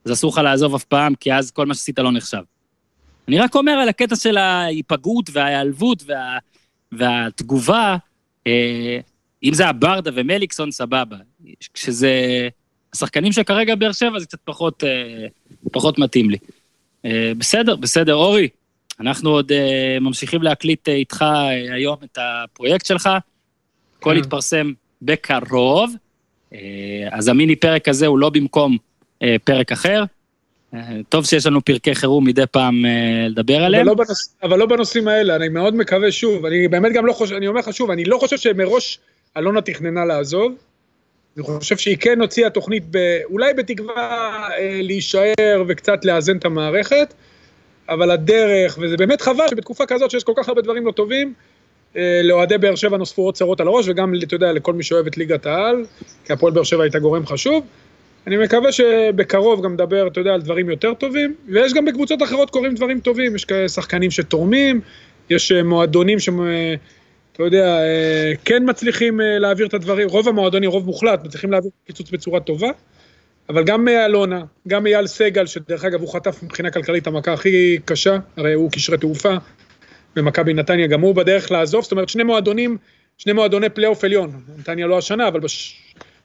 אז 0.04 0.12
אסור 0.12 0.30
לך 0.32 0.38
לעזוב 0.38 0.74
אף 0.74 0.84
פעם, 0.84 1.14
כי 1.14 1.32
אז 1.34 1.50
כל 1.50 1.66
מה 1.66 1.74
שעשית 1.74 1.98
לא 1.98 2.12
נחשב. 2.12 2.42
אני 3.28 3.38
רק 3.38 3.54
אומר 3.54 3.72
על 3.72 3.88
הקטע 3.88 4.16
של 4.16 4.36
ההיפגעות 4.36 5.30
וההיעלבות 5.32 6.02
וה, 6.06 6.38
והתגובה, 6.92 7.96
אה, 8.46 8.98
אם 9.44 9.54
זה 9.54 9.66
הברדה 9.66 10.10
ומליקסון, 10.14 10.70
סבבה. 10.70 11.16
כשזה 11.74 12.10
השחקנים 12.94 13.32
שכרגע 13.32 13.74
באר 13.74 13.92
שבע, 13.92 14.18
זה 14.18 14.26
קצת 14.26 14.38
פחות, 14.44 14.84
אה, 14.84 15.26
פחות 15.72 15.98
מתאים 15.98 16.30
לי. 16.30 16.38
אה, 17.04 17.32
בסדר, 17.38 17.76
בסדר. 17.76 18.14
אורי, 18.14 18.48
אנחנו 19.00 19.30
עוד 19.30 19.52
אה, 19.52 19.98
ממשיכים 20.00 20.42
להקליט 20.42 20.88
אה, 20.88 20.94
איתך 20.94 21.22
אה, 21.22 21.74
היום 21.74 21.96
את 22.04 22.18
הפרויקט 22.20 22.86
שלך. 22.86 23.10
הכל 23.98 24.10
כן. 24.14 24.20
יתפרסם 24.20 24.72
בקרוב. 25.02 25.94
אה, 26.52 26.58
אז 27.10 27.28
המיני 27.28 27.56
פרק 27.56 27.88
הזה 27.88 28.06
הוא 28.06 28.18
לא 28.18 28.30
במקום 28.30 28.76
אה, 29.22 29.36
פרק 29.44 29.72
אחר. 29.72 30.04
אה, 30.74 30.80
טוב 31.08 31.24
שיש 31.26 31.46
לנו 31.46 31.64
פרקי 31.64 31.94
חירום 31.94 32.24
מדי 32.26 32.46
פעם 32.50 32.84
אה, 32.84 33.26
לדבר 33.28 33.56
אבל 33.56 33.64
עליהם. 33.64 33.86
לא, 33.86 33.94
בנוש... 33.94 34.18
אבל 34.42 34.58
לא 34.58 34.66
בנושאים 34.66 35.08
האלה, 35.08 35.36
אני 35.36 35.48
מאוד 35.48 35.74
מקווה 35.76 36.12
שוב, 36.12 36.46
אני 36.46 36.68
באמת 36.68 36.92
גם 36.92 37.06
לא 37.06 37.12
חושב, 37.12 37.34
אני 37.34 37.48
אומר 37.48 37.60
לך 37.60 37.72
שוב, 37.72 37.90
אני 37.90 38.04
לא 38.04 38.18
חושב 38.18 38.36
שמראש 38.36 38.98
אלונה 39.36 39.60
תכננה 39.60 40.04
לעזוב. 40.04 40.54
אני 41.36 41.44
חושב 41.44 41.76
שהיא 41.76 41.96
כן 42.00 42.20
הוציאה 42.20 42.50
תוכנית, 42.50 42.82
ב... 42.90 43.18
אולי 43.24 43.54
בתקווה 43.54 43.94
אה, 44.58 44.80
להישאר 44.82 45.64
וקצת 45.68 46.04
לאזן 46.04 46.36
את 46.36 46.44
המערכת, 46.44 47.14
אבל 47.88 48.10
הדרך, 48.10 48.78
וזה 48.80 48.96
באמת 48.96 49.20
חבל 49.20 49.48
שבתקופה 49.50 49.86
כזאת 49.86 50.10
שיש 50.10 50.24
כל 50.24 50.32
כך 50.36 50.48
הרבה 50.48 50.62
דברים 50.62 50.86
לא 50.86 50.92
טובים, 50.92 51.32
אה, 51.96 52.20
לאוהדי 52.22 52.58
באר 52.58 52.74
שבע 52.74 52.96
נוספו 52.96 53.22
עוד 53.22 53.34
צרות 53.34 53.60
על 53.60 53.66
הראש, 53.68 53.88
וגם, 53.88 54.14
אתה 54.22 54.34
יודע, 54.34 54.52
לכל 54.52 54.72
מי 54.72 54.82
שאוהב 54.82 55.06
את 55.06 55.16
ליגת 55.16 55.46
העל, 55.46 55.84
כי 56.24 56.32
הפועל 56.32 56.52
באר 56.52 56.62
שבע 56.62 56.82
הייתה 56.82 56.98
גורם 56.98 57.26
חשוב. 57.26 57.64
אני 58.26 58.36
מקווה 58.36 58.72
שבקרוב 58.72 59.64
גם 59.64 59.72
נדבר, 59.72 60.06
אתה 60.06 60.20
יודע, 60.20 60.34
על 60.34 60.42
דברים 60.42 60.70
יותר 60.70 60.94
טובים, 60.94 61.34
ויש 61.48 61.74
גם 61.74 61.84
בקבוצות 61.84 62.22
אחרות 62.22 62.50
קורים 62.50 62.74
דברים 62.74 63.00
טובים, 63.00 63.36
יש 63.36 63.46
שחקנים 63.68 64.10
שתורמים, 64.10 64.80
יש 65.30 65.52
אה, 65.52 65.62
מועדונים 65.62 66.18
ש... 66.18 66.28
אה, 66.28 66.74
אתה 67.32 67.42
יודע, 67.42 67.66
אה, 67.66 68.32
כן 68.44 68.62
מצליחים 68.66 69.20
להעביר 69.20 69.66
את 69.66 69.74
הדברים, 69.74 70.08
רוב 70.08 70.28
המועדונים, 70.28 70.70
רוב 70.70 70.86
מוחלט, 70.86 71.24
מצליחים 71.24 71.52
להעביר 71.52 71.70
קיצוץ 71.86 72.10
בצורה 72.10 72.40
טובה, 72.40 72.68
אבל 73.48 73.64
גם 73.64 73.88
אלונה, 73.88 74.42
גם 74.68 74.86
אייל 74.86 75.06
סגל, 75.06 75.46
שדרך 75.46 75.84
אגב 75.84 76.00
הוא 76.00 76.12
חטף 76.12 76.42
מבחינה 76.42 76.70
כלכלית 76.70 77.06
המכה 77.06 77.32
הכי 77.32 77.78
קשה, 77.84 78.18
הרי 78.36 78.52
הוא 78.52 78.70
קשרי 78.70 78.98
תעופה, 78.98 79.34
במכבי 80.16 80.54
נתניה 80.54 80.86
גם 80.86 81.00
הוא 81.00 81.14
בדרך 81.14 81.50
לעזוב, 81.50 81.82
זאת 81.82 81.92
אומרת 81.92 82.08
שני 82.08 82.22
מועדונים, 82.22 82.76
שני 83.18 83.32
מועדוני 83.32 83.68
פלייאוף 83.68 84.04
עליון, 84.04 84.40
נתניה 84.58 84.86
לא 84.86 84.98
השנה, 84.98 85.28
אבל 85.28 85.40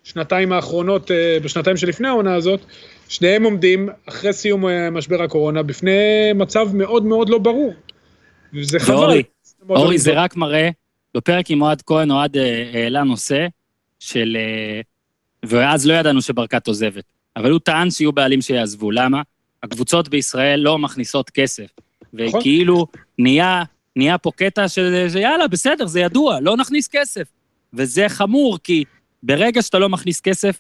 בשנתיים 0.09 0.51
האחרונות, 0.51 1.11
אה, 1.11 1.37
בשנתיים 1.43 1.77
שלפני 1.77 2.07
העונה 2.07 2.35
הזאת, 2.35 2.59
שניהם 3.09 3.43
עומדים 3.43 3.89
אחרי 4.05 4.33
סיום 4.33 4.67
אה, 4.67 4.89
משבר 4.89 5.23
הקורונה 5.23 5.63
בפני 5.63 5.91
מצב 6.35 6.67
מאוד 6.73 7.05
מאוד 7.05 7.29
לא 7.29 7.37
ברור. 7.37 7.73
וזה 8.53 8.79
חבל. 8.79 8.95
ואורי, 8.95 9.23
אורי, 9.69 9.97
זה 9.97 10.09
טובים. 10.09 10.23
רק 10.23 10.35
מראה, 10.35 10.69
בפרק 11.15 11.49
עם 11.49 11.61
אוהד 11.61 11.81
כהן, 11.81 12.11
אוהד 12.11 12.37
אה, 12.37 12.69
העלה 12.73 13.03
נושא 13.03 13.47
של... 13.99 14.37
ואז 15.45 15.87
לא 15.87 15.93
ידענו 15.93 16.21
שברקת 16.21 16.67
עוזבת, 16.67 17.03
אבל 17.35 17.51
הוא 17.51 17.59
טען 17.59 17.91
שיהיו 17.91 18.11
בעלים 18.11 18.41
שיעזבו. 18.41 18.91
למה? 18.91 19.21
הקבוצות 19.63 20.09
בישראל 20.09 20.59
לא 20.59 20.77
מכניסות 20.77 21.29
כסף. 21.29 21.67
נכון. 22.13 22.39
וכאילו 22.39 22.87
נהיה, 23.19 23.63
נהיה 23.95 24.17
פה 24.17 24.31
קטע 24.35 24.67
של 24.67 25.07
יאללה, 25.15 25.47
בסדר, 25.47 25.87
זה 25.87 25.99
ידוע, 25.99 26.39
לא 26.39 26.57
נכניס 26.57 26.87
כסף. 26.87 27.27
וזה 27.73 28.09
חמור, 28.09 28.57
כי 28.63 28.83
ברגע 29.23 29.62
שאתה 29.62 29.79
לא 29.79 29.89
מכניס 29.89 30.21
כסף, 30.21 30.60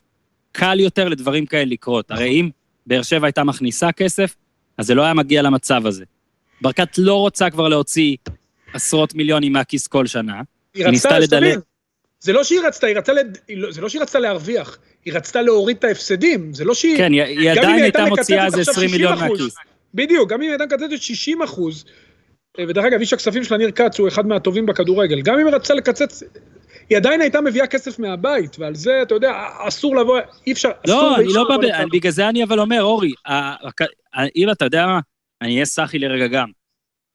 קל 0.51 0.79
יותר 0.79 1.09
לדברים 1.09 1.45
כאלה 1.45 1.65
לקרות. 1.65 2.11
הרי 2.11 2.29
אם 2.29 2.49
באר 2.85 3.01
שבע 3.01 3.27
הייתה 3.27 3.43
מכניסה 3.43 3.91
כסף, 3.91 4.35
אז 4.77 4.85
זה 4.87 4.95
לא 4.95 5.01
היה 5.03 5.13
מגיע 5.13 5.41
למצב 5.41 5.85
הזה. 5.85 6.03
ברקת 6.61 6.97
לא 6.97 7.15
רוצה 7.15 7.49
כבר 7.49 7.67
להוציא 7.67 8.15
עשרות 8.73 9.15
מיליונים 9.15 9.53
מהכיס 9.53 9.87
כל 9.87 10.07
שנה. 10.07 10.41
היא 10.73 10.85
רצתה. 10.85 11.21
שתבין, 11.21 11.59
זה 12.19 12.33
לא 12.33 12.43
שהיא 12.43 12.59
רצתה, 12.67 12.87
היא 12.87 12.97
רצתה, 12.97 13.13
לד- 13.13 13.37
לא- 13.49 13.71
זה 13.71 13.81
לא 13.81 13.89
שהיא 13.89 14.01
רצתה 14.01 14.19
להרוויח, 14.19 14.77
היא 15.05 15.13
רצתה 15.13 15.41
להוריד 15.41 15.77
את 15.77 15.83
ההפסדים, 15.83 16.53
זה 16.53 16.65
לא 16.65 16.73
שהיא... 16.73 16.97
כן, 16.97 17.11
היא, 17.11 17.21
היא 17.21 17.51
עדיין 17.51 17.83
הייתה 17.83 18.05
מוציאה 18.05 18.45
איזה 18.45 18.59
עכשיו 18.59 18.71
20 18.73 18.91
מיליון 18.91 19.17
60%, 19.17 19.21
מהכיס. 19.21 19.55
בדיוק, 19.93 20.29
גם 20.29 20.37
אם 20.37 20.41
היא 20.41 20.49
הייתה 20.49 20.65
מקצצת 20.65 21.01
60 21.01 21.41
אחוז, 21.41 21.85
אה, 22.59 22.63
ודרך 22.67 22.85
אגב, 22.85 22.99
איש 22.99 23.13
הכספים 23.13 23.43
שלה, 23.43 23.57
ניר 23.57 23.71
כץ, 23.71 23.99
הוא 23.99 24.07
אחד 24.07 24.27
מהטובים 24.27 24.65
בכדורגל, 24.65 25.21
גם 25.21 25.39
אם 25.39 25.47
היא 25.47 25.55
רצתה 25.55 25.73
לקצץ, 25.73 26.23
היא 26.89 26.97
עדיין 26.97 27.21
הייתה 27.21 27.41
מביאה 27.41 27.67
כסף 27.67 27.99
מהבית, 27.99 28.59
ועל 28.59 28.75
זה, 28.75 29.01
אתה 29.01 29.15
יודע, 29.15 29.47
אסור 29.67 29.95
לבוא, 29.95 30.19
אי 30.47 30.51
אפשר, 30.51 30.69
אסור 30.85 31.01
לא, 31.01 31.13
ואי 31.17 31.25
אני 31.25 31.33
לא 31.33 31.47
בא. 31.47 31.85
בגלל 31.91 32.11
זה 32.11 32.29
אני 32.29 32.43
אבל 32.43 32.59
אומר, 32.59 32.81
אורי, 32.83 33.11
אם 34.35 34.51
אתה 34.51 34.65
יודע 34.65 34.87
מה, 34.87 34.99
אני 35.41 35.53
אהיה 35.53 35.65
סאחי 35.65 35.99
לרגע 35.99 36.27
גם. 36.27 36.49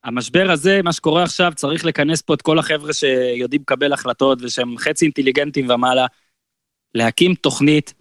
המשבר 0.05 0.51
הזה, 0.51 0.81
מה 0.85 0.93
שקורה 0.93 1.23
עכשיו, 1.23 1.53
צריך 1.57 1.85
לכנס 1.85 2.23
פה 2.23 2.35
את 2.35 2.43
כל 2.43 2.59
החבר'ה 2.59 2.93
שיודעים 2.93 3.63
לקבל 3.63 3.93
החלטות 3.93 4.39
ושהם 4.43 4.79
חצי 4.79 5.05
אינטליגנטים 5.05 5.71
ומעלה, 5.71 6.07
להקים 6.95 7.35
תוכנית, 7.35 7.95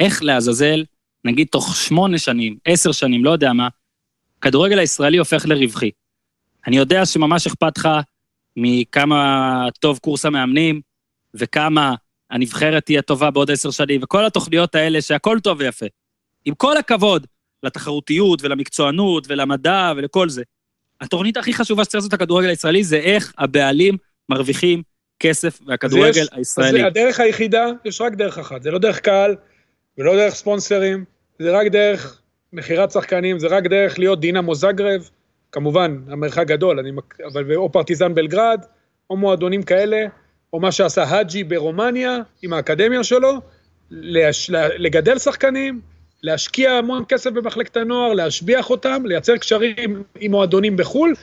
איך 0.00 0.22
לעזאזל, 0.22 0.84
נגיד 1.24 1.46
תוך 1.50 1.76
שמונה 1.76 2.18
שנים, 2.18 2.56
עשר 2.64 2.92
שנים, 2.92 3.24
לא 3.24 3.30
יודע 3.30 3.52
מה, 3.52 3.68
הכדורגל 4.38 4.78
הישראלי 4.78 5.16
הופך 5.16 5.46
לרווחי. 5.46 5.90
אני 6.66 6.76
יודע 6.76 7.06
שממש 7.06 7.46
אכפת 7.46 7.78
לך 7.78 7.88
מכמה 8.56 9.68
טוב 9.80 9.98
קורס 9.98 10.24
המאמנים, 10.24 10.80
וכמה 11.34 11.94
הנבחרת 12.30 12.84
תהיה 12.84 13.02
טובה 13.02 13.30
בעוד 13.30 13.50
עשר 13.50 13.70
שנים, 13.70 14.00
וכל 14.02 14.26
התוכניות 14.26 14.74
האלה 14.74 15.02
שהכל 15.02 15.40
טוב 15.40 15.58
ויפה. 15.60 15.86
עם 16.44 16.54
כל 16.54 16.76
הכבוד 16.76 17.26
לתחרותיות 17.62 18.42
ולמקצוענות 18.42 19.26
ולמדע 19.28 19.92
ולכל 19.96 20.28
זה, 20.28 20.42
התוכנית 21.00 21.36
הכי 21.36 21.54
חשובה 21.54 21.84
שצריך 21.84 21.94
לעשות 21.94 22.14
את 22.14 22.20
הכדורגל 22.20 22.48
הישראלי 22.48 22.84
זה 22.84 22.96
איך 22.96 23.32
הבעלים 23.38 23.96
מרוויחים 24.28 24.82
כסף 25.20 25.60
מהכדורגל 25.60 26.20
יש- 26.22 26.28
הישראלי. 26.32 26.80
אז 26.80 26.86
הדרך 26.86 27.20
היחידה, 27.20 27.66
יש 27.84 28.00
רק 28.00 28.14
דרך 28.14 28.38
אחת, 28.38 28.62
זה 28.62 28.70
לא 28.70 28.78
דרך 28.78 29.00
קהל, 29.00 29.36
ולא 29.98 30.16
דרך 30.16 30.34
ספונסרים, 30.34 31.04
זה 31.38 31.58
רק 31.58 31.66
דרך 31.66 32.20
מכירת 32.52 32.90
שחקנים, 32.90 33.38
זה 33.38 33.46
רק 33.46 33.66
דרך 33.66 33.98
להיות 33.98 34.20
דינמו 34.20 34.54
זגרב, 34.54 35.10
כמובן, 35.52 35.96
המרחק 36.08 36.46
גדול, 36.46 36.78
אני, 36.78 36.90
אבל 37.32 37.54
או 37.56 37.72
פרטיזן 37.72 38.14
בלגרד, 38.14 38.60
או 39.10 39.16
מועדונים 39.16 39.62
כאלה, 39.62 40.06
או 40.54 40.60
מה 40.60 40.72
שעשה 40.72 41.02
האג'י 41.02 41.44
ברומניה, 41.44 42.18
עם 42.42 42.52
האקדמיה 42.52 43.04
שלו, 43.04 43.40
להש, 43.90 44.50
לגדל 44.78 45.18
שחקנים, 45.18 45.80
להשקיע 46.22 46.72
המון 46.72 47.04
כסף 47.08 47.30
במחלקת 47.30 47.76
הנוער, 47.76 48.12
להשביח 48.12 48.70
אותם, 48.70 49.02
לייצר 49.04 49.36
קשרים 49.36 50.02
עם 50.20 50.30
מועדונים 50.30 50.76
בחו"ל, 50.76 51.14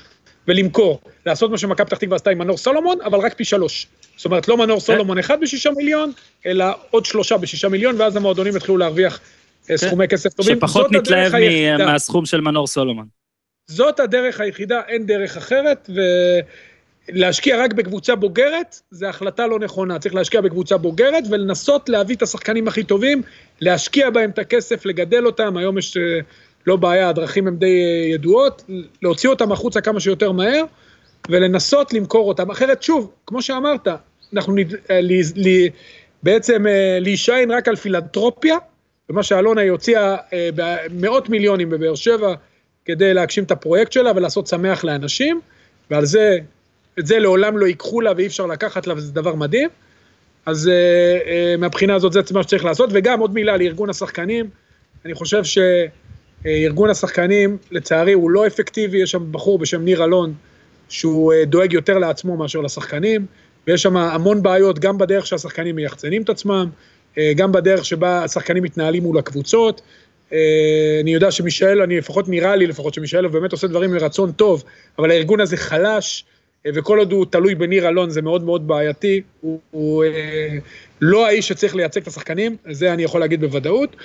ולמכור. 0.48 1.02
לעשות 1.26 1.52
מה 1.52 1.58
שמכבי 1.58 1.86
פתח 1.86 1.98
תקווה 1.98 2.16
עשתה 2.16 2.30
עם 2.30 2.38
מנור 2.38 2.58
סולומון, 2.58 2.98
אבל 3.02 3.20
רק 3.20 3.34
פי 3.34 3.46
שלוש. 3.46 3.88
זאת 4.16 4.26
אומרת, 4.26 4.48
לא 4.48 4.58
מנור 4.58 4.80
סולומון 4.80 5.18
אחד 5.18 5.42
בשישה 5.42 5.72
מיליון, 5.72 6.12
אלא 6.46 6.66
עוד 6.90 7.06
שלושה 7.06 7.38
בשישה 7.38 7.70
מיליון, 7.70 8.02
ואז 8.02 8.16
המועדונים 8.16 8.56
יתחילו 8.56 8.78
להרוויח 8.78 9.20
אה, 9.70 9.78
סכומי 9.78 10.08
כסף 10.08 10.34
טובים. 10.34 10.58
שפחות 10.58 10.92
נתלהב 10.92 11.34
מהסכום 11.78 12.26
של 12.26 12.42
מנור 12.42 12.68
סולומון. 12.68 13.06
זאת 13.68 14.00
הדרך 14.00 14.40
היחידה, 14.40 14.82
אין 14.88 15.06
דרך 15.06 15.38
אחרת, 15.38 15.90
ולהשקיע 17.10 17.64
רק 17.64 17.74
בקבוצה 17.74 18.16
בוגרת, 18.16 18.82
זו 18.92 19.06
החלטה 19.06 19.48
לא 19.48 19.60
נכונה. 19.60 20.00
צריך 20.00 20.16
להשקיע 20.16 20.42
בקבוצה 20.42 20.78
בוגרת 20.78 21.24
ולנסות 21.30 21.90
להביא 21.90 22.16
את 22.16 22.22
השחקנים 22.22 22.68
הכי 22.68 22.84
טובים, 22.84 23.22
להשקיע 23.62 24.10
בהם 24.10 24.30
את 24.30 24.40
הכסף, 24.40 24.86
לגדל 24.86 25.26
אותם, 25.26 25.58
היום 25.58 25.78
יש 25.78 25.98
אה, 25.98 26.20
לא 26.68 26.76
בעיה, 26.76 27.10
הדרכים 27.10 27.48
הן 27.48 27.56
די 27.56 27.66
אה, 27.66 28.14
ידועות, 28.14 28.64
להוציא 29.02 29.30
אותם 29.30 29.52
החוצה 29.52 29.82
כמה 29.82 30.00
שיותר 30.00 30.32
מהר, 30.32 30.64
ולנסות 31.30 31.94
למכור 31.94 32.28
אותם. 32.28 32.52
אחרת, 32.52 32.84
שוב, 32.84 33.12
כמו 33.28 33.42
שאמרת, 33.42 33.88
אנחנו 34.34 34.56
נד... 34.56 34.74
אה, 34.74 35.02
ל... 35.02 35.12
ל... 35.36 35.68
בעצם 36.24 36.66
להישען 37.02 37.52
רק 37.52 37.68
על 37.68 37.76
פילנטרופיה, 37.76 38.58
ומה 39.12 39.24
שאלונה 39.24 39.62
היא 39.62 39.72
הוציאה 39.72 40.16
אה, 40.34 40.50
במאות 40.56 41.30
מיליונים 41.30 41.70
בבאר 41.70 41.96
שבע 41.96 42.34
כדי 42.86 43.14
להגשים 43.14 43.44
את 43.44 43.52
הפרויקט 43.52 43.92
שלה 43.92 44.12
ולעשות 44.16 44.48
שמח 44.48 44.84
לאנשים, 44.84 45.42
ועל 45.92 46.06
זה, 46.06 46.38
את 47.00 47.08
זה 47.08 47.20
לעולם 47.20 47.58
לא 47.58 47.66
ייקחו 47.66 48.02
לה 48.02 48.12
ואי 48.18 48.28
אפשר 48.28 48.46
לקחת 48.46 48.88
לה 48.88 48.94
וזה 48.94 49.12
דבר 49.12 49.36
מדהים. 49.36 49.70
אז 50.46 50.68
אה, 50.68 50.74
אה, 51.26 51.56
מהבחינה 51.58 51.96
הזאת 51.96 52.14
זה 52.14 52.22
מה 52.34 52.44
שצריך 52.44 52.66
לעשות, 52.66 52.90
וגם 52.94 53.20
עוד 53.20 53.34
מילה 53.34 53.54
על 53.54 53.62
ארגון 53.62 53.90
השחקנים, 53.90 54.50
אני 55.06 55.14
חושב 55.14 55.42
שארגון 55.44 56.90
השחקנים, 56.90 57.58
לצערי, 57.72 58.14
הוא 58.14 58.32
לא 58.32 58.48
אפקטיבי, 58.48 58.98
יש 58.98 59.12
שם 59.12 59.32
בחור 59.32 59.60
בשם 59.60 59.82
ניר 59.82 60.04
אלון, 60.04 60.34
שהוא 60.90 61.34
אה, 61.34 61.46
דואג 61.46 61.74
יותר 61.74 61.98
לעצמו 61.98 62.38
מאשר 62.38 62.62
לשחקנים, 62.62 63.26
ויש 63.68 63.82
שם 63.82 63.98
המון 63.98 64.44
בעיות, 64.44 64.80
גם 64.80 64.98
בדרך 64.98 65.28
שהשחקנים 65.28 65.76
מייחצנים 65.76 66.22
את 66.22 66.30
עצמם, 66.30 66.70
אה, 67.18 67.32
גם 67.36 67.52
בדרך 67.52 67.86
שבה 67.86 68.24
השחקנים 68.24 68.64
מתנהלים 68.64 69.04
מול 69.04 69.18
הקבוצות. 69.18 69.82
אה, 70.34 71.00
אני 71.02 71.14
יודע 71.14 71.32
שמישאל, 71.32 71.82
אני 71.82 71.98
לפחות 71.98 72.30
נראה 72.30 72.56
לי 72.56 72.68
לפחות 72.68 72.94
שמישאל 72.94 73.28
באמת 73.28 73.52
עושה 73.52 73.68
דברים 73.68 73.92
מרצון 73.92 74.32
טוב, 74.32 74.64
אבל 75.00 75.12
הארגון 75.12 75.40
הזה 75.40 75.58
חלש, 75.58 76.26
וכל 76.68 77.00
עוד 77.00 77.12
הוא 77.12 77.26
תלוי 77.30 77.56
בניר 77.56 77.88
אלון 77.90 78.10
זה 78.10 78.22
מאוד 78.22 78.44
מאוד 78.44 78.68
בעייתי. 78.68 79.22
הוא, 79.42 79.60
הוא 79.72 80.04
אה, 80.04 80.58
לא 81.02 81.28
האיש 81.28 81.48
שצריך 81.48 81.76
לייצג 81.76 82.02
את 82.02 82.08
השחקנים, 82.08 82.56
זה 82.72 82.94
אני 82.94 83.04
יכול 83.04 83.20
להגיד 83.20 83.42
בוודאות. 83.42 83.96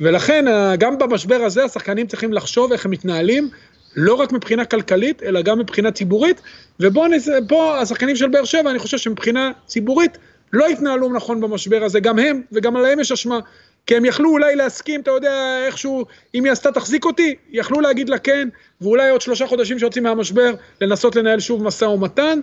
ולכן, 0.00 0.48
אה, 0.48 0.76
גם 0.76 0.98
במשבר 0.98 1.34
הזה, 1.34 1.64
השחקנים 1.64 2.06
צריכים 2.06 2.32
לחשוב 2.32 2.72
איך 2.72 2.84
הם 2.84 2.90
מתנהלים, 2.90 3.48
לא 3.96 4.14
רק 4.14 4.32
מבחינה 4.32 4.64
כלכלית, 4.64 5.22
אלא 5.22 5.42
גם 5.42 5.58
מבחינה 5.58 5.90
ציבורית. 5.90 6.40
ובואו, 6.80 7.06
נס- 7.08 7.28
פה 7.48 7.78
השחקנים 7.78 8.16
של 8.16 8.28
באר 8.28 8.44
שבע, 8.44 8.70
אני 8.70 8.78
חושב 8.78 8.98
שמבחינה 8.98 9.50
ציבורית, 9.66 10.18
לא 10.52 10.66
התנהלו 10.66 11.12
נכון 11.12 11.40
במשבר 11.40 11.84
הזה, 11.84 12.00
גם 12.00 12.18
הם, 12.18 12.42
וגם 12.52 12.76
עליהם 12.76 13.00
יש 13.00 13.12
אשמה. 13.12 13.40
כי 13.86 13.96
הם 13.96 14.04
יכלו 14.04 14.30
אולי 14.30 14.56
להסכים, 14.56 15.00
אתה 15.00 15.10
יודע, 15.10 15.64
איכשהו, 15.66 16.04
אם 16.34 16.44
היא 16.44 16.52
עשתה 16.52 16.72
תחזיק 16.72 17.04
אותי, 17.04 17.34
יכלו 17.50 17.80
להגיד 17.80 18.08
לה 18.08 18.18
כן, 18.18 18.48
ואולי 18.80 19.10
עוד 19.10 19.20
שלושה 19.20 19.46
חודשים 19.46 19.78
שיוצאים 19.78 20.04
מהמשבר, 20.04 20.54
לנסות 20.80 21.16
לנהל 21.16 21.40
שוב 21.40 21.62
משא 21.62 21.84
ומתן. 21.84 22.40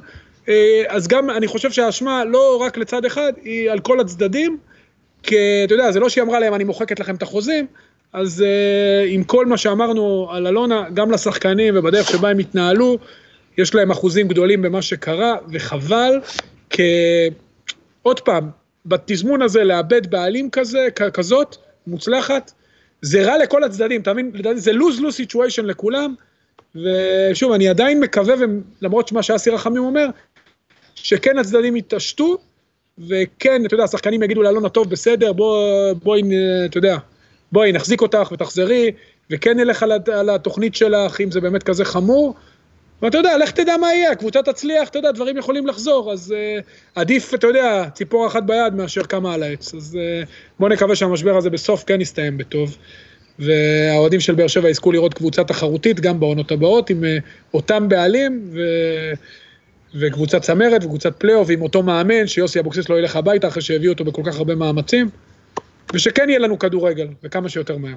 אה, 0.49 0.83
אז 0.87 1.07
גם, 1.07 1.29
אני 1.29 1.47
חושב 1.47 1.71
שהאשמה 1.71 2.25
לא 2.25 2.57
רק 2.61 2.77
לצד 2.77 3.05
אחד, 3.05 3.33
היא 3.43 3.71
על 3.71 3.79
כל 3.79 3.99
הצדדים, 3.99 4.57
כי 5.23 5.35
אתה 5.63 5.73
יודע, 5.73 5.91
זה 5.91 5.99
לא 5.99 6.09
שהיא 6.09 6.23
אמרה 6.23 6.39
להם, 6.39 6.53
אני 6.53 6.63
מוחקת 6.63 6.99
לכם 6.99 7.15
את 7.15 7.21
החוזים, 7.21 7.67
אז 8.13 8.43
uh, 8.43 9.07
עם 9.07 9.23
כל 9.23 9.45
מה 9.45 9.57
שאמרנו 9.57 10.27
על 10.31 10.47
אלונה, 10.47 10.89
גם 10.93 11.11
לשחקנים 11.11 11.73
ובדרך 11.77 12.09
שבה 12.09 12.29
הם 12.29 12.39
התנהלו, 12.39 12.97
יש 13.57 13.75
להם 13.75 13.91
אחוזים 13.91 14.27
גדולים 14.27 14.61
במה 14.61 14.81
שקרה, 14.81 15.35
וחבל, 15.51 16.19
כי 16.69 16.83
עוד 18.01 18.19
פעם, 18.19 18.49
בתזמון 18.85 19.41
הזה 19.41 19.63
לאבד 19.63 20.07
בעלים 20.07 20.49
כזה, 20.49 20.87
כזאת, 21.13 21.55
מוצלחת, 21.87 22.51
זה 23.01 23.23
רע 23.23 23.37
לכל 23.37 23.63
הצדדים, 23.63 24.01
אתה 24.01 24.13
מבין? 24.13 24.31
זה 24.55 24.71
lose-lose 24.71 25.23
situation 25.23 25.61
לכולם, 25.63 26.15
ושוב, 26.75 27.51
אני 27.51 27.69
עדיין 27.69 27.99
מקווה, 27.99 28.35
למרות 28.81 29.11
מה 29.11 29.23
שאסי 29.23 29.49
רחמים 29.49 29.83
אומר, 29.83 30.07
שכן 30.95 31.37
הצדדים 31.37 31.75
יתעשתו, 31.75 32.37
וכן, 33.07 33.65
אתה 33.65 33.73
יודע, 33.73 33.83
השחקנים 33.83 34.23
יגידו 34.23 34.41
לאלונה, 34.41 34.69
טוב, 34.69 34.89
בסדר, 34.89 35.33
בוא, 35.33 35.93
בואי, 35.93 36.21
אתה 36.65 36.77
יודע, 36.77 36.97
בואי, 37.51 37.71
נחזיק 37.71 38.01
אותך 38.01 38.31
ותחזרי, 38.31 38.91
וכן 39.29 39.57
נלך 39.57 39.83
על 40.13 40.29
התוכנית 40.29 40.75
שלך, 40.75 41.21
אם 41.21 41.31
זה 41.31 41.41
באמת 41.41 41.63
כזה 41.63 41.85
חמור. 41.85 42.35
ואתה 43.01 43.17
יודע, 43.17 43.37
לך 43.37 43.51
תדע 43.51 43.77
מה 43.77 43.93
יהיה, 43.93 44.11
הקבוצה 44.11 44.43
תצליח, 44.43 44.89
אתה 44.89 44.99
יודע, 44.99 45.11
דברים 45.11 45.37
יכולים 45.37 45.67
לחזור, 45.67 46.11
אז 46.13 46.35
uh, 46.37 46.63
עדיף, 46.95 47.33
אתה 47.33 47.47
יודע, 47.47 47.85
ציפור 47.93 48.27
אחת 48.27 48.43
ביד 48.43 48.73
מאשר 48.73 49.03
כמה 49.03 49.33
על 49.33 49.43
העץ. 49.43 49.73
אז 49.73 49.97
uh, 49.97 50.27
בוא 50.59 50.69
נקווה 50.69 50.95
שהמשבר 50.95 51.37
הזה 51.37 51.49
בסוף 51.49 51.83
כן 51.83 52.01
יסתיים 52.01 52.37
בטוב. 52.37 52.77
והאוהדים 53.39 54.19
של 54.19 54.35
באר 54.35 54.47
שבע 54.47 54.69
יזכו 54.69 54.91
לראות 54.91 55.13
קבוצה 55.13 55.43
תחרותית 55.43 55.99
גם 55.99 56.19
בעונות 56.19 56.51
הבאות, 56.51 56.89
עם 56.89 57.03
אה, 57.03 57.53
אותם 57.53 57.89
בעלים, 57.89 58.49
ו... 58.53 58.59
וקבוצת 59.95 60.41
צמרת 60.41 60.83
וקבוצת 60.83 61.15
פלייאוף 61.19 61.49
עם 61.51 61.61
אותו 61.61 61.83
מאמן, 61.83 62.27
שיוסי 62.27 62.59
אבוקסיס 62.59 62.89
לא 62.89 62.99
ילך 62.99 63.15
הביתה 63.15 63.47
אחרי 63.47 63.61
שהביאו 63.61 63.91
אותו 63.93 64.03
בכל 64.03 64.21
כך 64.25 64.37
הרבה 64.37 64.55
מאמצים, 64.55 65.09
ושכן 65.93 66.29
יהיה 66.29 66.39
לנו 66.39 66.59
כדורגל, 66.59 67.07
וכמה 67.23 67.49
שיותר 67.49 67.77
מהר. 67.77 67.95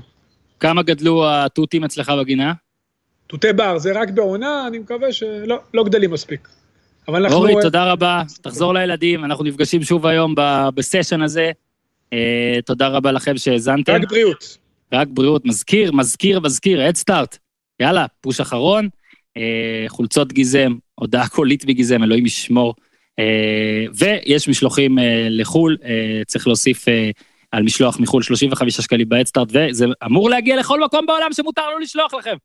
כמה 0.61 0.83
גדלו 0.83 1.25
התותים 1.27 1.85
אצלך 1.85 2.13
בגינה? 2.21 2.53
תותי 3.35 3.53
בר, 3.53 3.79
זה 3.79 3.93
רק 3.93 4.11
בעונה, 4.11 4.67
אני 4.67 4.79
מקווה 4.79 5.13
שלא 5.13 5.59
לא 5.75 5.85
גדלים 5.85 6.11
מספיק. 6.11 6.49
אבל 7.09 7.23
אנחנו... 7.23 7.39
אורי, 7.39 7.57
אה, 7.57 7.63
תודה 7.63 7.93
רבה, 7.93 8.23
תחזור 8.43 8.75
לילדים, 8.75 9.25
אנחנו 9.25 9.45
נפגשים 9.45 9.83
שוב 9.83 10.07
היום 10.07 10.35
ב- 10.35 10.69
בסשן 10.75 11.23
הזה. 11.23 11.51
אה, 12.13 12.59
תודה 12.65 12.89
רבה 12.89 13.13
לכם 13.13 13.37
שהאזנתם. 13.37 13.93
רק 13.93 14.09
בריאות. 14.09 14.59
רק 14.93 15.09
בריאות, 15.11 15.45
מזכיר, 15.45 15.93
מזכיר, 15.93 16.41
מזכיר, 16.41 16.83
הדסטארט. 16.83 17.39
יאללה, 17.81 18.07
פוש 18.21 18.41
אחרון, 18.41 18.89
אה, 19.37 19.85
חולצות 19.89 20.33
גיזם, 20.33 20.75
הודעה 20.95 21.29
קולית 21.29 21.65
מגיזם, 21.65 22.03
אלוהים 22.03 22.27
ישמור. 22.27 22.75
אה, 23.19 23.85
ויש 23.95 24.49
משלוחים 24.49 24.99
אה, 24.99 25.27
לחו"ל, 25.31 25.77
אה, 25.85 26.23
צריך 26.27 26.47
להוסיף 26.47 26.89
אה, 26.89 27.11
על 27.53 27.63
משלוח 27.63 28.01
מחו"ל 28.01 28.23
35 28.23 28.77
שקלים 28.77 29.09
בהדסטארט, 29.09 29.49
וזה 29.51 29.87
אמור 30.07 30.31
להגיע 30.31 30.57
לכל 30.57 30.81
מקום 30.81 31.07
בעולם 31.07 31.33
שמותר 31.33 31.71
לו 31.71 31.79
לשלוח 31.79 32.15
לכם. 32.15 32.37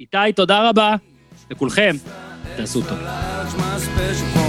איתי, 0.00 0.32
תודה 0.36 0.68
רבה, 0.68 0.94
לכולכם, 1.50 1.96
תעשו 2.56 2.80
טוב. 2.82 4.39